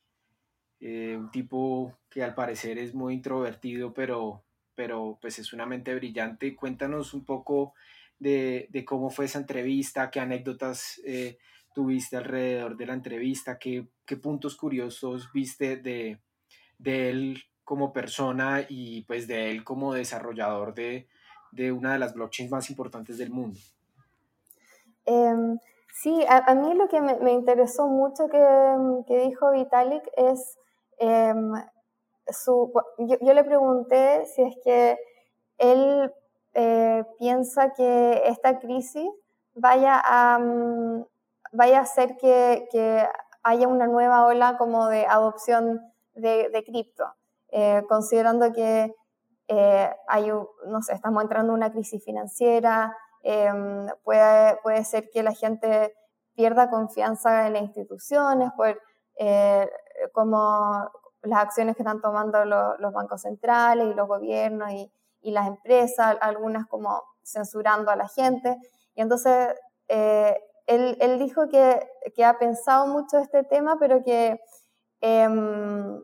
eh, 0.80 1.16
un 1.18 1.32
tipo 1.32 1.98
que 2.10 2.24
al 2.24 2.36
parecer 2.36 2.78
es 2.78 2.94
muy 2.94 3.14
introvertido, 3.14 3.94
pero, 3.94 4.44
pero 4.76 5.18
pues 5.22 5.40
es 5.40 5.54
una 5.54 5.66
mente 5.66 5.96
brillante. 5.96 6.56
Cuéntanos 6.56 7.14
un 7.14 7.24
poco 7.24 7.74
de, 8.24 8.86
cómo 8.86 9.10
fue 9.10 9.26
esa 9.26 9.40
entrevista, 9.40 10.10
qué 10.10 10.20
anécdotas 10.20 11.02
eh, 11.06 11.38
tuviste 11.74 12.18
alrededor 12.18 12.78
de 12.78 12.86
la 12.86 12.94
entrevista, 12.94 13.60
qué, 13.60 13.88
qué 14.06 14.18
puntos 14.18 14.56
curiosos 14.56 15.32
viste 15.34 15.78
de, 15.78 16.20
de 16.78 17.10
él 17.10 17.44
como 17.64 17.94
persona 17.94 18.66
y 18.68 19.04
pues 19.04 19.28
de 19.28 19.50
él 19.52 19.64
como 19.64 19.94
desarrollador 19.94 20.74
de, 20.74 21.08
una 21.72 21.94
de 21.94 22.00
las 22.00 22.14
blockchains 22.14 22.52
más 22.52 22.70
importantes 22.70 23.18
del 23.18 23.30
mundo. 23.30 23.58
Em, 25.06 25.58
sí, 26.02 26.24
a, 26.28 26.54
mí 26.56 26.74
lo 26.74 26.88
que 26.88 27.02
me, 27.02 27.32
interesó 27.32 27.88
mucho 27.88 28.28
que, 28.28 29.18
dijo 29.18 29.52
Vitalik 29.52 30.04
es 30.18 30.58
em, 30.98 31.54
su... 32.28 32.72
Yo, 32.98 33.34
le 33.34 33.44
pregunté 33.44 34.26
si 34.26 34.42
es 34.42 34.56
que 34.64 34.98
él 35.58 36.12
eh, 36.54 37.04
piensa 37.20 37.74
que 37.74 38.22
esta 38.26 38.60
crisis 38.60 39.10
vaya 39.56 40.02
a, 40.04 40.40
mm, 40.40 41.06
vaya 41.54 41.80
a 41.80 41.84
hacer 41.84 42.18
que, 42.18 43.08
haya 43.46 43.68
una 43.68 43.88
nueva 43.88 44.26
ola 44.26 44.58
como 44.58 44.88
de 44.88 45.06
adopción 45.06 45.82
de, 46.14 46.50
de 46.50 46.64
cripto. 46.64 47.04
Eh, 47.56 47.84
considerando 47.88 48.52
que 48.52 48.96
eh, 49.48 49.96
hay, 50.08 50.32
no 50.66 50.82
sé, 50.82 50.94
estamos 50.94 51.22
entrando 51.22 51.52
en 51.52 51.58
una 51.58 51.72
crisis 51.72 52.04
financiera, 52.04 52.96
em, 53.22 53.88
puede, 54.04 54.58
puede 54.64 54.84
ser 54.86 55.10
que 55.12 55.22
la 55.22 55.34
gente 55.34 55.94
pierda 56.36 56.72
confianza 56.72 57.46
en 57.46 57.54
las 57.54 57.62
instituciones 57.62 58.52
por 58.58 58.82
eh, 59.18 59.70
como 60.14 60.90
las 61.22 61.40
acciones 61.40 61.76
que 61.76 61.84
están 61.84 62.02
tomando 62.02 62.44
los 62.44 62.92
bancos 62.94 63.22
centrales 63.22 63.86
y 63.88 63.94
los 63.94 64.08
gobiernos 64.08 64.72
y, 64.72 64.92
y, 65.24 65.32
las 65.32 65.48
empresas, 65.48 66.18
algunas 66.22 66.68
como 66.68 67.02
censurando 67.24 67.92
a 67.92 67.96
la 67.96 68.08
gente. 68.08 68.58
Y 68.96 69.02
entonces 69.02 69.50
él, 69.88 70.98
él, 71.00 71.20
dijo 71.20 71.48
que, 71.50 71.88
que, 72.16 72.24
ha 72.24 72.38
pensado 72.38 72.88
mucho 72.88 73.18
este 73.18 73.44
tema, 73.44 73.78
pero 73.80 74.04
que 74.04 74.40
em, 75.02 76.02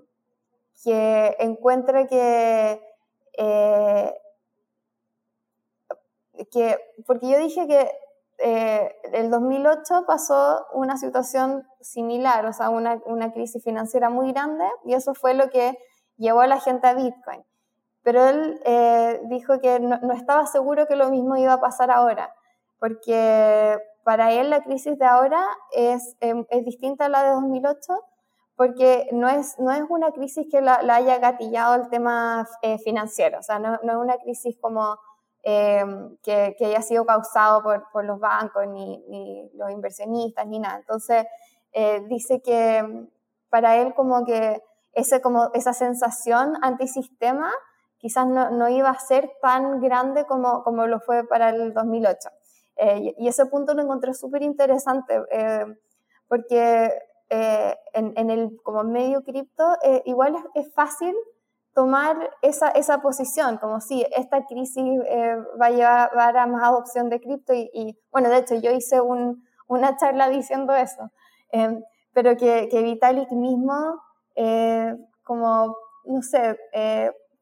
que 0.84 1.36
encuentre 1.40 2.08
que, 2.08 2.82
eh, 3.38 4.16
que, 6.52 6.78
porque 7.06 7.30
yo 7.30 7.38
dije 7.38 7.68
que 7.68 7.92
eh, 8.40 8.96
el 9.14 9.30
2008 9.30 10.06
pasó 10.08 10.66
una 10.74 10.98
situación 10.98 11.68
similar, 11.82 12.46
o 12.46 12.54
sea, 12.54 12.70
una, 12.70 13.02
una, 13.06 13.34
crisis 13.34 13.64
financiera 13.64 14.10
muy 14.10 14.32
grande, 14.32 14.66
y 14.86 14.94
eso 14.94 15.14
fue 15.14 15.34
lo 15.34 15.50
que 15.50 15.78
llevó 16.16 16.42
a 16.42 16.48
la 16.48 16.60
gente 16.60 16.88
a 16.88 16.94
Bitcoin. 16.94 17.44
Pero 18.04 18.28
él 18.28 18.60
eh, 18.66 19.22
dijo 19.26 19.60
que 19.60 19.80
no, 19.80 20.00
estaba 20.14 20.46
seguro 20.46 20.88
que 20.88 20.96
lo 20.96 21.10
mismo 21.10 21.36
iba 21.38 21.54
a 21.54 21.62
pasar 21.62 21.92
ahora, 21.92 22.34
porque 22.80 23.78
para 24.04 24.32
él 24.32 24.50
la 24.50 24.62
crisis 24.62 24.98
de 24.98 25.06
ahora 25.06 25.46
es, 25.72 26.16
em, 26.22 26.46
es 26.50 26.66
distinta 26.66 27.06
a 27.06 27.10
la 27.10 27.24
de 27.24 27.30
2008 27.32 27.94
porque 28.56 29.08
no 29.14 29.30
es, 29.30 29.58
no 29.58 29.72
es 29.72 29.84
una 29.88 30.12
crisis 30.12 30.48
que 30.52 30.60
la, 30.60 30.82
haya 30.90 31.18
gatillado 31.20 31.76
el 31.76 31.90
tema 31.90 32.46
eh, 32.62 32.78
financiero, 32.80 33.40
o 33.40 33.42
sea, 33.42 33.58
no, 33.58 33.80
no, 33.84 33.94
es 33.94 33.98
una 33.98 34.18
crisis 34.18 34.58
como 34.60 34.98
eh, 35.44 35.86
que, 36.22 36.56
que, 36.58 36.66
haya 36.66 36.82
sido 36.82 37.06
causado 37.06 37.64
por, 37.64 37.90
por 37.94 38.04
los 38.04 38.20
bancos, 38.20 38.68
ni, 38.68 38.98
ni, 39.08 39.50
los 39.54 39.72
inversionistas, 39.72 40.46
ni 40.46 40.60
nada. 40.60 40.78
Entonces, 40.80 41.26
eh, 41.72 42.02
dice 42.10 42.42
que 42.42 43.08
para 43.50 43.78
él 43.78 43.94
como 43.94 44.26
que 44.26 44.62
ese, 44.92 45.22
como 45.22 45.52
esa 45.54 45.72
sensación 45.72 46.58
antisistema 46.62 47.52
quizás 48.00 48.28
no, 48.28 48.50
no 48.50 48.70
iba 48.70 48.90
a 48.90 49.00
ser 49.00 49.32
tan 49.42 49.80
grande 49.80 50.26
como, 50.26 50.64
como 50.64 50.88
lo 50.88 51.00
fue 51.00 51.28
para 51.28 51.50
el 51.50 51.74
2008. 51.74 52.30
Y, 53.02 53.16
y, 53.18 53.28
ese 53.28 53.46
punto 53.46 53.74
lo 53.74 53.82
encontré 53.82 54.14
súper 54.14 54.42
interesante, 54.42 55.22
porque 56.30 56.94
eh, 57.32 57.78
en, 57.94 58.32
el 58.32 58.60
como 58.64 58.84
medio 58.84 59.24
cripto, 59.24 59.64
eh, 59.84 60.02
igual 60.06 60.36
es, 60.56 60.74
fácil 60.74 61.16
tomar 61.76 62.32
esa, 62.42 62.70
esa 62.70 63.04
posición, 63.04 63.58
como 63.58 63.82
si 63.82 64.04
esta 64.18 64.48
crisis 64.48 64.84
eh, 65.08 65.36
va 65.62 65.68
a 65.68 65.70
llevar 65.70 66.38
a 66.38 66.48
más 66.48 66.64
adopción 66.64 67.08
de 67.08 67.22
cripto 67.22 67.54
y, 67.54 67.96
bueno, 68.12 68.30
de 68.30 68.38
hecho 68.40 68.56
yo 68.56 68.72
hice 68.72 69.00
un, 69.00 69.44
una 69.68 69.96
charla 69.96 70.28
diciendo 70.28 70.74
eso, 70.74 71.12
em, 71.52 71.84
pero 72.14 72.36
que, 72.36 72.68
que, 72.68 72.82
Vitalik 72.82 73.30
mismo, 73.32 74.02
como, 75.24 75.78
no 76.06 76.22
sé, 76.24 76.58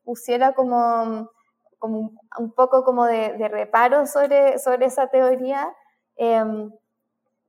pusiera 0.07 0.53
como, 0.53 1.29
como 1.79 2.11
un 2.39 2.53
poco 2.53 2.85
como 2.85 3.05
de, 3.05 3.33
de 3.33 3.49
reparo 3.49 4.07
sobre, 4.07 4.57
sobre 4.57 4.85
esa 4.85 5.07
teoría. 5.07 5.75
Em, 6.15 6.71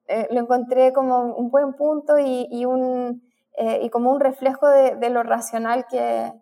eh, 0.09 0.27
lo 0.31 0.41
encontré 0.41 0.93
como 0.93 1.37
un 1.37 1.51
buen 1.51 1.75
punto 1.75 2.19
y, 2.19 2.65
un, 2.65 3.23
eh, 3.57 3.81
y 3.83 3.91
como 3.91 4.11
un 4.11 4.21
reflejo 4.21 4.67
de, 4.67 5.11
lo 5.11 5.23
racional 5.23 5.87
que, 5.89 6.33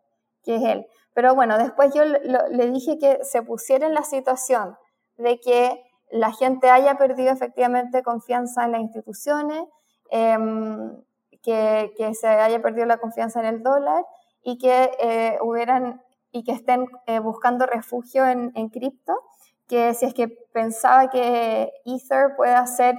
que, 0.43 0.57
es 0.57 0.63
él. 0.63 0.87
Pero 1.13 1.35
bueno, 1.35 1.59
después 1.59 1.93
yo 1.93 2.05
le 2.05 2.71
dije 2.71 2.99
que 2.99 3.23
se 3.25 3.43
pusiera 3.43 3.87
en 3.87 3.95
la 3.95 4.05
situación 4.05 4.77
de 5.19 5.39
que 5.41 5.83
la 6.11 6.33
gente 6.33 6.71
haya 6.71 6.97
perdido 6.97 7.33
efectivamente 7.33 8.03
confianza 8.03 8.65
en 8.65 8.73
las 8.73 8.81
instituciones, 8.81 9.65
em, 10.11 11.03
que, 11.43 11.93
que, 11.97 12.15
se 12.15 12.29
haya 12.29 12.63
perdido 12.63 12.87
la 12.87 12.99
confianza 12.99 13.41
en 13.41 13.47
el 13.47 13.63
dólar 13.63 14.05
y 14.47 14.59
que 14.59 14.93
eh, 15.01 15.39
hubieran 15.43 16.01
y 16.33 16.45
que 16.45 16.53
estén 16.53 16.87
buscando 17.23 17.67
refugio 17.67 18.27
en, 18.27 18.53
en 18.55 18.69
cripto, 18.69 19.15
que 19.69 19.95
si 19.95 20.07
es 20.07 20.15
que 20.15 20.29
pensaba 20.29 21.09
que 21.11 21.73
Ether 21.85 22.37
puede 22.37 22.55
hacer 22.55 22.97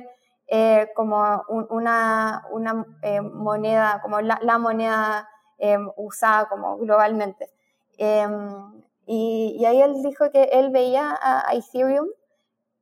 eh, 0.50 0.88
como 0.96 1.44
una, 1.70 2.46
una 2.52 2.86
eh, 3.02 3.20
moneda, 3.20 4.00
como 4.02 4.22
la, 4.22 4.58
moneda 4.58 5.28
em, 5.58 5.90
usada 5.98 6.48
como 6.48 6.78
globalmente. 6.78 7.52
Em, 7.98 8.82
y, 9.06 9.66
ahí 9.66 9.82
él 9.82 10.02
dijo 10.04 10.32
que 10.32 10.44
él 10.54 10.70
veía 10.72 11.18
a, 11.22 11.54
Ethereum 11.54 12.08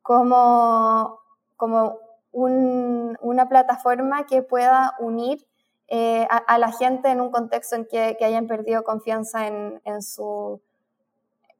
como, 0.04 1.20
como 1.58 2.00
una 2.32 3.50
plataforma 3.50 4.26
que 4.26 4.43
pueda 4.43 4.96
unir 5.00 5.48
eh, 5.88 6.28
a, 6.30 6.58
la 6.58 6.72
gente 6.72 7.10
en 7.10 7.22
un 7.22 7.32
contexto 7.32 7.76
en 7.76 7.86
que, 7.86 8.16
que 8.18 8.26
hayan 8.26 8.48
perdido 8.48 8.84
confianza 8.84 9.48
en, 9.48 9.82
en 9.86 10.02
su, 10.02 10.62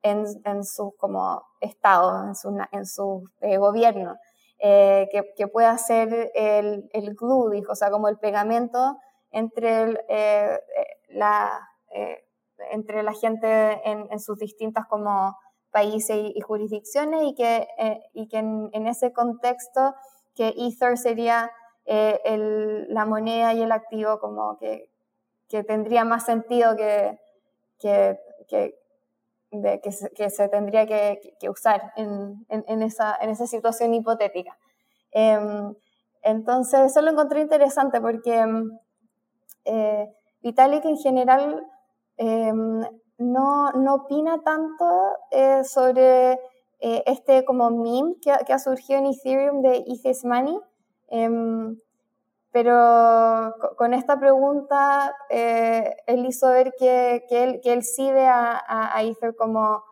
en, 0.02 0.26
en, 0.46 0.64
su 0.64 0.96
como 0.98 1.44
estado, 1.62 2.28
en 2.28 2.36
su, 2.36 2.58
en 2.72 2.86
su 2.86 3.30
gobierno. 3.42 4.18
Eh, 4.60 5.10
que, 5.12 5.34
que, 5.36 5.48
pueda 5.48 5.78
ser 5.78 6.32
el, 6.34 6.90
el, 6.94 7.14
glue, 7.14 7.62
o 7.70 7.76
sea, 7.76 7.92
como 7.92 8.08
el 8.08 8.18
pegamento 8.18 8.98
entre, 9.32 10.00
eh, 10.08 10.60
la, 11.10 11.70
eh, 11.94 12.24
entre 12.72 13.04
la 13.04 13.12
gente 13.12 13.82
en, 13.84 14.08
en, 14.10 14.20
sus 14.22 14.40
distintas 14.40 14.88
como 14.88 15.38
países 15.72 16.18
y, 16.34 16.40
jurisdicciones 16.40 17.24
y 17.26 17.36
que, 17.36 17.68
y 18.14 18.30
que 18.30 18.38
en, 18.38 18.70
en, 18.72 18.88
ese 18.88 19.12
contexto 19.12 19.94
que 20.36 20.54
Ether 20.58 20.98
sería 20.98 21.52
el, 21.86 22.94
la 22.94 23.06
moneda 23.06 23.54
y 23.54 23.62
el 23.62 23.72
activo 23.72 24.20
como 24.20 24.58
que, 24.58 24.90
que 25.48 25.64
tendría 25.64 26.04
más 26.04 26.26
sentido 26.26 26.76
que, 26.76 27.20
que, 27.80 28.20
que 28.48 28.76
que, 30.16 30.30
se, 30.30 30.50
tendría 30.50 30.86
que, 30.86 31.36
que 31.40 31.50
usar 31.50 31.94
en, 31.96 32.46
en, 32.50 32.82
esa, 32.82 33.16
en, 33.22 33.30
esa, 33.30 33.48
situación 33.48 33.94
hipotética. 33.94 34.58
Em, 35.12 35.74
entonces, 36.22 36.92
eso 36.92 37.02
lo 37.02 37.12
encontré 37.12 37.42
interesante 37.42 38.02
porque 38.02 38.38
em, 38.38 38.78
eh, 39.66 40.12
Vitalik 40.42 40.86
en 40.86 40.98
general 40.98 41.66
em, 42.18 42.82
no, 43.18 43.72
no 43.72 43.96
opina 43.96 44.42
tanto 44.44 44.86
eh, 45.32 45.64
sobre 45.64 46.40
este 46.80 47.46
como 47.46 47.72
meme 47.72 48.16
que, 48.22 48.32
ha 48.32 48.60
surgido 48.60 49.00
en 49.00 49.08
Ethereum 49.08 49.62
de 49.62 49.86
Ethes 49.88 50.24
Money. 50.24 50.60
Em, 51.18 51.80
pero 52.52 53.54
con 53.78 53.94
esta 53.94 54.20
pregunta 54.20 55.14
él 55.30 56.26
hizo 56.26 56.50
ver 56.50 56.74
que, 56.78 57.26
él, 57.30 57.60
que 57.62 57.74
él 57.74 57.84
sí 57.84 58.10
ve 58.12 58.26
a, 58.26 58.62
a, 58.68 59.04
Ether 59.04 59.36
como, 59.36 59.84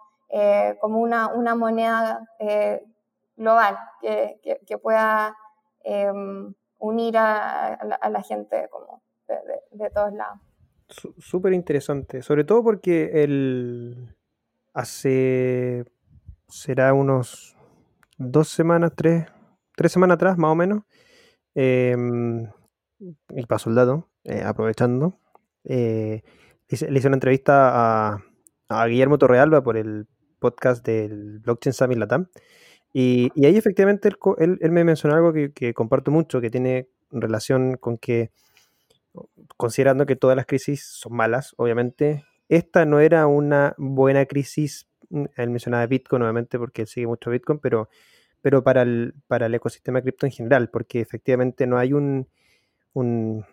como 0.80 1.02
una, 1.02 1.34
una 1.34 1.56
moneda 1.56 2.26
global 3.36 3.78
que, 4.02 4.40
que 4.66 4.78
pueda 4.78 5.36
em, 5.84 6.54
unir 6.84 7.18
a, 7.18 7.80
la, 8.10 8.22
gente 8.22 8.68
como 8.70 9.02
de, 9.72 9.90
todos 9.90 10.14
lados. 10.14 10.40
Súper 11.18 11.54
interesante, 11.54 12.22
sobre 12.22 12.44
todo 12.44 12.62
porque 12.62 13.24
el 13.24 14.16
hace 14.74 15.86
será 16.48 16.94
unos 16.94 17.56
dos 18.18 18.50
semanas, 18.50 18.92
tres, 18.96 19.26
tres 19.76 19.92
semanas 19.92 20.16
atrás 20.16 20.38
más 20.38 20.52
o 20.52 20.56
menos, 20.56 20.84
em, 21.56 22.48
y 23.30 23.46
para 23.46 23.60
soldado, 23.60 24.10
eh, 24.24 24.44
aprovechando, 24.46 25.20
eh, 25.66 26.24
le 26.70 27.00
hice 27.00 27.08
una 27.08 27.18
entrevista 27.18 28.14
a, 28.14 28.24
a, 28.70 28.88
Guillermo 28.88 29.18
Torrealba 29.18 29.64
por 29.64 29.78
el 29.78 30.08
podcast 30.40 30.86
del 30.86 31.40
Blockchain 31.40 31.74
Summit 31.74 31.98
Latam. 31.98 32.28
Y, 32.94 33.32
ahí 33.44 33.58
efectivamente 33.58 34.10
él, 34.38 34.58
él, 34.62 34.72
me 34.72 34.84
mencionó 34.84 35.16
algo 35.16 35.34
que, 35.34 35.52
que, 35.52 35.74
comparto 35.74 36.12
mucho, 36.12 36.42
que 36.42 36.50
tiene 36.50 36.90
relación 37.12 37.78
con 37.78 37.98
que, 37.98 38.32
considerando 39.58 40.06
que 40.06 40.16
todas 40.16 40.36
las 40.36 40.46
crisis 40.46 40.84
son 40.86 41.16
malas, 41.16 41.54
obviamente, 41.58 42.26
esta 42.50 42.86
no 42.86 43.00
era 43.00 43.28
una 43.28 43.74
buena 43.78 44.26
crisis, 44.26 44.88
mm, 45.10 45.26
él 45.38 45.50
mencionaba 45.50 45.86
Bitcoin 45.88 46.22
obviamente 46.22 46.58
porque 46.60 46.84
él 46.84 46.88
sigue 46.88 47.08
mucho 47.08 47.30
Bitcoin, 47.30 47.60
pero, 47.60 47.90
pero 48.44 48.62
para, 48.62 48.82
el, 48.82 49.16
para 49.28 49.46
el 49.46 49.56
ecosistema 49.56 50.02
cripto 50.02 50.26
en 50.26 50.34
general, 50.34 50.70
porque 50.70 51.00
efectivamente 51.00 51.66
no 51.66 51.78
hay 51.78 51.94
un, 51.94 52.28
un, 52.94 53.46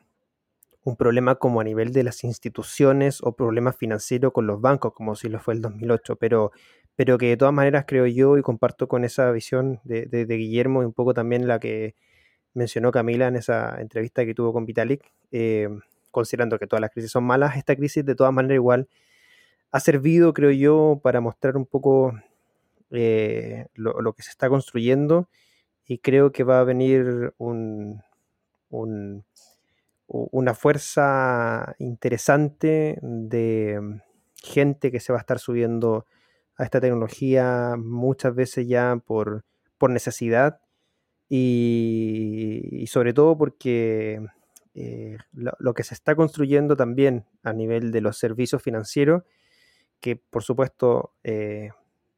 problema 0.98 1.36
como 1.36 1.60
a 1.60 1.64
nivel 1.64 1.92
de 1.92 2.02
las 2.02 2.24
instituciones 2.24 3.20
o 3.22 3.36
problema 3.36 3.72
financiero 3.72 4.32
con 4.32 4.48
los 4.48 4.60
bancos, 4.60 4.92
como 4.92 5.14
si 5.14 5.28
lo 5.28 5.38
fue 5.38 5.54
el 5.54 5.62
2008, 5.62 6.16
pero 6.16 6.50
pero 6.96 7.18
que 7.18 7.28
de 7.28 7.36
todas 7.36 7.54
maneras 7.54 7.84
creo 7.86 8.04
yo 8.06 8.36
y 8.36 8.42
comparto 8.42 8.88
con 8.88 9.04
esa 9.04 9.30
visión 9.30 9.80
de, 9.84 10.26
Guillermo 10.26 10.82
y 10.82 10.86
un 10.86 10.92
poco 10.92 11.14
también 11.14 11.46
la 11.46 11.60
que 11.60 11.94
mencionó 12.52 12.90
Camila 12.90 13.28
en 13.28 13.36
esa 13.36 13.80
entrevista 13.80 14.26
que 14.26 14.34
tuvo 14.34 14.52
con 14.52 14.66
Vitalik, 14.66 15.04
eh, 15.30 15.68
considerando 16.10 16.58
que 16.58 16.66
todas 16.66 16.80
las 16.80 16.90
crisis 16.90 17.12
son 17.12 17.24
malas, 17.24 17.56
esta 17.56 17.76
crisis 17.76 18.04
de 18.04 18.16
todas 18.16 18.32
maneras 18.32 18.56
igual 18.56 18.88
ha 19.70 19.80
servido, 19.80 20.34
creo 20.34 20.50
yo, 20.50 21.00
para 21.02 21.20
mostrar 21.20 21.56
un 21.56 21.64
poco 21.64 22.12
eh, 22.90 23.66
lo, 23.74 24.12
que 24.14 24.22
se 24.22 24.30
está 24.30 24.48
construyendo 24.48 25.28
y 25.84 25.98
creo 25.98 26.32
que 26.32 26.44
va 26.44 26.60
a 26.60 26.64
venir 26.64 27.34
un, 27.38 28.02
una 30.06 30.54
fuerza 30.54 31.74
interesante 31.78 32.98
de 33.02 34.00
gente 34.42 34.90
que 34.90 35.00
se 35.00 35.12
va 35.12 35.18
a 35.18 35.20
estar 35.20 35.38
subiendo 35.38 36.06
a 36.56 36.64
esta 36.64 36.80
tecnología 36.80 37.74
muchas 37.78 38.34
veces 38.34 38.66
ya 38.68 39.00
por, 39.04 39.44
necesidad 39.88 40.60
y, 41.28 42.84
sobre 42.88 43.14
todo 43.14 43.38
porque 43.38 44.20
eh, 44.74 45.16
lo, 45.32 45.74
que 45.74 45.84
se 45.84 45.94
está 45.94 46.14
construyendo 46.14 46.76
también 46.76 47.24
a 47.42 47.54
nivel 47.54 47.92
de 47.92 48.02
los 48.02 48.18
servicios 48.18 48.62
financieros, 48.62 49.22
que 50.00 50.16
por 50.16 50.42
supuesto 50.42 51.14
eh, 51.24 51.70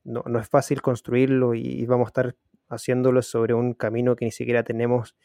no, 0.05 0.23
es 0.39 0.49
fácil 0.49 0.83
construirlo 0.83 1.55
y, 1.55 1.85
vamos 1.87 2.07
a 2.07 2.11
estar 2.11 2.37
haciéndolo 2.69 3.23
sobre 3.23 3.55
un 3.55 3.75
camino 3.75 4.17
que 4.17 4.25
ni 4.25 4.33
siquiera 4.33 4.65
tenemos 4.65 5.17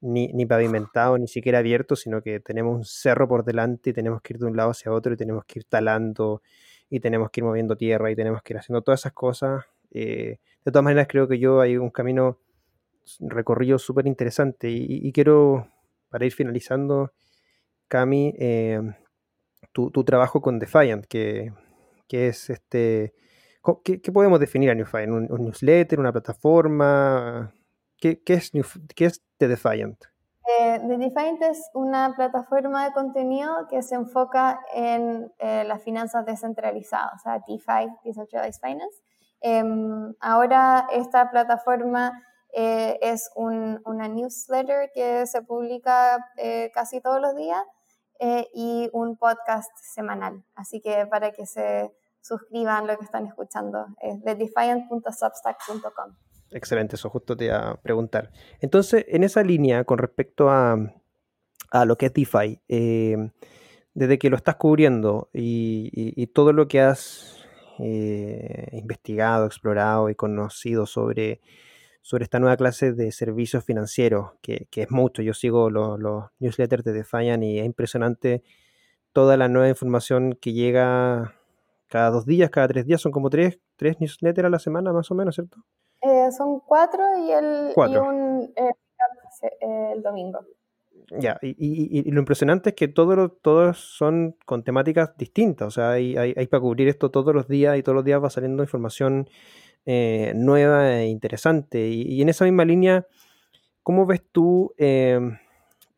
ni, 0.00 0.28
ni, 0.28 0.46
pavimentado, 0.46 1.18
ni 1.18 1.28
siquiera 1.28 1.58
abierto, 1.58 1.96
sino 1.96 2.22
que 2.22 2.40
tenemos 2.40 2.76
un 2.76 2.84
cerro 2.84 3.28
por 3.28 3.44
delante 3.44 3.90
y 3.90 3.92
tenemos 3.92 4.22
que 4.22 4.34
ir 4.34 4.38
de 4.38 4.46
un 4.46 4.56
lado 4.56 4.70
hacia 4.70 4.92
otro 4.92 5.12
y 5.12 5.16
tenemos 5.16 5.44
que 5.44 5.60
ir 5.60 5.64
talando 5.64 6.42
y 6.90 7.00
tenemos 7.00 7.30
que 7.30 7.40
ir 7.40 7.44
moviendo 7.44 7.76
tierra 7.76 8.10
y 8.10 8.16
tenemos 8.16 8.42
que 8.42 8.54
ir 8.54 8.58
haciendo 8.58 8.82
todas 8.82 9.00
esas 9.00 9.12
cosas. 9.12 9.64
Eh, 9.90 10.38
de 10.64 10.72
todas 10.72 10.84
maneras, 10.84 11.06
creo 11.08 11.28
que 11.28 11.38
yo 11.38 11.60
hay 11.60 11.76
un 11.76 11.90
camino 11.90 12.38
recorrido 13.20 13.78
súper 13.78 14.06
interesante 14.06 14.68
y, 14.70 15.10
quiero, 15.12 15.68
para 16.08 16.26
ir 16.26 16.32
finalizando, 16.32 17.12
Cami, 17.88 18.34
eh, 18.38 18.80
tu, 19.72 19.90
trabajo 20.04 20.40
con 20.40 20.58
Defiant, 20.58 21.06
que, 21.06 21.52
es 22.10 22.50
este... 22.50 23.14
¿Qué, 23.84 24.12
podemos 24.12 24.40
definir 24.40 24.70
a 24.70 24.74
Defiant? 24.74 25.12
¿Un, 25.12 25.44
newsletter, 25.44 26.00
una 26.00 26.12
plataforma? 26.12 27.52
¿Qué, 27.98 28.22
es, 28.26 28.50
qué 28.94 29.04
es 29.04 29.22
The 29.36 29.48
Defiant? 29.48 30.04
Eh, 30.58 30.80
The 30.86 30.96
Defiant 30.96 31.42
es 31.42 31.70
una 31.74 32.14
plataforma 32.16 32.86
de 32.86 32.92
contenido 32.92 33.66
que 33.68 33.82
se 33.82 33.96
enfoca 33.96 34.60
en 34.72 35.30
eh, 35.38 35.64
las 35.64 35.82
finanzas 35.82 36.24
descentralizadas, 36.24 37.12
o 37.16 37.18
sea, 37.18 37.42
DeFi, 37.46 37.92
Decentralized 38.04 38.60
Finance. 38.60 39.02
Em, 39.40 40.14
ahora 40.20 40.86
esta 40.90 41.30
plataforma 41.30 42.22
eh, 42.54 42.98
es 43.02 43.30
una 43.34 44.08
newsletter 44.08 44.90
que 44.94 45.26
se 45.26 45.42
publica 45.42 46.18
casi 46.72 47.00
todos 47.02 47.20
los 47.20 47.36
días 47.36 47.62
y 48.54 48.88
un 48.94 49.16
podcast 49.18 49.70
semanal. 49.76 50.42
Así 50.54 50.80
que 50.80 51.06
para 51.06 51.30
que 51.32 51.44
se 51.46 51.92
suscriban 52.28 52.86
lo 52.86 52.96
que 52.98 53.04
están 53.04 53.26
escuchando, 53.26 53.86
es 54.02 54.22
thedefiant.substack.com. 54.22 56.14
Excelente, 56.50 56.96
eso 56.96 57.10
justo 57.10 57.36
te 57.36 57.46
iba 57.46 57.70
a 57.70 57.80
preguntar. 57.80 58.30
Entonces, 58.60 59.04
en 59.08 59.24
esa 59.24 59.42
línea, 59.42 59.84
con 59.84 59.98
respecto 59.98 60.50
a, 60.50 60.76
lo 61.84 61.96
que 61.96 62.06
es 62.06 62.12
DeFi, 62.12 62.60
eh, 62.68 63.30
desde 63.94 64.18
que 64.18 64.30
lo 64.30 64.36
estás 64.36 64.56
cubriendo 64.56 65.28
y, 65.32 66.26
todo 66.28 66.52
lo 66.52 66.68
que 66.68 66.80
has 66.80 67.44
eh, 67.78 68.68
investigado, 68.72 69.46
explorado 69.46 70.08
y 70.08 70.14
conocido 70.14 70.86
sobre, 70.86 71.40
sobre 72.00 72.24
esta 72.24 72.38
nueva 72.38 72.56
clase 72.56 72.92
de 72.92 73.12
servicios 73.12 73.64
financieros, 73.64 74.32
que, 74.40 74.68
es 74.70 74.90
mucho, 74.90 75.20
yo 75.22 75.34
sigo 75.34 75.68
los, 75.68 75.98
newsletters 76.38 76.84
de 76.84 76.92
Defiant 76.92 77.42
y 77.42 77.58
es 77.58 77.66
impresionante 77.66 78.42
toda 79.12 79.36
la 79.36 79.48
nueva 79.48 79.68
información 79.68 80.38
que 80.40 80.52
llega 80.52 81.37
cada 81.88 82.10
dos 82.10 82.26
días, 82.26 82.50
cada 82.50 82.68
tres 82.68 82.86
días, 82.86 83.00
son 83.00 83.12
como 83.12 83.30
tres, 83.30 83.58
tres 83.76 83.96
newsletters 83.98 84.46
a 84.46 84.50
la 84.50 84.58
semana 84.58 84.92
más 84.92 85.10
o 85.10 85.14
menos, 85.14 85.34
¿cierto? 85.34 85.58
Eh, 86.02 86.30
son 86.30 86.60
cuatro 86.60 87.02
y, 87.18 87.32
el, 87.32 87.72
y 87.76 87.96
un 87.96 88.52
eh, 88.54 88.70
eh, 89.42 89.92
el 89.94 90.02
domingo. 90.02 90.40
Ya, 91.18 91.38
y, 91.40 92.10
lo 92.10 92.20
impresionante 92.20 92.70
es 92.70 92.76
que 92.76 92.86
todos, 92.86 93.32
todos 93.40 93.78
son 93.78 94.36
con 94.44 94.62
temáticas 94.62 95.16
distintas, 95.16 95.68
o 95.68 95.70
sea, 95.70 95.92
hay, 95.92 96.14
hay, 96.16 96.46
para 96.48 96.60
cubrir 96.60 96.88
esto 96.88 97.10
todos 97.10 97.34
los 97.34 97.48
días 97.48 97.78
y 97.78 97.82
todos 97.82 97.96
los 97.96 98.04
días 98.04 98.22
va 98.22 98.28
saliendo 98.28 98.62
información 98.62 99.28
nueva 99.86 101.00
e 101.00 101.06
interesante. 101.06 101.88
Y, 101.88 102.20
en 102.20 102.28
esa 102.28 102.44
misma 102.44 102.66
línea, 102.66 103.06
¿cómo 103.82 104.04
ves 104.04 104.22
tú 104.30 104.74
em, 104.76 105.38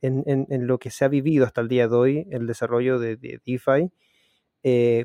en, 0.00 0.46
en, 0.48 0.66
lo 0.68 0.78
que 0.78 0.90
se 0.90 1.04
ha 1.04 1.08
vivido 1.08 1.44
hasta 1.44 1.60
el 1.60 1.66
día 1.66 1.88
de 1.88 1.96
hoy 1.96 2.28
el 2.30 2.46
desarrollo 2.46 3.00
de, 3.00 3.16
de 3.16 3.40
DeFi? 3.44 3.90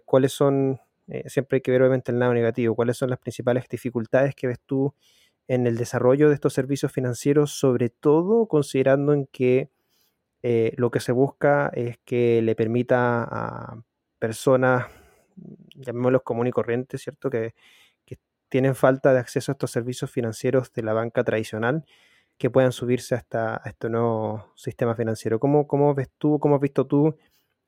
¿Cuáles 0.06 0.34
son 0.34 0.80
eh, 1.08 1.30
siempre 1.30 1.58
hay 1.58 1.62
que 1.62 1.72
ver 1.72 1.82
obviamente 1.82 2.12
el 2.12 2.20
lado 2.20 2.34
negativo. 2.34 2.76
¿Cuáles 2.76 2.98
son 2.98 3.10
las 3.10 3.20
principales 3.20 3.68
dificultades 3.70 4.36
que 4.36 4.48
ves 4.48 4.60
tú 4.66 4.94
en 5.48 5.68
el 5.68 5.78
desarrollo 5.78 6.30
de 6.30 6.36
estos 6.36 6.54
servicios 6.54 6.92
financieros, 6.92 7.52
sobre 7.52 7.90
todo 7.90 8.48
considerando 8.48 9.14
en 9.14 9.28
que 9.28 9.70
eh, 10.44 10.74
lo 10.78 10.92
que 10.92 11.00
se 11.00 11.12
busca 11.12 11.70
es 11.76 12.00
que 12.06 12.42
le 12.42 12.56
permita 12.56 13.24
a 13.24 13.84
personas, 14.20 14.88
llamémoslos 15.76 16.24
común 16.24 16.48
y 16.48 16.52
corrientes, 16.52 17.02
¿cierto? 17.04 17.30
Que, 17.30 17.54
que 18.06 18.18
tienen 18.50 18.76
falta 18.76 19.14
de 19.14 19.20
acceso 19.20 19.52
a 19.52 19.54
estos 19.54 19.72
servicios 19.72 20.12
financieros 20.12 20.74
de 20.74 20.84
la 20.84 20.94
banca 20.94 21.24
tradicional, 21.24 21.86
que 22.38 22.50
puedan 22.50 22.72
subirse 22.72 23.16
hasta 23.16 23.56
a 23.58 23.70
este 23.70 23.90
nuevo 23.90 24.52
sistema 24.56 24.96
financiero. 24.96 25.40
¿Cómo, 25.40 25.68
¿Cómo 25.68 25.94
ves 25.96 26.10
tú, 26.18 26.40
cómo 26.40 26.56
has 26.56 26.62
visto 26.62 26.88
tú 26.88 27.16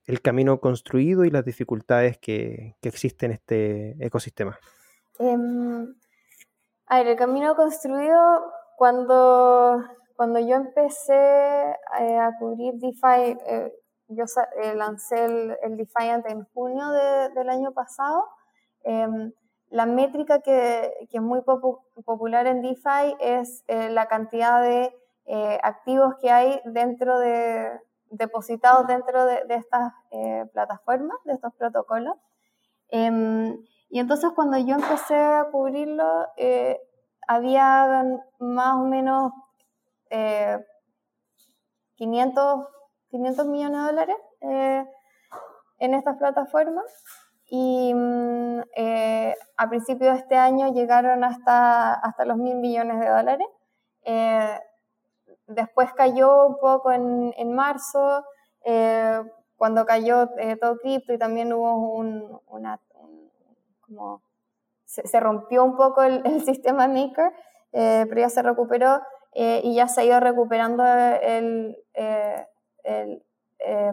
el 0.08 0.22
camino 0.22 0.60
construido 0.62 1.26
y 1.26 1.30
las 1.30 1.44
dificultades 1.44 2.18
que, 2.18 2.76
existen 2.82 3.32
en 3.32 3.36
este 3.36 4.06
ecosistema? 4.06 4.58
Em, 5.20 5.94
a 6.88 6.98
ver, 6.98 7.08
el 7.08 7.18
camino 7.18 7.56
construido, 7.56 8.54
cuando, 8.78 9.84
cuando 10.16 10.40
yo 10.40 10.56
empecé 10.56 11.14
eh, 11.14 12.18
a 12.18 12.32
cubrir 12.40 12.76
DeFi, 12.76 13.38
eh, 13.46 13.74
yo 14.08 14.24
eh, 14.64 14.76
lancé 14.76 15.26
el, 15.26 15.58
el, 15.62 15.76
Defiant 15.76 16.26
en 16.28 16.46
junio 16.54 16.90
del 17.36 17.50
año 17.50 17.74
pasado. 17.74 18.24
Em, 18.84 19.34
la 19.70 19.86
métrica 19.86 20.40
que, 20.40 20.94
que, 21.12 21.18
es 21.18 21.24
muy 21.24 21.42
popular 21.42 22.48
en 22.48 22.62
DeFi 22.62 23.18
es 23.20 23.66
la 23.68 24.08
cantidad 24.08 24.62
de 24.62 24.96
activos 25.62 26.16
que 26.22 26.32
hay 26.32 26.62
dentro 26.64 27.20
de, 27.20 27.70
depositados 28.12 28.88
dentro 28.88 29.26
de, 29.26 29.44
estas 29.50 29.94
eh, 30.12 30.46
plataformas, 30.54 31.18
de 31.26 31.34
estos 31.34 31.54
protocolos. 31.56 32.16
Em, 32.90 33.58
y 33.90 34.00
entonces 34.00 34.32
cuando 34.36 34.58
yo 34.58 34.76
empecé 34.76 35.16
a 35.16 35.48
cubrirlo, 35.52 36.28
eh, 36.38 36.80
había 37.28 38.04
más 38.40 38.76
o 38.76 38.86
menos 38.86 39.32
500, 41.96 42.60
eh, 42.60 42.68
500 43.10 43.48
millones 43.48 43.80
de 43.82 43.88
dólares 43.88 44.18
en 45.80 45.94
estas 45.94 46.18
plataformas 46.18 46.86
y 47.50 47.94
mm, 47.94 48.62
a 49.58 49.70
principios 49.70 50.14
de 50.14 50.20
este 50.20 50.36
año 50.36 50.74
llegaron 50.74 51.24
hasta, 51.24 51.94
hasta 51.94 52.26
los 52.26 52.38
mil 52.38 52.56
millones 52.56 53.00
de 53.00 53.10
dólares. 53.10 53.48
Después 55.48 55.94
cayó 55.94 56.46
un 56.46 56.58
poco 56.60 56.92
en, 56.92 57.34
en 57.38 57.54
marzo, 57.54 58.24
cuando 59.56 59.86
cayó 59.86 60.30
todo 60.60 60.78
cripto 60.78 61.14
y 61.14 61.18
también 61.18 61.54
hubo 61.54 61.94
un, 61.94 62.40
como 63.82 64.22
se, 64.88 65.20
rompió 65.20 65.64
un 65.64 65.76
poco 65.76 66.04
el, 66.04 66.42
sistema 66.44 66.88
Maker, 66.88 67.34
eh, 67.74 68.06
pero 68.08 68.22
ya 68.22 68.30
se 68.30 68.42
recuperó 68.42 69.02
eh, 69.34 69.62
y 69.64 69.76
ya 69.76 69.88
se 69.88 70.02
ha 70.02 70.06
ido 70.06 70.20
recuperando 70.20 70.84
el, 70.86 71.78
eh, 71.94 72.46
el 72.84 73.24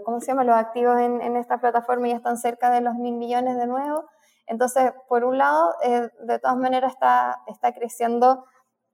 ¿cómo 0.04 0.20
se 0.20 0.28
llama? 0.28 0.44
Los 0.44 0.56
activos 0.56 0.98
en, 1.00 1.20
en, 1.20 1.36
esta 1.36 1.58
plataforma 1.58 2.08
ya 2.08 2.16
están 2.16 2.36
cerca 2.36 2.70
de 2.70 2.80
los 2.80 2.94
mil 2.94 3.16
millones 3.16 3.56
de 3.56 3.66
nuevo. 3.66 4.04
Entonces, 4.46 4.92
por 5.08 5.24
un 5.24 5.38
lado, 5.38 5.74
de 5.82 6.38
todas 6.38 6.56
maneras 6.56 6.92
está, 6.92 7.42
está 7.46 7.72
creciendo 7.72 8.44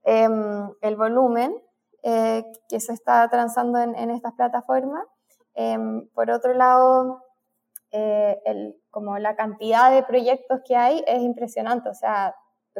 em, 0.03 0.71
el 0.81 0.95
volumen 0.95 1.53
que 2.03 2.79
se 2.79 2.93
está 2.93 3.27
transando 3.29 3.79
en, 3.79 3.95
en 3.95 4.09
estas 4.09 4.33
plataformas. 4.33 5.05
Em, 5.53 6.07
por 6.15 6.31
otro 6.31 6.53
lado, 6.53 7.23
el, 7.91 8.75
como 8.89 9.17
la 9.17 9.35
cantidad 9.35 9.91
de 9.91 10.03
proyectos 10.03 10.61
que 10.65 10.75
hay 10.75 11.03
es 11.07 11.21
impresionante. 11.21 11.89
O 11.89 11.93
sea, 11.93 12.35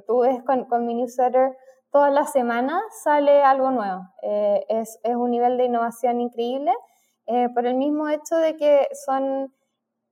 tú 0.08 0.20
ves 0.22 0.42
con, 0.44 0.66
con 0.66 0.86
mi 0.86 0.96
newsletter, 0.96 1.56
todas 1.92 2.14
las 2.14 2.32
semanas 2.32 2.82
sale 3.04 3.44
algo 3.44 3.72
nuevo. 3.72 4.02
Eh, 4.24 4.66
es, 4.70 5.00
es, 5.04 5.16
un 5.16 5.32
nivel 5.32 5.58
de 5.58 5.66
innovación 5.66 6.22
increíble 6.22 6.74
eh, 7.28 7.50
por 7.54 7.66
el 7.66 7.76
mismo 7.76 8.08
hecho 8.08 8.38
de 8.38 8.56
que 8.58 8.88
son 9.06 9.54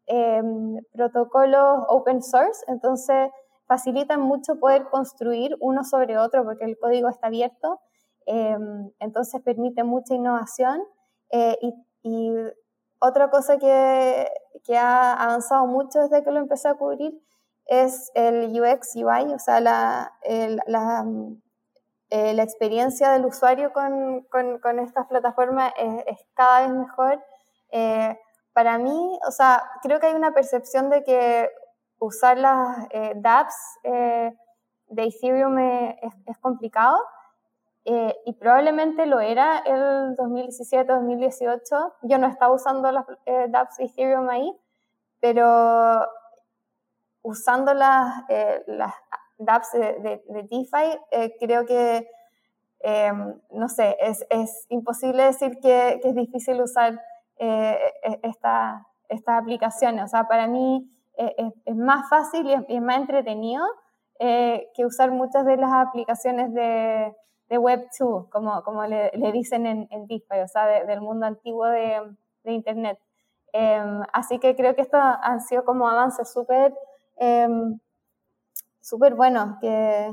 em, 0.05 0.77
protocolos 0.93 1.85
open 1.87 2.21
source, 2.21 2.63
entonces 2.67 3.31
facilitan 3.67 4.21
mucho 4.21 4.59
poder 4.59 4.89
construir 4.89 5.55
uno 5.59 5.83
sobre 5.83 6.17
otro 6.17 6.43
porque 6.43 6.65
el 6.65 6.77
código 6.77 7.09
está 7.09 7.27
abierto, 7.27 7.79
em, 8.25 8.91
entonces 8.99 9.41
permite 9.41 9.83
mucha 9.83 10.13
innovación 10.13 10.83
eh, 11.31 11.57
y, 11.61 11.73
y 12.03 12.33
otra 12.99 13.29
cosa 13.29 13.57
que, 13.57 14.27
que, 14.63 14.77
ha 14.77 15.13
avanzado 15.13 15.65
mucho 15.65 15.99
desde 16.01 16.23
que 16.23 16.31
lo 16.31 16.39
empecé 16.39 16.67
a 16.67 16.75
cubrir 16.75 17.19
es 17.65 18.11
el 18.15 18.49
UX 18.59 18.95
UI, 18.95 19.33
o 19.33 19.39
sea, 19.39 19.59
la, 19.59 20.11
la, 20.65 21.05
eh, 22.09 22.33
la, 22.33 22.43
experiencia 22.43 23.11
del 23.11 23.25
usuario 23.25 23.71
con, 23.71 24.23
con, 24.31 24.57
con 24.59 24.79
estas 24.79 25.05
plataformas 25.07 25.71
es, 25.77 26.17
cada 26.33 26.61
vez 26.61 26.71
mejor. 26.71 27.23
Eh, 27.71 28.19
para 28.53 28.79
mí, 28.79 29.19
o 29.27 29.31
sea, 29.31 29.63
creo 29.83 29.99
que 29.99 30.07
hay 30.07 30.15
una 30.15 30.33
percepción 30.33 30.89
de 30.89 31.03
que 31.03 31.49
usar 31.99 32.39
las 32.39 32.87
eh, 32.89 33.13
dApps 33.15 33.55
de 33.83 35.03
Ethereum 35.03 35.59
es, 35.59 36.13
es 36.25 36.37
complicado, 36.39 36.97
eh, 37.85 38.15
y 38.25 38.33
probablemente 38.33 39.05
lo 39.05 39.19
era 39.19 39.59
el 39.59 40.15
2017-2018. 40.17 41.93
Yo 42.03 42.17
no 42.17 42.27
estaba 42.27 42.53
usando 42.53 42.91
las 42.91 43.05
eh, 43.25 43.47
dApps 43.49 43.79
Ethereum 43.79 44.29
ahí, 44.29 44.53
pero 45.19 46.05
usando 47.21 47.73
las, 47.73 48.23
eh, 48.29 48.63
las 48.67 48.93
dApps 49.37 49.71
de, 49.71 50.21
de, 50.27 50.43
DeFi, 50.43 50.99
eh, 51.11 51.35
creo 51.39 51.65
que, 51.65 52.09
em, 52.81 53.39
no 53.51 53.69
sé, 53.69 53.97
es, 54.01 54.25
es, 54.29 54.65
imposible 54.69 55.23
decir 55.23 55.59
que, 55.61 55.99
que 56.01 56.09
es 56.09 56.15
difícil 56.15 56.61
usar 56.61 57.01
e, 57.37 57.77
esta, 58.23 58.85
estas 59.07 59.41
aplicaciones. 59.41 60.03
O 60.03 60.07
sea, 60.07 60.27
para 60.27 60.47
mí 60.47 60.89
es, 61.15 61.31
es, 61.65 61.75
más 61.75 62.09
fácil 62.09 62.45
y 62.47 62.53
es, 62.53 62.61
es 62.67 62.81
más 62.81 62.97
entretenido 62.97 63.63
que 64.19 64.85
usar 64.85 65.11
muchas 65.11 65.45
de 65.45 65.55
las 65.55 65.71
aplicaciones 65.71 66.53
de 66.53 67.15
de 67.49 67.57
Web 67.57 67.87
2, 67.99 68.27
como, 68.29 68.63
como 68.63 68.85
le, 68.85 69.11
le 69.15 69.31
dicen 69.31 69.65
en, 69.65 69.87
en 69.91 70.03
o 70.03 70.47
sea, 70.47 70.85
del 70.85 71.01
mundo 71.01 71.25
antiguo 71.25 71.65
de, 71.65 72.01
de 72.43 72.51
Internet. 72.51 72.99
Em, 73.51 74.01
así 74.13 74.39
que 74.39 74.55
creo 74.55 74.75
que 74.75 74.81
estos 74.81 74.99
han 75.01 75.41
sido 75.41 75.65
como 75.65 75.89
avances 75.89 76.31
súper 76.31 76.73
eh, 77.17 77.47
súper 78.89 79.15
buenos. 79.15 79.57
Que, 79.59 80.11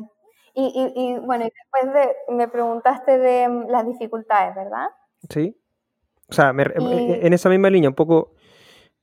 y, 0.55 0.65
y, 0.65 1.01
y, 1.01 1.19
bueno, 1.19 1.45
después 1.45 1.95
de, 1.95 2.35
me 2.35 2.49
preguntaste 2.49 3.19
de 3.19 3.49
mm, 3.49 3.69
las 3.69 3.87
dificultades, 3.87 4.55
¿verdad? 4.55 4.89
Sí. 5.29 5.57
O 6.29 6.33
sea, 6.33 6.51
en 6.51 7.33
esa 7.33 7.49
misma 7.49 7.71
línea, 7.71 7.89
un 7.89 7.95
poco 7.95 8.35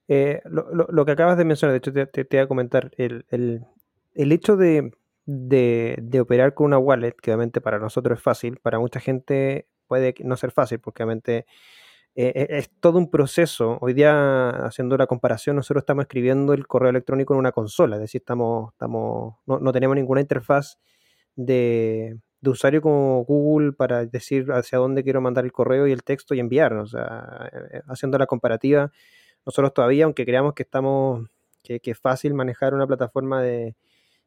eh, 0.09 0.41
lo, 0.43 0.69
lo, 0.73 0.87
lo, 0.89 1.05
que 1.05 1.13
acabas 1.13 1.37
de 1.37 1.45
mencionar, 1.45 1.71
de 1.71 1.77
hecho 1.77 1.93
te, 1.93 2.05
te, 2.05 2.25
te 2.25 2.37
voy 2.37 2.43
a 2.43 2.47
comentar, 2.47 2.91
el, 2.97 3.25
el, 3.29 3.65
el 4.13 4.31
hecho 4.33 4.57
de 4.57 4.91
de, 5.25 5.97
de, 6.01 6.21
operar 6.21 6.53
con 6.53 6.67
una 6.67 6.77
wallet, 6.77 7.13
que 7.21 7.31
obviamente 7.31 7.61
para 7.61 7.79
nosotros 7.79 8.19
es 8.19 8.23
fácil, 8.23 8.57
para 8.57 8.79
mucha 8.79 8.99
gente 8.99 9.67
puede 9.87 10.13
no 10.19 10.35
ser 10.37 10.51
fácil, 10.51 10.79
porque 10.79 11.03
obviamente 11.03 11.45
eh, 12.15 12.31
eh, 12.35 12.47
es 12.49 12.69
todo 12.79 12.99
un 12.99 13.09
proceso. 13.09 13.77
Hoy 13.81 13.93
día, 13.93 14.49
haciendo 14.49 14.97
la 14.97 15.07
comparación, 15.07 15.55
nosotros 15.55 15.81
estamos 15.81 16.03
escribiendo 16.03 16.53
el 16.53 16.67
correo 16.67 16.89
electrónico 16.91 17.33
en 17.33 17.39
una 17.39 17.51
consola, 17.51 17.95
es 17.95 18.01
decir, 18.01 18.21
estamos, 18.21 18.71
estamos, 18.73 19.35
no, 19.45 19.59
no 19.59 19.71
tenemos 19.71 19.95
ninguna 19.95 20.21
interfaz 20.21 20.77
de, 21.35 22.19
de, 22.41 22.49
usuario 22.49 22.81
como 22.81 23.23
Google 23.25 23.73
para 23.73 24.05
decir 24.05 24.51
hacia 24.51 24.77
dónde 24.77 25.03
quiero 25.03 25.21
mandar 25.21 25.45
el 25.45 25.51
correo 25.51 25.87
y 25.87 25.91
el 25.91 26.03
texto 26.03 26.35
y 26.35 26.39
enviarnos. 26.39 26.93
O 26.93 26.97
sea, 26.97 27.49
eh, 27.71 27.81
haciendo 27.87 28.17
la 28.17 28.27
comparativa, 28.27 28.91
nosotros 29.45 29.73
todavía, 29.73 30.05
aunque 30.05 30.25
creamos 30.25 30.53
que 30.53 30.63
estamos, 30.63 31.27
que, 31.63 31.79
que 31.79 31.91
es 31.91 31.99
fácil 31.99 32.33
manejar 32.35 32.73
una 32.75 32.87
plataforma 32.87 33.41
de, 33.41 33.75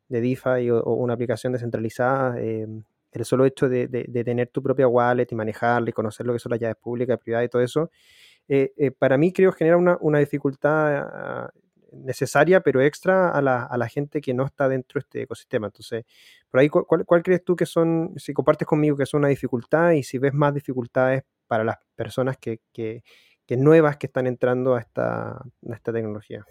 de 0.09 0.21
DeFi 0.21 0.71
o, 0.71 0.83
una 0.95 1.15
aplicación 1.15 1.53
descentralizada, 1.53 2.41
eh, 2.41 2.67
el 3.13 3.25
solo 3.25 3.47
hecho 3.47 3.69
de, 3.69 3.89
de, 3.89 4.25
tener 4.25 4.49
tu 4.49 4.63
propia 4.63 4.87
wallet 4.87 5.27
y 5.31 5.35
manejarla 5.35 5.89
y 5.89 5.93
conocer 5.93 6.27
lo 6.27 6.35
que 6.35 6.39
son 6.39 6.51
las 6.51 6.61
llaves 6.61 6.77
públicas, 6.77 7.19
privadas 7.19 7.47
y 7.47 7.49
todo 7.49 7.63
eso, 7.63 7.91
eh, 8.49 8.73
eh, 8.77 8.91
para 8.91 9.17
mí 9.17 9.33
creo 9.33 9.53
genera 9.53 9.77
una, 9.77 9.97
una 10.01 10.19
dificultad 10.19 10.97
ah, 10.99 11.51
necesaria, 11.93 12.61
pero 12.61 12.81
extra 12.81 13.31
a 13.31 13.41
la, 13.43 13.65
a 13.65 13.77
la, 13.77 13.89
gente 13.89 14.21
que 14.21 14.35
no 14.35 14.45
está 14.45 14.69
dentro 14.69 14.99
de 14.99 15.01
este 15.01 15.23
ecosistema. 15.23 15.67
Entonces, 15.69 16.05
por 16.51 16.61
ahí, 16.61 16.69
¿cuál, 16.69 17.05
¿cuál, 17.05 17.23
crees 17.23 17.43
tú 17.43 17.57
que 17.57 17.67
son, 17.67 18.13
si 18.17 18.33
compartes 18.33 18.69
conmigo 18.69 18.97
que 18.97 19.05
es 19.05 19.15
una 19.15 19.29
dificultad 19.29 19.93
y 19.93 20.03
si 20.03 20.19
ves 20.19 20.35
más 20.35 20.55
dificultades 20.55 21.25
para 21.47 21.65
las 21.65 21.79
personas 21.95 22.37
que, 22.37 22.61
que, 22.73 23.03
que 23.47 23.57
nuevas 23.57 23.97
que 23.97 24.07
están 24.07 24.27
entrando 24.27 24.75
a 24.75 24.81
esta, 24.81 25.31
a 25.31 25.73
esta 25.73 25.93
tecnología? 25.93 26.45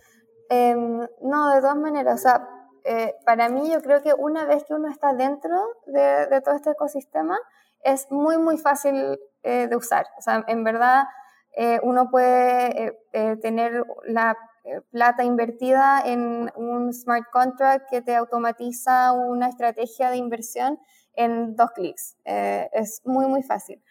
Eh, 0.49 0.76
no, 0.76 1.56
de 1.56 1.62
todas 1.62 1.78
maneras, 1.78 2.20
o 2.20 2.24
sea, 2.24 2.47
eh, 2.88 3.16
para 3.26 3.50
mí 3.50 3.72
yo 3.72 3.82
creo 3.82 4.04
que 4.04 4.14
una 4.14 4.46
vez 4.46 4.64
que 4.64 4.76
uno 4.76 4.90
está 4.90 5.12
dentro 5.14 5.60
de, 5.88 6.40
todo 6.42 6.54
este 6.54 6.70
ecosistema, 6.70 7.40
es 7.84 8.12
muy, 8.12 8.38
muy 8.38 8.60
fácil 8.60 9.20
eh, 9.42 9.68
de 9.68 9.76
usar. 9.76 10.06
O 10.20 10.22
sea, 10.22 10.44
en 10.48 10.64
verdad 10.64 11.06
eh, 11.58 11.80
uno 11.82 12.12
puede 12.12 12.96
tener 13.42 13.84
la 14.04 14.38
plata 14.92 15.24
invertida 15.24 16.02
en 16.06 16.52
un 16.56 16.94
smart 16.94 17.26
contract 17.32 17.90
que 17.90 18.02
te 18.02 18.16
automatiza 18.16 19.14
una 19.14 19.48
estrategia 19.48 20.12
de 20.12 20.18
inversión 20.18 20.80
en 21.14 21.56
dos 21.56 21.72
clics. 21.72 22.18
es 22.26 23.02
muy, 23.04 23.26
muy 23.26 23.42
fácil. 23.42 23.84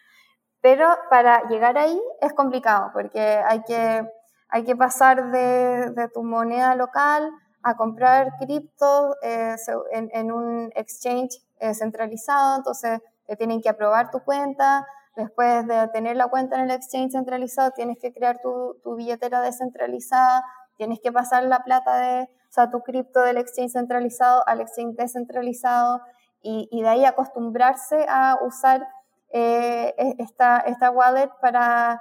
Pero 0.61 0.87
para 1.09 1.47
llegar 1.49 1.77
ahí 1.77 2.01
es 2.21 2.33
complicado 2.33 2.91
porque 2.93 3.19
hay 3.19 3.61
que, 3.63 4.07
hay 4.49 4.63
que 4.63 4.75
pasar 4.75 5.31
de 5.31 6.09
tu 6.13 6.23
moneda 6.23 6.75
local 6.75 7.29
a 7.65 7.75
comprar 7.75 8.37
cripto 8.37 9.15
eh, 9.23 9.55
en, 9.91 10.31
un 10.31 10.71
exchange 10.75 11.41
eh, 11.59 11.73
centralizado, 11.73 12.57
entonces 12.57 13.01
te 13.25 13.35
tienen 13.35 13.59
que 13.59 13.69
aprobar 13.69 14.11
tu 14.11 14.19
cuenta, 14.19 14.85
después 15.15 15.65
de 15.65 15.87
tener 15.87 16.15
la 16.15 16.27
cuenta 16.27 16.57
en 16.57 16.69
el 16.69 16.71
exchange 16.71 17.13
centralizado 17.13 17.71
tienes 17.71 17.97
que 17.97 18.13
crear 18.13 18.39
tu, 18.39 18.77
tu 18.83 18.95
billetera 18.95 19.41
descentralizada, 19.41 20.43
tienes 20.77 20.99
que 20.99 21.11
pasar 21.11 21.43
la 21.45 21.63
plata 21.63 21.97
de, 21.97 22.23
o 22.23 22.51
sea, 22.51 22.69
tu 22.69 22.83
cripto 22.83 23.21
del 23.21 23.37
exchange 23.37 23.71
centralizado 23.71 24.47
al 24.47 24.61
exchange 24.61 24.95
descentralizado 24.95 26.01
y, 26.43 26.69
y 26.71 26.83
de 26.83 26.89
ahí 26.89 27.03
acostumbrarse 27.03 28.05
a 28.07 28.37
usar 28.43 28.87
eh, 29.31 29.95
e, 29.97 30.15
esta, 30.19 30.59
esta 30.59 30.91
wallet 30.91 31.31
para, 31.41 31.99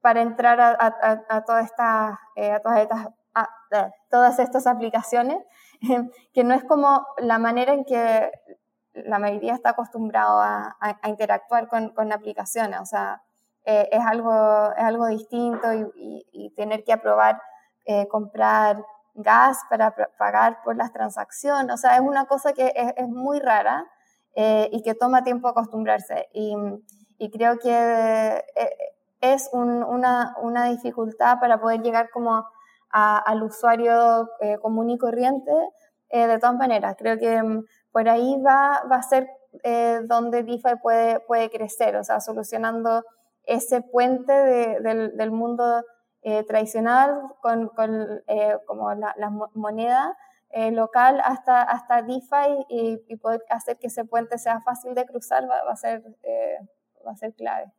para 0.00 0.22
entrar 0.22 0.60
a, 0.60 0.70
a, 0.70 1.22
a, 1.28 1.44
toda 1.44 1.60
esta, 1.62 2.20
eh, 2.36 2.52
a 2.52 2.60
todas 2.60 2.78
estas 2.78 3.08
todas 4.10 4.38
estas 4.38 4.66
aplicaciones, 4.66 5.38
que 6.34 6.44
no 6.44 6.54
es 6.54 6.64
como 6.64 7.06
la 7.18 7.38
manera 7.38 7.72
en 7.72 7.84
que 7.84 8.30
la 8.94 9.18
mayoría 9.18 9.54
está 9.54 9.70
acostumbrado 9.70 10.40
a, 10.40 10.76
a, 10.80 11.08
interactuar 11.08 11.68
con, 11.68 11.90
con, 11.90 12.12
aplicaciones. 12.12 12.78
O 12.80 12.84
sea, 12.84 13.22
eh, 13.64 13.88
es, 13.90 14.04
algo, 14.04 14.72
es 14.76 14.84
algo 14.84 15.06
distinto 15.06 15.72
y, 15.72 15.80
y, 15.96 16.26
y, 16.32 16.50
tener 16.54 16.84
que 16.84 16.92
aprobar, 16.92 17.40
eh, 17.86 18.06
comprar 18.08 18.84
gas 19.14 19.58
para 19.68 19.94
pagar 20.18 20.62
por 20.64 20.76
las 20.76 20.92
transacciones. 20.92 21.74
O 21.74 21.76
sea, 21.76 21.96
es 21.96 22.00
una 22.00 22.26
cosa 22.26 22.52
que 22.52 22.72
es, 22.74 23.08
muy 23.08 23.40
rara 23.40 23.86
eh, 24.34 24.68
y 24.72 24.82
que 24.82 24.94
toma 24.94 25.24
tiempo 25.24 25.48
acostumbrarse. 25.48 26.28
Y, 26.32 26.54
creo 27.32 27.56
que 27.58 27.70
eh, 27.70 28.76
es 29.20 29.48
una, 29.52 30.34
una, 30.42 30.64
dificultad 30.66 31.38
para 31.38 31.60
poder 31.60 31.80
llegar 31.80 32.10
como 32.10 32.44
al 32.92 33.42
usuario 33.42 34.28
eh, 34.40 34.58
común 34.58 34.90
y 34.90 34.98
corriente. 34.98 35.52
de 36.10 36.38
todas 36.38 36.56
maneras, 36.56 36.94
creo 36.98 37.18
que 37.18 37.42
mm, 37.42 37.64
por 37.90 38.08
ahí 38.08 38.36
va, 38.44 38.82
va 38.90 38.96
a 38.96 39.02
ser 39.02 39.28
donde 40.04 40.42
DeFi 40.44 40.76
puede, 40.82 41.20
puede 41.20 41.50
crecer, 41.50 41.96
o 41.96 42.04
sea, 42.04 42.20
solucionando 42.20 43.04
ese 43.44 43.82
puente 43.82 44.32
del, 44.32 45.16
del 45.16 45.30
mundo 45.30 45.84
eh, 46.24 46.44
tradicional 46.44 47.20
con, 47.40 47.66
con 47.70 48.22
eh, 48.28 48.56
como 48.66 48.94
la, 48.94 49.30
moneda 49.54 50.16
eh, 50.50 50.70
local 50.70 51.20
hasta, 51.24 51.62
hasta 51.62 52.02
DeFi 52.02 52.64
y, 53.08 53.16
poder 53.16 53.42
hacer 53.50 53.76
que 53.78 53.88
ese 53.88 54.04
puente 54.04 54.38
sea 54.38 54.60
fácil 54.60 54.94
de 54.94 55.04
cruzar 55.04 55.50
va, 55.50 55.68
a, 55.68 55.74
ser, 55.74 56.00
va 57.04 57.10
a 57.10 57.16
ser 57.16 57.34
clave. 57.34 57.72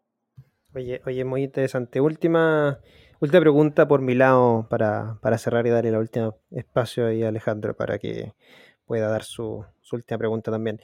Oye, 0.76 1.02
oye, 1.06 1.24
muy 1.24 1.44
interesante. 1.44 2.02
Última, 2.02 2.82
última 3.24 3.40
pregunta 3.40 3.88
por 3.88 4.02
mi 4.02 4.16
lado 4.16 4.68
para, 4.70 5.18
para 5.22 5.38
cerrar 5.38 5.66
y 5.66 5.70
darle 5.70 5.90
el 5.90 5.98
último 5.98 6.38
espacio 6.52 7.08
ahí 7.08 7.24
a 7.24 7.30
Alejandro 7.30 7.76
para 7.76 7.98
que 7.98 8.34
pueda 8.86 9.08
dar 9.08 9.24
su, 9.24 9.66
última 9.94 10.18
pregunta 10.18 10.52
también. 10.52 10.82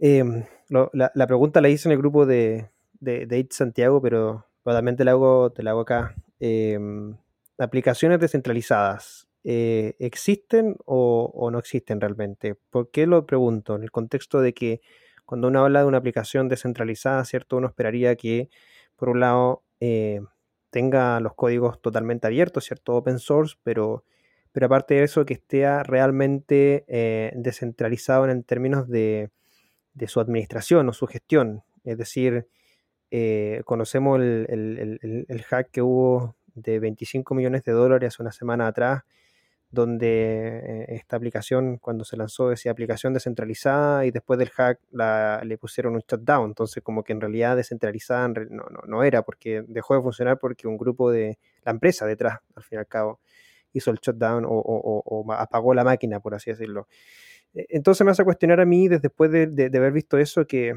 Em, 0.00 0.44
la, 0.68 1.26
pregunta 1.26 1.60
la 1.60 1.68
hice 1.68 1.88
en 1.88 1.92
el 1.92 1.98
grupo 1.98 2.26
de, 2.26 2.70
de, 3.00 3.26
de 3.26 3.46
Santiago, 3.50 4.02
pero, 4.02 4.46
pero 4.64 4.76
también 4.76 4.96
te 4.96 5.04
la 5.04 5.12
hago, 5.12 5.52
te 5.52 5.62
la 5.62 5.70
hago 5.70 5.80
acá. 5.82 6.16
Em, 6.40 7.16
aplicaciones 7.58 8.18
descentralizadas, 8.18 9.28
eh, 9.44 9.94
¿existen 10.00 10.76
o, 10.86 11.48
no 11.52 11.58
existen 11.58 12.00
realmente? 12.00 12.56
¿Por 12.70 12.90
qué 12.90 13.06
lo 13.06 13.26
pregunto? 13.26 13.76
En 13.76 13.84
el 13.84 13.92
contexto 13.92 14.40
de 14.40 14.54
que 14.54 14.80
cuando 15.24 15.48
uno 15.48 15.64
habla 15.64 15.80
de 15.80 15.86
una 15.86 15.98
aplicación 15.98 16.48
descentralizada, 16.48 17.24
¿cierto? 17.24 17.56
Uno 17.56 17.68
esperaría 17.68 18.16
que, 18.16 18.50
por 18.96 19.08
un 19.08 19.20
lado, 19.20 19.62
eh, 19.80 20.20
tenga 20.74 21.20
los 21.20 21.34
códigos 21.34 21.80
totalmente 21.80 22.26
abiertos, 22.26 22.64
¿cierto? 22.64 22.96
Open 22.96 23.20
source, 23.20 23.54
pero, 23.62 24.02
pero 24.50 24.66
aparte 24.66 24.94
de 24.94 25.04
eso, 25.04 25.24
que 25.24 25.34
esté 25.34 25.84
realmente 25.84 26.84
eh, 26.88 27.30
descentralizado 27.36 28.28
en 28.28 28.42
términos 28.42 28.88
de, 28.88 29.30
de, 29.92 30.08
su 30.08 30.18
administración 30.18 30.88
o 30.88 30.92
su 30.92 31.06
gestión. 31.06 31.62
Es 31.84 31.96
decir, 31.96 32.48
eh, 33.12 33.62
conocemos 33.64 34.20
el, 34.20 35.44
hack 35.48 35.70
que 35.70 35.80
hubo 35.80 36.34
de 36.56 36.80
25 36.80 37.36
millones 37.36 37.62
de 37.62 37.70
dólares 37.70 38.12
hace 38.12 38.22
una 38.24 38.32
semana 38.32 38.66
atrás, 38.66 39.04
donde 39.74 40.60
eh, 40.64 40.86
esta 40.90 41.16
aplicación, 41.16 41.78
cuando 41.78 42.04
se 42.04 42.16
lanzó, 42.16 42.48
decía 42.48 42.72
aplicación 42.72 43.12
descentralizada 43.12 44.06
y 44.06 44.10
después 44.10 44.38
del 44.38 44.50
hack 44.50 44.80
le 44.92 45.58
pusieron 45.58 45.94
un 45.94 46.02
shutdown. 46.08 46.50
Entonces, 46.50 46.82
como 46.82 47.02
que 47.02 47.12
en 47.12 47.20
realidad 47.20 47.56
descentralizada 47.56 48.28
no, 48.28 48.64
no, 48.86 49.02
era, 49.02 49.22
porque 49.22 49.64
dejó 49.68 49.94
de 49.94 50.02
funcionar 50.02 50.38
porque 50.38 50.66
un 50.68 50.78
grupo 50.78 51.10
de 51.10 51.38
la 51.64 51.72
empresa 51.72 52.06
detrás, 52.06 52.38
al 52.54 52.62
fin 52.62 52.76
y 52.76 52.80
al 52.80 52.86
cabo, 52.86 53.20
hizo 53.72 53.90
el 53.90 53.98
shutdown 53.98 54.44
o, 54.46 55.24
apagó 55.32 55.74
la 55.74 55.84
máquina, 55.84 56.20
por 56.20 56.34
así 56.34 56.50
decirlo. 56.50 56.88
E, 57.54 57.66
entonces 57.70 58.04
me 58.04 58.12
hace 58.12 58.24
cuestionar 58.24 58.60
a 58.60 58.64
mí, 58.64 58.88
después 58.88 59.30
de 59.30 59.70
haber 59.74 59.92
visto 59.92 60.16
eso, 60.16 60.46
que 60.46 60.74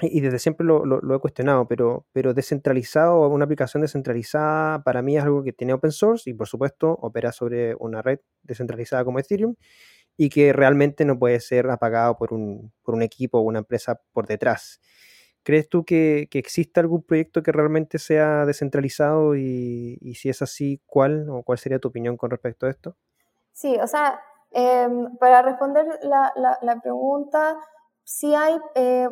y 0.00 0.20
desde 0.20 0.38
siempre 0.38 0.66
lo, 0.66 1.14
he 1.14 1.18
cuestionado, 1.20 1.68
pero, 1.68 2.06
pero 2.12 2.34
descentralizado, 2.34 3.28
una 3.28 3.44
aplicación 3.44 3.80
descentralizada 3.82 4.82
para 4.82 5.02
mí 5.02 5.16
es 5.16 5.22
algo 5.22 5.44
que 5.44 5.52
tiene 5.52 5.72
open 5.72 5.92
source 5.92 6.28
y 6.28 6.34
por 6.34 6.48
supuesto 6.48 6.90
opera 7.00 7.30
sobre 7.30 7.76
una 7.76 8.02
red 8.02 8.18
descentralizada 8.42 9.04
como 9.04 9.20
Ethereum 9.20 9.54
y 10.16 10.30
que 10.30 10.52
realmente 10.52 11.04
no 11.04 11.18
puede 11.18 11.38
ser 11.40 11.70
apagado 11.70 12.16
por 12.16 12.32
un, 12.32 12.72
por 12.82 12.94
un 12.94 13.02
equipo 13.02 13.38
o 13.38 13.42
una 13.42 13.60
empresa 13.60 14.00
por 14.12 14.26
detrás. 14.26 14.80
¿Crees 15.44 15.68
tú 15.68 15.84
que, 15.84 16.26
que 16.30 16.38
existe 16.38 16.80
algún 16.80 17.02
proyecto 17.02 17.42
que 17.42 17.52
realmente 17.52 17.98
sea 17.98 18.46
descentralizado 18.46 19.36
y, 19.36 19.98
y, 20.00 20.14
si 20.14 20.30
es 20.30 20.40
así, 20.40 20.80
cuál 20.86 21.28
o 21.28 21.42
cuál 21.42 21.58
sería 21.58 21.78
tu 21.78 21.88
opinión 21.88 22.16
con 22.16 22.30
respecto 22.30 22.66
a 22.66 22.70
esto? 22.70 22.96
Sí, 23.52 23.76
o 23.80 23.86
sea, 23.86 24.20
em, 24.50 25.16
para 25.18 25.42
responder 25.42 25.86
la, 26.02 26.32
la, 26.62 26.80
pregunta, 26.80 27.58
sí 28.02 28.34
hay... 28.34 28.56
Eh, 28.74 29.08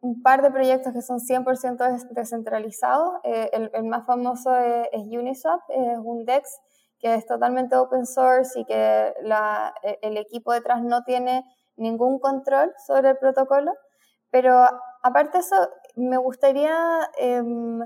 un 0.00 0.22
par 0.22 0.42
de 0.42 0.50
proyectos 0.50 0.92
que 0.92 1.02
son 1.02 1.18
100% 1.18 2.06
descentralizados. 2.10 3.20
Eh, 3.24 3.50
el, 3.52 3.84
más 3.84 4.06
famoso 4.06 4.54
es, 4.56 5.02
Uniswap, 5.06 5.60
es 5.68 5.98
un 5.98 6.24
DEX 6.24 6.60
que 6.98 7.14
es 7.14 7.26
totalmente 7.26 7.76
open 7.76 8.06
source 8.06 8.58
y 8.58 8.64
que 8.64 9.12
la, 9.22 9.74
e, 9.82 9.98
el 10.02 10.16
equipo 10.16 10.52
detrás 10.52 10.82
no 10.82 11.02
tiene 11.04 11.44
ningún 11.76 12.18
control 12.18 12.72
sobre 12.86 13.10
el 13.10 13.18
protocolo. 13.18 13.72
Pero 14.30 14.66
aparte 15.02 15.38
de 15.38 15.40
eso, 15.40 15.56
me 15.94 16.16
gustaría 16.16 16.76
em, 17.18 17.80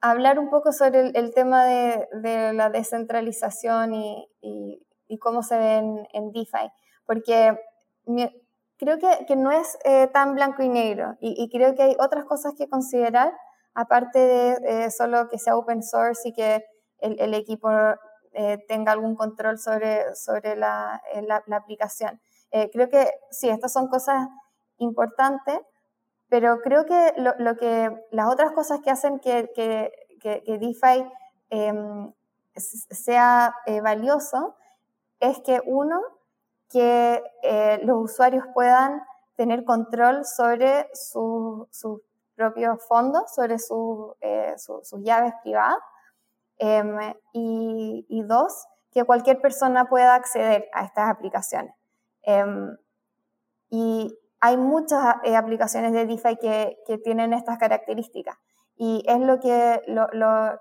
hablar 0.00 0.38
un 0.38 0.50
poco 0.50 0.72
sobre 0.72 1.10
el, 1.14 1.34
tema 1.34 1.64
de, 1.64 2.08
de, 2.12 2.52
la 2.52 2.70
descentralización 2.70 3.94
y, 3.94 4.28
y, 4.40 4.86
y, 5.08 5.18
cómo 5.18 5.42
se 5.42 5.58
ve 5.58 5.76
en, 5.76 6.06
en 6.12 6.32
DeFi. 6.32 6.70
Porque 7.06 7.56
creo 8.78 8.98
que, 8.98 9.24
que 9.26 9.36
no 9.36 9.50
es 9.50 9.78
eh, 9.84 10.08
tan 10.08 10.34
blanco 10.34 10.62
y 10.62 10.68
negro 10.68 11.16
y, 11.20 11.48
creo 11.50 11.74
que 11.74 11.82
hay 11.82 11.96
otras 11.98 12.24
cosas 12.24 12.54
que 12.56 12.68
considerar, 12.68 13.32
aparte 13.74 14.18
de 14.18 14.84
eh, 14.86 14.90
solo 14.90 15.28
que 15.28 15.38
sea 15.38 15.56
open 15.56 15.82
source 15.82 16.28
y 16.28 16.32
que 16.32 16.64
el, 16.98 17.20
el 17.20 17.34
equipo 17.34 17.70
eh, 18.32 18.58
tenga 18.68 18.92
algún 18.92 19.14
control 19.14 19.58
sobre, 19.58 20.14
sobre 20.14 20.56
la, 20.56 21.02
la, 21.26 21.56
aplicación. 21.56 22.20
creo 22.50 22.88
que 22.88 23.10
sí, 23.30 23.48
estas 23.48 23.72
son 23.72 23.88
cosas 23.88 24.28
importantes, 24.78 25.60
pero 26.28 26.60
creo 26.60 26.84
que, 26.84 27.12
lo, 27.16 27.34
lo 27.38 27.56
que 27.56 27.90
las 28.10 28.32
otras 28.32 28.52
cosas 28.52 28.80
que 28.80 28.90
hacen 28.90 29.20
que, 29.20 29.50
que, 29.54 29.92
que, 30.20 30.58
DeFi 30.58 31.06
em, 31.50 32.12
sea 32.56 33.54
valioso 33.82 34.56
es 35.20 35.40
que 35.40 35.60
uno, 35.64 36.00
que 36.70 37.22
eh, 37.42 37.80
los 37.82 38.10
usuarios 38.10 38.44
puedan 38.54 39.02
tener 39.36 39.64
control 39.64 40.24
sobre 40.24 40.88
sus 40.92 41.68
su 41.70 42.02
propios 42.34 42.84
fondos, 42.86 43.32
sobre 43.34 43.56
eh, 44.20 44.54
sus 44.56 45.02
llaves 45.02 45.32
privadas. 45.42 45.78
Em, 46.58 47.14
y, 47.32 48.22
dos, 48.26 48.66
que 48.92 49.04
cualquier 49.04 49.40
persona 49.40 49.86
pueda 49.86 50.14
acceder 50.14 50.68
a 50.72 50.84
estas 50.84 51.10
aplicaciones. 51.10 51.74
Em, 52.22 52.76
y 53.70 54.16
hay 54.40 54.56
muchas 54.56 55.16
eh, 55.24 55.36
aplicaciones 55.36 55.92
de 55.92 56.06
DeFi 56.06 56.36
que, 56.36 56.78
que, 56.86 56.98
tienen 56.98 57.32
estas 57.32 57.58
características. 57.58 58.36
Y 58.76 59.04
es 59.06 59.18
lo 59.20 59.40
que 59.40 59.82
lo, 59.88 60.06
lo 60.12 60.60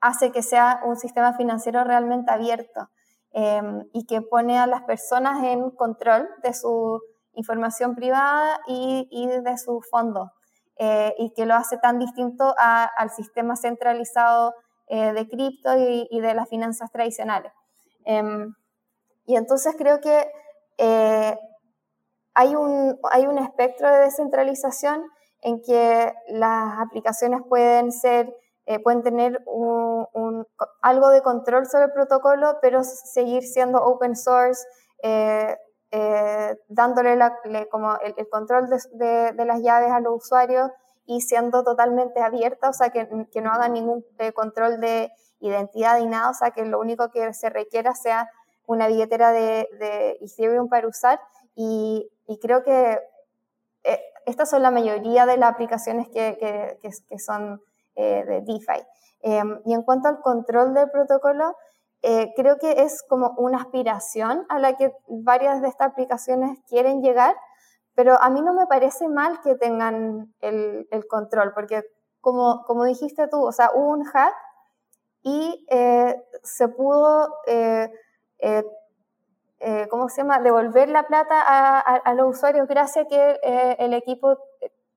hace 0.00 0.32
que 0.32 0.42
sea 0.42 0.80
un 0.84 0.96
sistema 0.96 1.32
financiero 1.34 1.82
realmente 1.84 2.30
abierto. 2.30 2.90
Em, 3.34 3.88
y 3.94 4.04
que 4.06 4.20
pone 4.20 4.58
a 4.58 4.66
las 4.66 4.82
personas 4.82 5.42
en 5.44 5.70
control 5.70 6.28
de 6.42 6.52
su 6.52 7.00
información 7.32 7.94
privada 7.94 8.60
y, 8.66 9.08
y 9.10 9.26
de 9.26 9.56
su 9.56 9.80
fondo 9.80 10.32
eh, 10.76 11.14
y 11.18 11.32
que 11.32 11.46
lo 11.46 11.54
hace 11.54 11.78
tan 11.78 11.98
distinto 11.98 12.54
al 12.58 13.10
sistema 13.10 13.56
centralizado 13.56 14.54
eh, 14.88 15.12
de 15.12 15.28
cripto 15.28 15.70
y, 15.78 16.20
de 16.20 16.34
las 16.34 16.48
finanzas 16.48 16.90
tradicionales. 16.90 17.52
Em, 18.04 18.54
y 19.26 19.36
entonces 19.36 19.74
creo 19.78 20.00
que 20.00 20.30
eh, 20.78 21.38
hay, 22.34 22.54
un, 22.54 22.98
hay 23.12 23.26
un 23.26 23.38
espectro 23.38 23.90
de 23.90 24.00
descentralización 24.00 25.04
en 25.42 25.62
que 25.62 26.12
las 26.28 26.80
aplicaciones 26.80 27.42
pueden 27.48 27.92
ser 27.92 28.34
eh, 28.64 28.78
pueden 28.78 29.02
tener 29.02 29.42
un, 29.46 30.46
algo 30.82 31.08
de 31.10 31.22
control 31.22 31.66
sobre 31.66 31.86
el 31.86 31.92
protocolo, 31.92 32.58
pero 32.62 32.84
seguir 32.84 33.42
siendo 33.42 33.82
open 33.82 34.14
source, 34.14 34.64
eh, 35.02 35.56
eh, 35.90 36.56
dándole 36.68 37.18
como 37.70 37.98
el, 37.98 38.28
control 38.28 38.68
de, 38.92 39.32
de, 39.32 39.44
las 39.44 39.60
llaves 39.62 39.90
a 39.90 40.00
los 40.00 40.24
usuarios 40.24 40.70
y 41.06 41.22
siendo 41.22 41.64
totalmente 41.64 42.20
abierta, 42.20 42.68
o 42.68 42.72
sea, 42.72 42.90
que, 42.90 43.08
que 43.32 43.40
no 43.40 43.50
hagan 43.50 43.72
ningún 43.72 44.04
control 44.34 44.80
de 44.80 45.10
identidad 45.40 45.98
y 45.98 46.06
nada, 46.06 46.30
o 46.30 46.34
sea, 46.34 46.52
que 46.52 46.64
lo 46.64 46.78
único 46.78 47.10
que 47.10 47.34
se 47.34 47.50
requiera 47.50 47.94
sea 47.94 48.30
una 48.66 48.86
billetera 48.86 49.32
de, 49.32 49.68
de 49.80 50.18
Ethereum 50.20 50.68
para 50.68 50.86
usar. 50.86 51.20
Y, 51.56 52.08
y 52.28 52.38
creo 52.38 52.62
que 52.62 53.00
estas 54.24 54.48
son 54.48 54.62
la 54.62 54.70
mayoría 54.70 55.26
de 55.26 55.36
las 55.36 55.52
aplicaciones 55.52 56.08
que, 56.08 56.38
que, 56.38 56.78
que 57.08 57.18
son 57.18 57.60
eh, 57.94 58.24
de 58.24 58.40
DeFi. 58.42 58.82
Em, 59.20 59.60
y 59.64 59.74
en 59.74 59.82
cuanto 59.82 60.08
al 60.08 60.20
control 60.20 60.74
del 60.74 60.90
protocolo, 60.90 61.56
eh, 62.02 62.32
creo 62.34 62.58
que 62.58 62.82
es 62.82 63.02
como 63.08 63.34
una 63.36 63.58
aspiración 63.58 64.44
a 64.48 64.58
la 64.58 64.76
que 64.76 64.92
varias 65.08 65.62
de 65.62 65.68
estas 65.68 65.88
aplicaciones 65.88 66.58
quieren 66.68 67.02
llegar, 67.02 67.36
pero 67.94 68.20
a 68.20 68.30
mí 68.30 68.42
no 68.42 68.54
me 68.54 68.66
parece 68.66 69.08
mal 69.08 69.40
que 69.42 69.54
tengan 69.54 70.34
el, 70.40 70.86
control, 71.08 71.52
porque 71.54 71.84
como, 72.20 72.64
como 72.64 72.84
dijiste 72.84 73.28
tú, 73.28 73.44
o 73.44 73.52
sea, 73.52 73.70
hubo 73.74 73.90
un 73.90 74.04
hack 74.04 74.34
y 75.22 75.66
se 76.42 76.68
pudo, 76.68 77.28
¿cómo 79.90 80.08
se 80.08 80.22
llama?, 80.22 80.40
devolver 80.40 80.88
la 80.88 81.06
plata 81.06 81.78
a, 81.78 82.14
los 82.14 82.36
usuarios 82.36 82.66
gracias 82.66 83.04
a 83.04 83.08
que 83.08 83.76
el 83.78 83.92
equipo 83.94 84.38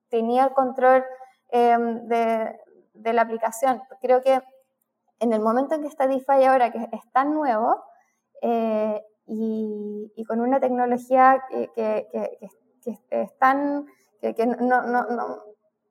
tenía 0.08 0.44
el 0.44 0.52
control 0.52 1.04
em, 1.50 2.08
de, 2.08 2.58
de, 2.96 3.12
la 3.12 3.22
aplicación. 3.22 3.82
Creo 4.00 4.22
que 4.22 4.40
en 5.20 5.32
el 5.32 5.40
momento 5.40 5.74
en 5.74 5.82
que 5.82 5.88
está 5.88 6.06
DeFi 6.06 6.44
ahora, 6.44 6.70
que 6.70 6.88
es 6.92 7.12
tan 7.12 7.34
nuevo, 7.34 7.82
y, 9.26 10.12
y, 10.14 10.24
con 10.24 10.40
una 10.40 10.60
tecnología 10.60 11.42
que, 11.48 11.70
que, 11.74 12.06
que, 12.12 12.50
que 13.08 13.22
es 13.22 13.38
tan, 13.38 13.86
que, 14.20 14.46
no, 14.46 14.82
no, 14.82 15.04
no, 15.04 15.42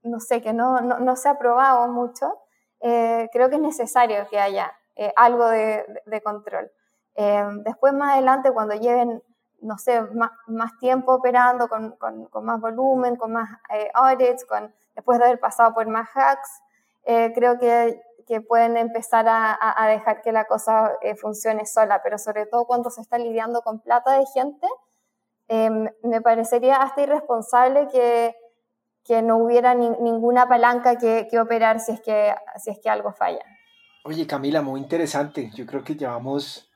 no, 0.04 0.20
sé, 0.20 0.42
que 0.42 0.54
no, 0.54 0.82
no, 0.82 1.16
se 1.16 1.30
ha 1.30 1.38
probado 1.38 1.88
mucho, 1.88 2.40
eh, 2.80 3.30
creo 3.32 3.50
que 3.50 3.56
es 3.56 3.62
necesario 3.62 4.28
que 4.30 4.40
haya 4.40 4.72
eh, 4.96 5.12
algo 5.16 5.48
de, 5.48 5.86
de 6.06 6.22
control. 6.22 6.72
Eh, 7.16 7.44
después, 7.64 7.94
más 7.94 8.14
adelante, 8.14 8.52
cuando 8.52 8.76
lleven, 8.76 9.22
no 9.62 9.78
sé, 9.78 10.02
más, 10.14 10.32
más 10.48 10.78
tiempo 10.80 11.14
operando, 11.14 11.68
con, 11.68 11.92
con, 11.98 12.26
con, 12.26 12.46
más 12.46 12.60
volumen, 12.60 13.16
con 13.16 13.34
más 13.34 13.50
audits, 13.94 14.46
con, 14.46 14.74
después 14.96 15.20
de 15.20 15.26
haber 15.26 15.40
pasado 15.40 15.74
por 15.74 15.88
más 15.88 16.08
hacks, 16.14 16.62
creo 17.06 17.60
que 17.60 18.02
que 18.28 18.42
pueden 18.42 18.76
empezar 18.76 19.28
a, 19.28 19.56
a, 19.62 19.88
dejar 19.88 20.24
que 20.24 20.32
la 20.32 20.46
cosa 20.46 20.98
funcione 21.22 21.68
sola, 21.68 22.02
pero 22.04 22.18
sobre 22.18 22.48
todo 22.48 22.66
cuando 22.66 22.90
se 22.90 23.02
está 23.02 23.20
lidiando 23.20 23.62
con 23.62 23.82
plata 23.82 24.18
de 24.18 24.26
gente, 24.34 24.68
Em, 25.48 25.88
me 26.04 26.22
parecería 26.22 26.78
hasta 26.78 27.04
irresponsable 27.04 27.88
que, 27.92 28.36
que 29.04 29.22
no 29.22 29.38
hubiera 29.38 29.76
ninguna 29.76 30.48
palanca 30.48 30.98
que, 30.98 31.28
que, 31.30 31.40
operar 31.40 31.80
si 31.80 31.92
es 31.92 32.02
que, 32.02 32.34
si 32.64 32.72
es 32.72 32.80
que 32.80 32.90
algo 32.90 33.14
falla. 33.14 33.46
Oye, 34.04 34.26
Camila, 34.26 34.62
muy 34.62 34.82
interesante. 34.82 35.52
Yo 35.54 35.68
creo 35.68 35.84
que 35.84 35.96
llevamos, 35.96 36.72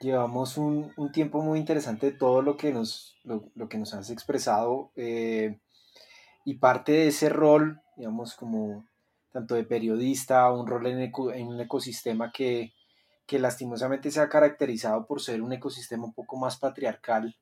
llevamos 0.00 0.56
un, 0.56 0.92
un 0.96 1.12
tiempo 1.12 1.42
muy 1.42 1.58
interesante 1.58 2.12
de 2.12 2.16
todo 2.16 2.40
lo 2.40 2.56
que 2.56 2.72
nos, 2.72 3.18
lo, 3.24 3.44
lo 3.54 3.68
que 3.68 3.76
nos 3.76 3.92
has 3.92 4.08
expresado 4.10 4.90
eh, 4.96 5.60
y 6.46 6.54
parte 6.54 6.92
de 6.92 7.06
ese 7.08 7.28
rol, 7.28 7.82
digamos, 7.96 8.34
como 8.34 8.86
tanto 9.32 9.54
de 9.54 9.64
periodista, 9.64 10.50
un 10.52 10.66
rol 10.66 10.86
en, 10.86 11.46
un 11.46 11.60
ecosistema 11.60 12.30
que, 12.30 12.72
que 13.26 13.38
lastimosamente 13.38 14.10
se 14.10 14.20
ha 14.20 14.28
caracterizado 14.28 15.06
por 15.06 15.20
ser 15.20 15.42
un 15.42 15.52
ecosistema 15.52 16.04
un 16.04 16.14
poco 16.14 16.36
más 16.36 16.58
patriarcal 16.58 17.34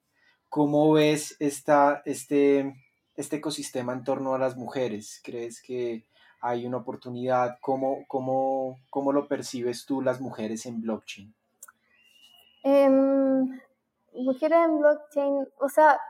¿Cómo 0.51 0.93
ves 0.93 1.37
esta, 1.39 2.03
este, 2.05 2.75
este 3.15 3.37
ecosistema 3.37 3.93
en 3.93 4.03
torno 4.03 4.35
a 4.35 4.39
las 4.39 4.57
mujeres? 4.57 5.21
¿Crees 5.23 5.63
que 5.63 6.05
hay 6.41 6.67
una 6.67 6.79
oportunidad? 6.79 7.59
¿Cómo, 7.61 8.05
cómo, 8.09 8.81
cómo 8.91 9.13
lo 9.13 9.29
percibes 9.29 9.87
tú 9.87 10.03
las 10.03 10.21
mujeres 10.21 10.67
en 10.67 10.81
blockchain? 10.81 11.33
Em, 12.65 13.61
mujeres 14.13 14.59
en 14.67 14.79
blockchain, 14.81 15.49
o 15.61 15.69
sea, 15.69 16.01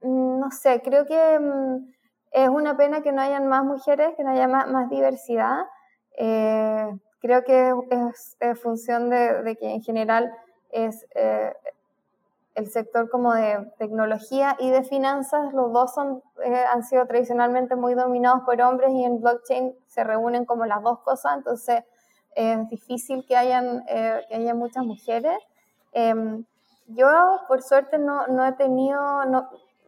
mm, 0.00 0.40
no 0.40 0.50
sé, 0.50 0.80
creo 0.82 1.04
que 1.04 1.38
mm, 1.38 1.92
es 2.36 2.50
una 2.50 2.76
pena 2.76 3.00
que 3.00 3.12
no 3.12 3.22
hayan 3.22 3.46
más 3.46 3.64
mujeres, 3.64 4.14
que 4.14 4.22
no 4.22 4.30
haya 4.30 4.46
más, 4.46 4.90
diversidad. 4.90 5.64
Eh, 6.18 6.86
creo 7.18 7.44
que 7.44 7.72
es, 7.90 8.60
función 8.60 9.08
de, 9.08 9.56
que 9.58 9.70
en 9.70 9.80
general 9.80 10.30
es, 10.70 11.06
eh, 11.14 11.54
el 12.54 12.68
sector 12.68 13.08
como 13.08 13.32
de 13.32 13.72
tecnología 13.78 14.54
y 14.58 14.68
de 14.68 14.82
finanzas, 14.82 15.54
los 15.54 15.72
dos 15.72 15.94
son, 15.94 16.22
eh, 16.44 16.64
han 16.72 16.82
sido 16.84 17.06
tradicionalmente 17.06 17.74
muy 17.74 17.94
dominados 17.94 18.42
por 18.44 18.60
hombres 18.60 18.90
y 18.92 19.04
en 19.04 19.22
blockchain 19.22 19.74
se 19.86 20.04
reúnen 20.04 20.44
como 20.44 20.66
las 20.66 20.82
dos 20.82 20.98
cosas, 21.00 21.38
entonces 21.38 21.84
es 22.34 22.68
difícil 22.68 23.24
que 23.26 23.34
hayan, 23.34 23.82
eh, 23.88 24.20
que 24.28 24.34
haya 24.34 24.54
muchas 24.54 24.84
mujeres. 24.84 25.38
Em, 25.92 26.44
yo, 26.86 27.08
por 27.48 27.62
suerte, 27.62 27.96
no, 27.96 28.26
no 28.26 28.44
he 28.44 28.52
tenido, 28.52 29.24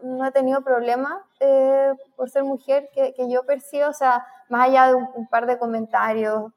no 0.02 0.26
he 0.26 0.32
tenido 0.32 0.62
problemas 0.62 1.14
eh, 1.40 1.92
por 2.16 2.30
ser 2.30 2.44
mujer 2.44 2.88
que, 2.94 3.14
que, 3.14 3.30
yo 3.30 3.44
percibo, 3.44 3.88
o 3.88 3.92
sea, 3.92 4.26
más 4.48 4.68
allá 4.68 4.88
de 4.88 4.94
un 4.94 5.26
par 5.28 5.46
de 5.46 5.58
comentarios, 5.58 6.52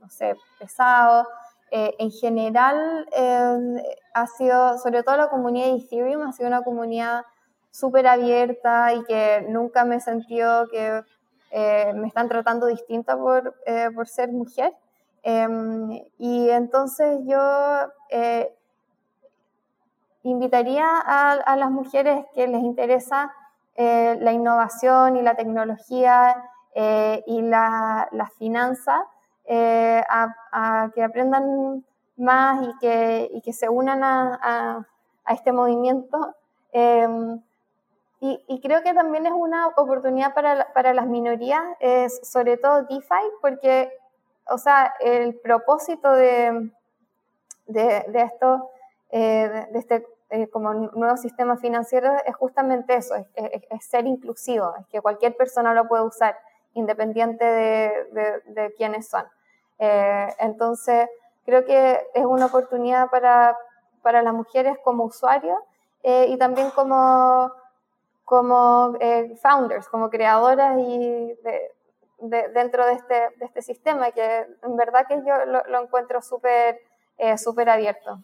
no 0.00 0.08
sé, 0.08 0.36
pesados, 0.58 1.26
eh, 1.72 1.94
en 1.98 2.10
general 2.10 3.06
em, 3.12 3.80
ha 4.14 4.26
sido, 4.26 4.76
sobre 4.78 5.04
todo 5.04 5.16
la 5.16 5.28
comunidad 5.28 5.66
de 5.66 5.76
Ethereum, 5.76 6.22
ha 6.22 6.32
sido 6.32 6.48
una 6.48 6.62
comunidad 6.62 7.22
súper 7.70 8.08
abierta 8.08 8.92
y 8.92 9.04
que 9.04 9.46
nunca 9.48 9.84
me 9.84 9.96
he 9.96 10.00
sentido 10.00 10.66
que 10.68 11.02
eh, 11.52 11.92
me 11.94 12.08
están 12.08 12.28
tratando 12.28 12.66
distinta 12.66 13.16
por, 13.16 13.54
eh, 13.66 13.88
por 13.94 14.08
ser 14.08 14.32
mujer. 14.32 14.72
Em, 15.22 16.02
y 16.18 16.50
entonces 16.50 17.20
yo 17.24 17.38
invitaría 20.22 20.86
a, 20.98 21.56
las 21.56 21.70
mujeres 21.70 22.24
que 22.34 22.46
les 22.46 22.62
interesa 22.62 23.32
la 23.76 24.32
innovación 24.32 25.16
y 25.16 25.22
la 25.22 25.34
tecnología 25.34 26.44
y 26.74 27.42
la, 27.42 28.08
la 28.12 28.26
finanza 28.38 29.06
eh, 29.52 30.00
a, 30.08 30.90
que 30.94 31.02
aprendan 31.02 31.84
más 32.16 32.68
y 32.68 32.78
que, 32.78 33.52
se 33.52 33.68
unan 33.68 34.04
a, 34.04 34.86
este 35.28 35.50
movimiento. 35.52 36.36
Em, 36.70 37.42
y, 38.20 38.60
creo 38.60 38.82
que 38.82 38.94
también 38.94 39.26
es 39.26 39.32
una 39.32 39.66
oportunidad 39.68 40.34
para, 40.34 40.72
para 40.72 40.94
las 40.94 41.06
minorías, 41.06 41.64
sobre 42.22 42.58
todo 42.58 42.84
DeFi, 42.84 43.24
porque, 43.40 43.90
o 44.46 44.56
sea, 44.56 44.94
el 45.00 45.34
propósito 45.40 46.12
de, 46.12 46.70
de, 47.66 48.04
esto, 48.14 48.70
eh, 49.10 49.66
de, 49.72 49.78
este 49.80 50.06
eh, 50.30 50.48
como 50.48 50.72
nuevo 50.72 51.16
sistema 51.16 51.56
financiero, 51.56 52.12
es 52.24 52.34
justamente 52.36 52.94
eso, 52.94 53.14
es, 53.14 53.26
es, 53.34 53.84
ser 53.84 54.06
inclusivo, 54.06 54.74
es 54.78 54.86
que 54.86 55.00
cualquier 55.00 55.36
persona 55.36 55.74
lo 55.74 55.88
puede 55.88 56.04
usar, 56.04 56.38
independiente 56.74 57.44
de, 57.44 58.42
de 58.46 58.74
quiénes 58.76 59.08
son. 59.08 59.24
Eh, 59.80 60.34
entonces, 60.38 61.08
creo 61.46 61.64
que 61.64 62.06
es 62.14 62.24
una 62.24 62.46
oportunidad 62.46 63.08
para, 63.08 63.56
para 64.02 64.22
las 64.22 64.34
mujeres 64.34 64.76
como 64.84 65.04
usuarios 65.04 65.58
eh, 66.02 66.26
y 66.28 66.36
también 66.36 66.70
como, 66.70 67.50
como 68.24 68.94
eh, 69.00 69.34
founders, 69.40 69.88
como 69.88 70.10
creadoras 70.10 70.78
y 70.78 71.34
dentro 72.52 72.84
de 72.84 72.92
este, 72.92 73.14
de 73.14 73.46
este 73.46 73.62
sistema, 73.62 74.12
que 74.12 74.46
en 74.62 74.76
verdad 74.76 75.06
que 75.08 75.22
yo 75.26 75.34
lo, 75.46 75.82
encuentro 75.82 76.20
súper 76.20 76.78
súper 77.36 77.68
abierto. 77.68 78.18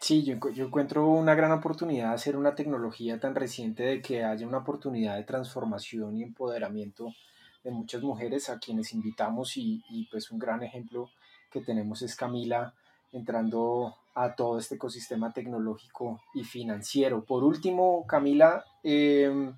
Sí, 0.00 0.24
yo, 0.24 0.36
yo, 0.50 0.64
encuentro 0.64 1.06
una 1.06 1.34
gran 1.34 1.52
oportunidad 1.52 2.08
de 2.08 2.14
hacer 2.14 2.34
una 2.34 2.54
tecnología 2.54 3.20
tan 3.20 3.34
reciente 3.34 3.82
de 3.82 4.00
que 4.00 4.24
haya 4.24 4.46
una 4.46 4.58
oportunidad 4.58 5.16
de 5.16 5.24
transformación 5.24 6.16
y 6.16 6.22
empoderamiento 6.22 7.14
de 7.62 7.70
muchas 7.70 8.02
mujeres 8.02 8.48
a 8.48 8.58
quienes 8.58 8.94
invitamos 8.94 9.58
y, 9.58 9.82
y, 9.90 10.06
pues 10.10 10.30
un 10.30 10.38
gran 10.38 10.62
ejemplo 10.62 11.10
que 11.50 11.60
tenemos 11.60 12.00
es 12.00 12.16
Camila 12.16 12.72
entrando 13.12 13.94
a 14.14 14.34
todo 14.34 14.58
este 14.58 14.76
ecosistema 14.76 15.34
tecnológico 15.34 16.22
y 16.32 16.44
financiero. 16.44 17.22
Por 17.24 17.44
último, 17.44 18.06
Camila, 18.06 18.64
em, 18.82 19.54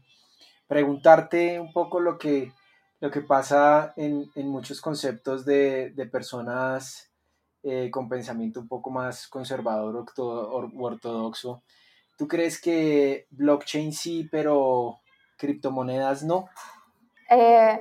preguntarte 0.66 1.60
un 1.60 1.72
poco 1.72 2.00
lo 2.00 2.18
que, 2.18 2.52
lo 3.00 3.12
que 3.12 3.20
pasa 3.20 3.94
en, 3.96 4.28
en 4.34 4.48
muchos 4.48 4.80
conceptos 4.80 5.44
de, 5.44 5.90
de 5.90 6.06
personas 6.06 7.11
eh, 7.64 7.92
con 7.92 8.08
pensamiento 8.08 8.58
un 8.58 8.66
poco 8.66 8.90
más 8.90 9.28
conservador 9.28 10.04
o 10.16 10.70
ortodoxo. 10.80 11.62
¿Tú 12.18 12.26
crees 12.26 12.60
que 12.60 13.28
blockchain 13.30 13.92
sí, 13.92 14.28
pero 14.32 14.98
criptomonedas 15.36 16.24
no? 16.24 16.48
Eh, 17.30 17.80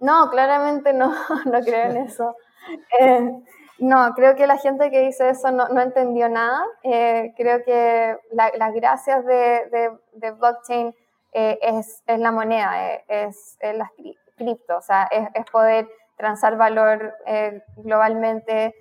no, 0.00 0.30
claramente 0.30 0.94
no, 0.94 1.12
no 1.44 1.60
creo 1.60 1.90
en 1.90 1.96
eso. 1.98 2.36
Eh, 2.98 3.30
no, 3.80 4.14
creo 4.14 4.34
que 4.34 4.46
la 4.46 4.56
gente 4.56 4.90
que 4.90 5.00
dice 5.00 5.28
eso 5.28 5.50
no, 5.50 5.78
entendió 5.78 6.30
nada. 6.30 6.64
Creo 6.82 7.62
que 7.66 8.16
las 8.32 8.72
gracias 8.72 9.26
de, 9.26 9.90
blockchain 10.38 10.94
es, 11.32 12.02
la 12.06 12.32
moneda, 12.32 12.94
es, 13.06 13.58
es 13.60 13.76
la 13.76 13.92
cripto, 14.38 14.78
o 14.78 14.82
sea, 14.82 15.06
es, 15.10 15.28
es 15.34 15.44
poder 15.50 15.86
transar 16.16 16.56
valor 16.56 17.14
globalmente 17.76 18.74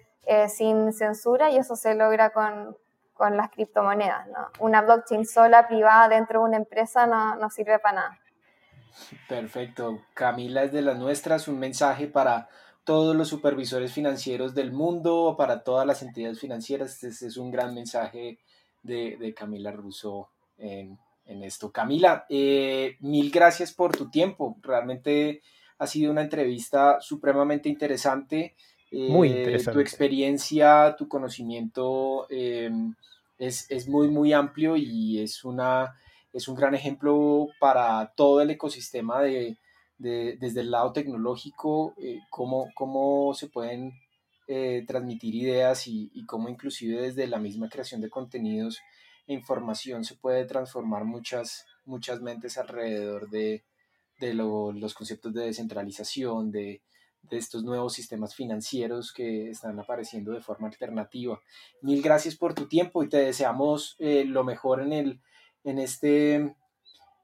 sin 0.49 0.93
censura 0.93 1.49
y 1.49 1.57
eso 1.57 1.75
se 1.75 1.95
logra 1.95 2.31
con, 2.31 2.75
con 3.13 3.37
las 3.37 3.49
criptomonedas. 3.51 4.27
Una 4.59 4.81
blockchain 4.81 5.25
sola, 5.25 5.67
privada, 5.67 6.07
dentro 6.09 6.39
de 6.41 6.45
una 6.45 6.57
empresa 6.57 7.07
no, 7.07 7.35
no 7.35 7.49
sirve 7.49 7.79
para 7.79 7.95
nada. 7.95 8.19
Perfecto. 9.27 10.01
Camila 10.13 10.63
es 10.63 10.71
de 10.71 10.81
las 10.81 10.97
nuestras. 10.97 11.47
Un 11.47 11.59
mensaje 11.59 12.07
para 12.07 12.49
todos 12.83 13.15
los 13.15 13.27
supervisores 13.27 13.91
financieros 13.91 14.55
del 14.55 14.71
mundo, 14.71 15.35
para 15.37 15.63
todas 15.63 15.85
las 15.85 16.01
entidades 16.01 16.39
financieras. 16.39 17.03
Este 17.03 17.27
es 17.27 17.37
un 17.37 17.51
gran 17.51 17.73
mensaje 17.73 18.39
de, 18.81 19.33
Camila 19.35 19.71
Russo 19.71 20.29
en, 20.57 20.97
esto. 21.25 21.71
Camila, 21.71 22.25
eh, 22.29 22.95
mil 23.01 23.29
gracias 23.29 23.73
por 23.73 23.95
tu 23.95 24.09
tiempo. 24.09 24.57
Realmente 24.61 25.41
ha 25.77 25.85
sido 25.85 26.11
una 26.11 26.21
entrevista 26.21 27.01
supremamente 27.01 27.67
interesante. 27.67 28.55
Muy 28.91 29.29
interesante. 29.29 29.73
Tu 29.73 29.79
experiencia, 29.79 30.95
tu 30.97 31.07
conocimiento 31.07 32.27
es, 32.29 33.69
es, 33.69 33.87
muy, 33.87 34.07
muy 34.09 34.33
amplio 34.33 34.75
y 34.77 35.19
es, 35.19 35.43
una, 35.43 35.95
es 36.33 36.47
un 36.47 36.55
gran 36.55 36.75
ejemplo 36.75 37.47
para 37.59 38.13
todo 38.15 38.41
el 38.41 38.49
ecosistema 38.49 39.21
de, 39.21 39.57
de 39.97 40.37
desde 40.39 40.61
el 40.61 40.71
lado 40.71 40.93
tecnológico, 40.93 41.93
cómo, 42.29 42.69
cómo 42.75 43.33
se 43.33 43.47
pueden 43.47 43.93
eh, 44.47 44.85
transmitir 44.87 45.35
ideas 45.35 45.87
y, 45.87 46.09
y, 46.13 46.25
cómo 46.25 46.47
inclusive 46.47 47.01
desde 47.01 47.27
la 47.27 47.37
misma 47.37 47.67
creación 47.67 47.99
de 47.99 48.09
contenidos 48.09 48.79
e 49.27 49.33
información 49.33 50.05
se 50.05 50.15
puede 50.15 50.45
transformar 50.45 51.03
muchas, 51.03 51.65
muchas 51.83 52.21
mentes 52.21 52.57
alrededor 52.57 53.29
de, 53.29 53.65
de 54.21 54.33
los 54.33 54.93
conceptos 54.93 55.33
de 55.33 55.47
descentralización, 55.47 56.51
de, 56.51 56.81
de, 57.29 57.37
estos 57.37 57.63
nuevos 57.63 57.93
sistemas 57.93 58.35
financieros 58.35 59.13
que 59.13 59.49
están 59.49 59.79
apareciendo 59.79 60.31
de 60.31 60.41
forma 60.41 60.67
alternativa. 60.67 61.39
Mil 61.81 62.01
gracias 62.01 62.35
por 62.35 62.53
tu 62.53 62.67
tiempo 62.67 63.03
y 63.03 63.09
te 63.09 63.17
deseamos 63.17 63.95
eh, 63.99 64.25
lo 64.25 64.43
mejor 64.43 64.81
en, 64.81 64.93
el, 64.93 65.21
en 65.63 65.79
este 65.79 66.55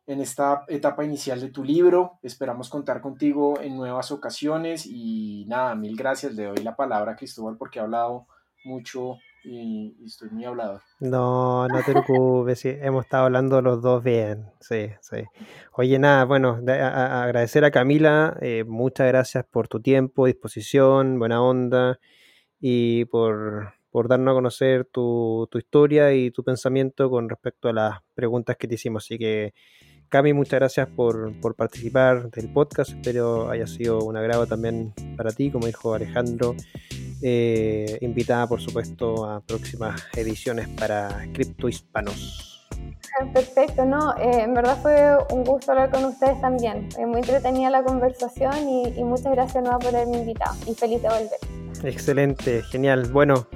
en 0.05 0.19
esta 0.19 0.65
etapa 0.67 1.05
inicial 1.05 1.39
de 1.39 1.49
tu 1.49 1.63
libro. 1.63 2.19
Esperamos 2.23 2.69
contar 2.69 3.01
contigo 3.01 3.59
en 3.61 3.75
nuevas 3.75 4.11
ocasiones 4.11 4.85
y 4.85 5.45
nada, 5.47 5.75
mil 5.75 5.95
gracias. 5.95 6.33
Le 6.33 6.45
doy 6.45 6.57
la 6.57 6.75
palabra 6.75 7.13
a 7.13 7.15
Cristóbal 7.15 7.57
porque 7.57 7.79
ha 7.79 7.83
hablado 7.83 8.27
mucho 8.65 9.17
y, 9.43 9.95
estoy 10.05 10.29
muy 10.29 10.45
hablador. 10.45 10.81
No, 10.99 11.67
no 11.67 11.83
te 11.83 11.91
preocupes, 11.91 12.59
sí, 12.59 12.69
hemos 12.69 13.03
estado 13.03 13.25
hablando 13.25 13.61
los 13.61 13.81
dos 13.81 14.03
bien, 14.03 14.45
sí, 14.59 14.89
sí. 15.01 15.17
Oye, 15.73 15.99
nada, 15.99 16.23
bueno, 16.25 16.59
agradecer 16.65 17.65
a 17.65 17.71
Camila, 17.71 18.37
eh, 18.41 18.63
muchas 18.65 19.07
gracias 19.07 19.45
por 19.45 19.67
tu 19.67 19.81
tiempo, 19.81 20.27
disposición, 20.27 21.19
buena 21.19 21.41
onda 21.41 21.99
y 22.59 23.05
por, 23.05 23.73
por 23.91 24.07
darnos 24.07 24.31
a 24.31 24.35
conocer 24.35 24.85
tu, 24.85 25.47
tu 25.51 25.57
historia 25.57 26.13
y 26.13 26.31
tu 26.31 26.43
pensamiento 26.43 27.09
con 27.09 27.29
respecto 27.29 27.69
a 27.69 27.73
las 27.73 27.99
preguntas 28.13 28.55
que 28.57 28.67
te 28.67 28.75
hicimos. 28.75 29.05
Así 29.05 29.17
que 29.17 29.53
Cami, 30.13 30.31
muchas 30.31 30.59
gracias 30.59 30.87
por, 30.89 31.33
participar 31.55 32.29
del 32.29 32.47
podcast. 32.53 32.91
Espero 32.91 33.49
haya 33.49 33.65
sido 33.65 33.97
un 34.03 34.15
agrado 34.15 34.45
también 34.45 34.93
para 35.17 35.31
ti, 35.31 35.49
como 35.49 35.65
dijo 35.65 35.95
Alejandro. 35.95 36.55
Eh, 37.23 37.97
invitada, 38.01 38.45
por 38.45 38.61
supuesto, 38.61 39.25
a 39.25 39.41
próximas 39.41 40.03
ediciones 40.15 40.67
para 40.67 41.25
Cripto 41.33 41.67
Hispanos. 41.67 42.63
Perfecto, 43.33 43.85
no, 43.85 44.15
eh, 44.17 44.43
en 44.43 44.53
verdad 44.53 44.77
fue 44.83 45.17
un 45.35 45.43
gusto 45.45 45.71
hablar 45.71 45.89
con 45.89 46.05
ustedes 46.05 46.39
también. 46.39 46.89
muy 47.07 47.21
entretenida 47.21 47.71
la 47.71 47.83
conversación 47.83 48.69
y, 48.69 48.89
y 48.95 49.03
muchas 49.03 49.31
gracias 49.31 49.63
nueva 49.63 49.79
por 49.79 49.95
haberme 49.95 50.19
invitado 50.19 50.55
y 50.67 50.75
feliz 50.75 51.01
de 51.01 51.07
volver. 51.07 51.91
Excelente, 51.91 52.61
genial. 52.61 53.09
Bueno, 53.11 53.47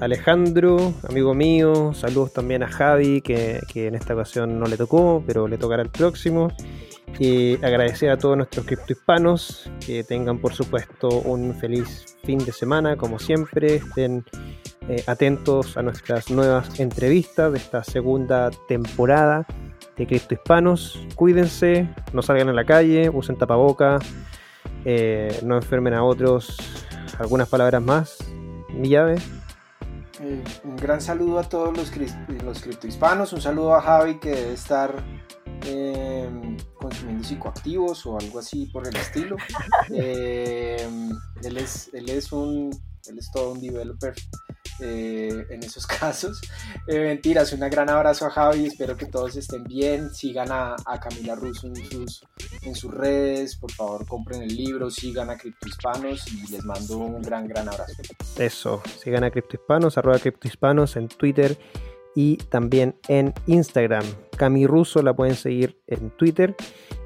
Alejandro, 0.00 0.92
amigo 1.08 1.34
mío, 1.34 1.94
saludos 1.94 2.32
también 2.32 2.62
a 2.62 2.68
Javi, 2.68 3.20
que, 3.20 3.60
en 3.74 3.94
esta 3.94 4.14
ocasión 4.14 4.58
no 4.58 4.66
le 4.66 4.76
tocó, 4.76 5.22
pero 5.26 5.48
le 5.48 5.56
tocará 5.56 5.82
el 5.82 5.90
próximo. 5.90 6.52
Y 7.18 7.54
agradecer 7.64 8.10
a 8.10 8.18
todos 8.18 8.36
nuestros 8.36 8.66
criptohispanos, 8.66 9.70
que 9.84 10.02
tengan 10.02 10.38
por 10.38 10.52
supuesto 10.52 11.08
un 11.08 11.54
feliz 11.54 12.16
fin 12.24 12.38
de 12.38 12.50
semana, 12.50 12.96
como 12.96 13.20
siempre, 13.20 13.76
estén 13.76 14.24
eh, 14.88 15.04
atentos 15.06 15.76
a 15.76 15.82
nuestras 15.82 16.30
nuevas 16.30 16.80
entrevistas 16.80 17.52
de 17.52 17.58
esta 17.58 17.84
segunda 17.84 18.50
temporada 18.66 19.46
de 19.96 20.06
criptohispanos. 20.06 21.06
Cuídense, 21.14 21.88
no 22.12 22.20
salgan 22.20 22.48
a 22.48 22.52
la 22.52 22.64
calle, 22.64 23.08
usen 23.10 23.36
tapaboca, 23.36 24.00
eh, 24.84 25.38
no 25.44 25.56
enfermen 25.56 25.94
a 25.94 26.02
otros. 26.02 26.56
Algunas 27.18 27.48
palabras 27.48 27.80
más, 27.80 28.18
mi 28.68 28.88
llave. 28.88 29.16
Eh, 30.20 30.44
un 30.64 30.76
gran 30.76 31.00
saludo 31.00 31.38
a 31.38 31.48
todos 31.48 31.76
los, 31.76 31.92
los 32.44 32.60
criptohispanos, 32.60 33.32
un 33.32 33.40
saludo 33.40 33.74
a 33.74 33.82
Javi 33.82 34.18
que 34.20 34.30
debe 34.30 34.52
estar 34.54 34.94
em, 35.66 36.56
consumiendo 36.74 37.24
psicoactivos 37.24 38.06
o 38.06 38.18
algo 38.18 38.38
así 38.38 38.66
por 38.66 38.86
el 38.86 38.94
estilo. 38.96 39.36
Em, 39.90 41.10
él, 41.42 41.56
es, 41.58 41.90
él, 41.92 42.08
es 42.08 42.32
un, 42.32 42.70
él 43.06 43.18
es 43.18 43.30
todo 43.32 43.52
un 43.52 43.60
developer 43.60 44.14
eh, 44.80 45.46
en 45.50 45.62
esos 45.62 45.86
casos. 45.86 46.40
Eh, 46.86 47.00
mentiras, 47.00 47.52
un 47.52 47.60
gran 47.60 47.88
abrazo 47.90 48.26
a 48.26 48.30
Javi, 48.30 48.66
espero 48.66 48.96
que 48.96 49.06
todos 49.06 49.36
estén 49.36 49.64
bien, 49.64 50.14
sigan 50.14 50.48
a, 50.50 50.76
Camila 51.00 51.34
Russo 51.34 51.66
en 51.66 51.76
sus, 51.76 52.24
en 52.62 52.74
sus 52.74 52.92
redes, 52.92 53.56
por 53.56 53.72
favor 53.72 54.06
compren 54.06 54.42
el 54.42 54.56
libro, 54.56 54.90
sigan 54.90 55.30
a 55.30 55.36
Criptohispanos 55.36 56.26
y 56.32 56.50
les 56.50 56.64
mando 56.64 56.98
un 56.98 57.22
gran, 57.22 57.46
gran 57.46 57.68
abrazo. 57.68 57.94
Eso, 58.38 58.82
sigan 59.02 59.24
a 59.24 59.30
Criptohispanos, 59.30 59.98
arroba 59.98 60.18
Criptohispanos 60.18 60.96
en 60.96 61.08
Twitter 61.08 61.58
y 62.14 62.36
también 62.36 62.96
en 63.08 63.34
Instagram. 63.46 64.04
Cami 64.36 64.66
Russo 64.66 65.02
la 65.02 65.14
pueden 65.14 65.36
seguir 65.36 65.80
en 65.86 66.10
Twitter 66.10 66.54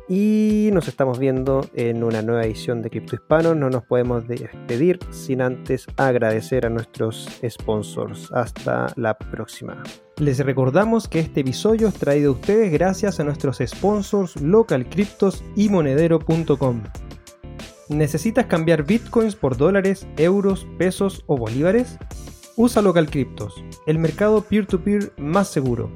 y 0.08 0.70
nos 0.72 0.88
estamos 0.88 1.18
viendo 1.18 1.68
en 1.74 2.02
una 2.02 2.22
nueva 2.22 2.44
edición 2.44 2.80
de 2.80 2.90
Cripto 2.90 3.16
Hispano. 3.16 3.54
No 3.54 3.68
nos 3.68 3.84
podemos 3.84 4.26
despedir 4.26 4.98
sin 5.10 5.42
antes 5.42 5.86
agradecer 5.96 6.64
a 6.64 6.70
nuestros 6.70 7.28
sponsors. 7.46 8.30
Hasta 8.32 8.92
la 8.96 9.18
próxima. 9.18 9.82
Les 10.16 10.38
recordamos 10.38 11.08
que 11.08 11.20
este 11.20 11.40
episodio 11.40 11.88
es 11.88 11.94
traído 11.94 12.30
a 12.30 12.34
ustedes 12.34 12.72
gracias 12.72 13.20
a 13.20 13.24
nuestros 13.24 13.58
sponsors 13.64 14.40
Local 14.40 14.88
Cryptos 14.88 15.44
y 15.54 15.68
Monedero.com. 15.68 16.82
¿Necesitas 17.88 18.46
cambiar 18.46 18.84
bitcoins 18.84 19.36
por 19.36 19.56
dólares, 19.56 20.06
euros, 20.16 20.66
pesos 20.78 21.22
o 21.26 21.36
bolívares? 21.36 21.98
Usa 22.56 22.82
Local 22.82 23.08
Cryptos, 23.08 23.62
el 23.86 23.98
mercado 23.98 24.42
peer-to-peer 24.42 25.12
-peer 25.12 25.18
más 25.18 25.48
seguro. 25.48 25.90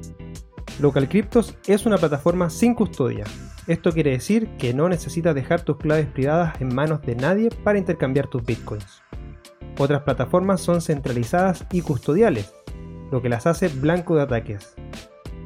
Local 0.79 1.09
Cryptos 1.09 1.55
es 1.67 1.85
una 1.85 1.97
plataforma 1.97 2.49
sin 2.49 2.73
custodia 2.73 3.25
esto 3.67 3.91
quiere 3.91 4.11
decir 4.11 4.49
que 4.57 4.73
no 4.73 4.89
necesitas 4.89 5.35
dejar 5.35 5.61
tus 5.61 5.77
claves 5.77 6.07
privadas 6.07 6.59
en 6.61 6.73
manos 6.73 7.01
de 7.01 7.15
nadie 7.15 7.49
para 7.63 7.77
intercambiar 7.77 8.27
tus 8.27 8.43
bitcoins. 8.45 9.01
Otras 9.77 10.03
plataformas 10.03 10.61
son 10.61 10.81
centralizadas 10.81 11.65
y 11.71 11.81
custodiales, 11.81 12.53
lo 13.11 13.21
que 13.21 13.29
las 13.29 13.47
hace 13.47 13.69
blanco 13.69 14.15
de 14.15 14.23
ataques. 14.23 14.75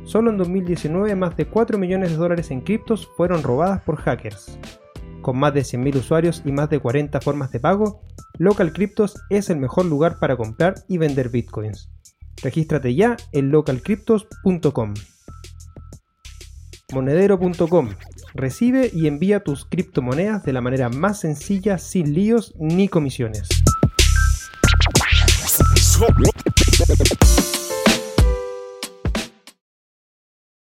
Solo 0.04 0.32
en 0.32 0.38
2019 0.38 1.16
más 1.16 1.36
de 1.36 1.46
4 1.48 1.78
millones 1.78 2.12
de 2.12 2.18
dólares 2.18 2.52
en 2.52 2.62
criptos 2.62 3.10
fueron 3.18 3.44
robadas 3.44 3.82
por 3.82 3.98
hackers. 3.98 4.58
Con 5.22 5.38
más 5.38 5.54
de 5.54 5.62
100.000 5.62 5.98
usuarios 5.98 6.42
y 6.46 6.52
más 6.52 6.70
de 6.70 6.80
40 6.80 7.20
formas 7.22 7.52
de 7.52 7.60
pago, 7.60 8.02
Local 8.38 8.72
Cryptos 8.72 9.16
es 9.30 9.50
el 9.50 9.58
mejor 9.58 9.86
lugar 9.86 10.20
para 10.20 10.38
comprar 10.38 10.76
y 10.88 10.98
vender 10.98 11.30
bitcoins. 11.30 11.92
Regístrate 12.42 12.96
ya 12.96 13.18
en 13.32 13.52
localcryptos.com. 13.52 14.94
Monedero.com. 16.94 17.90
Recibe 18.34 18.90
y 18.94 19.08
envía 19.08 19.42
tus 19.42 19.66
criptomonedas 19.66 20.46
de 20.46 20.54
la 20.54 20.62
manera 20.62 20.88
más 20.88 21.20
sencilla, 21.20 21.78
sin 21.80 22.14
líos 22.14 22.54
ni 22.58 22.88
comisiones. 22.88 23.50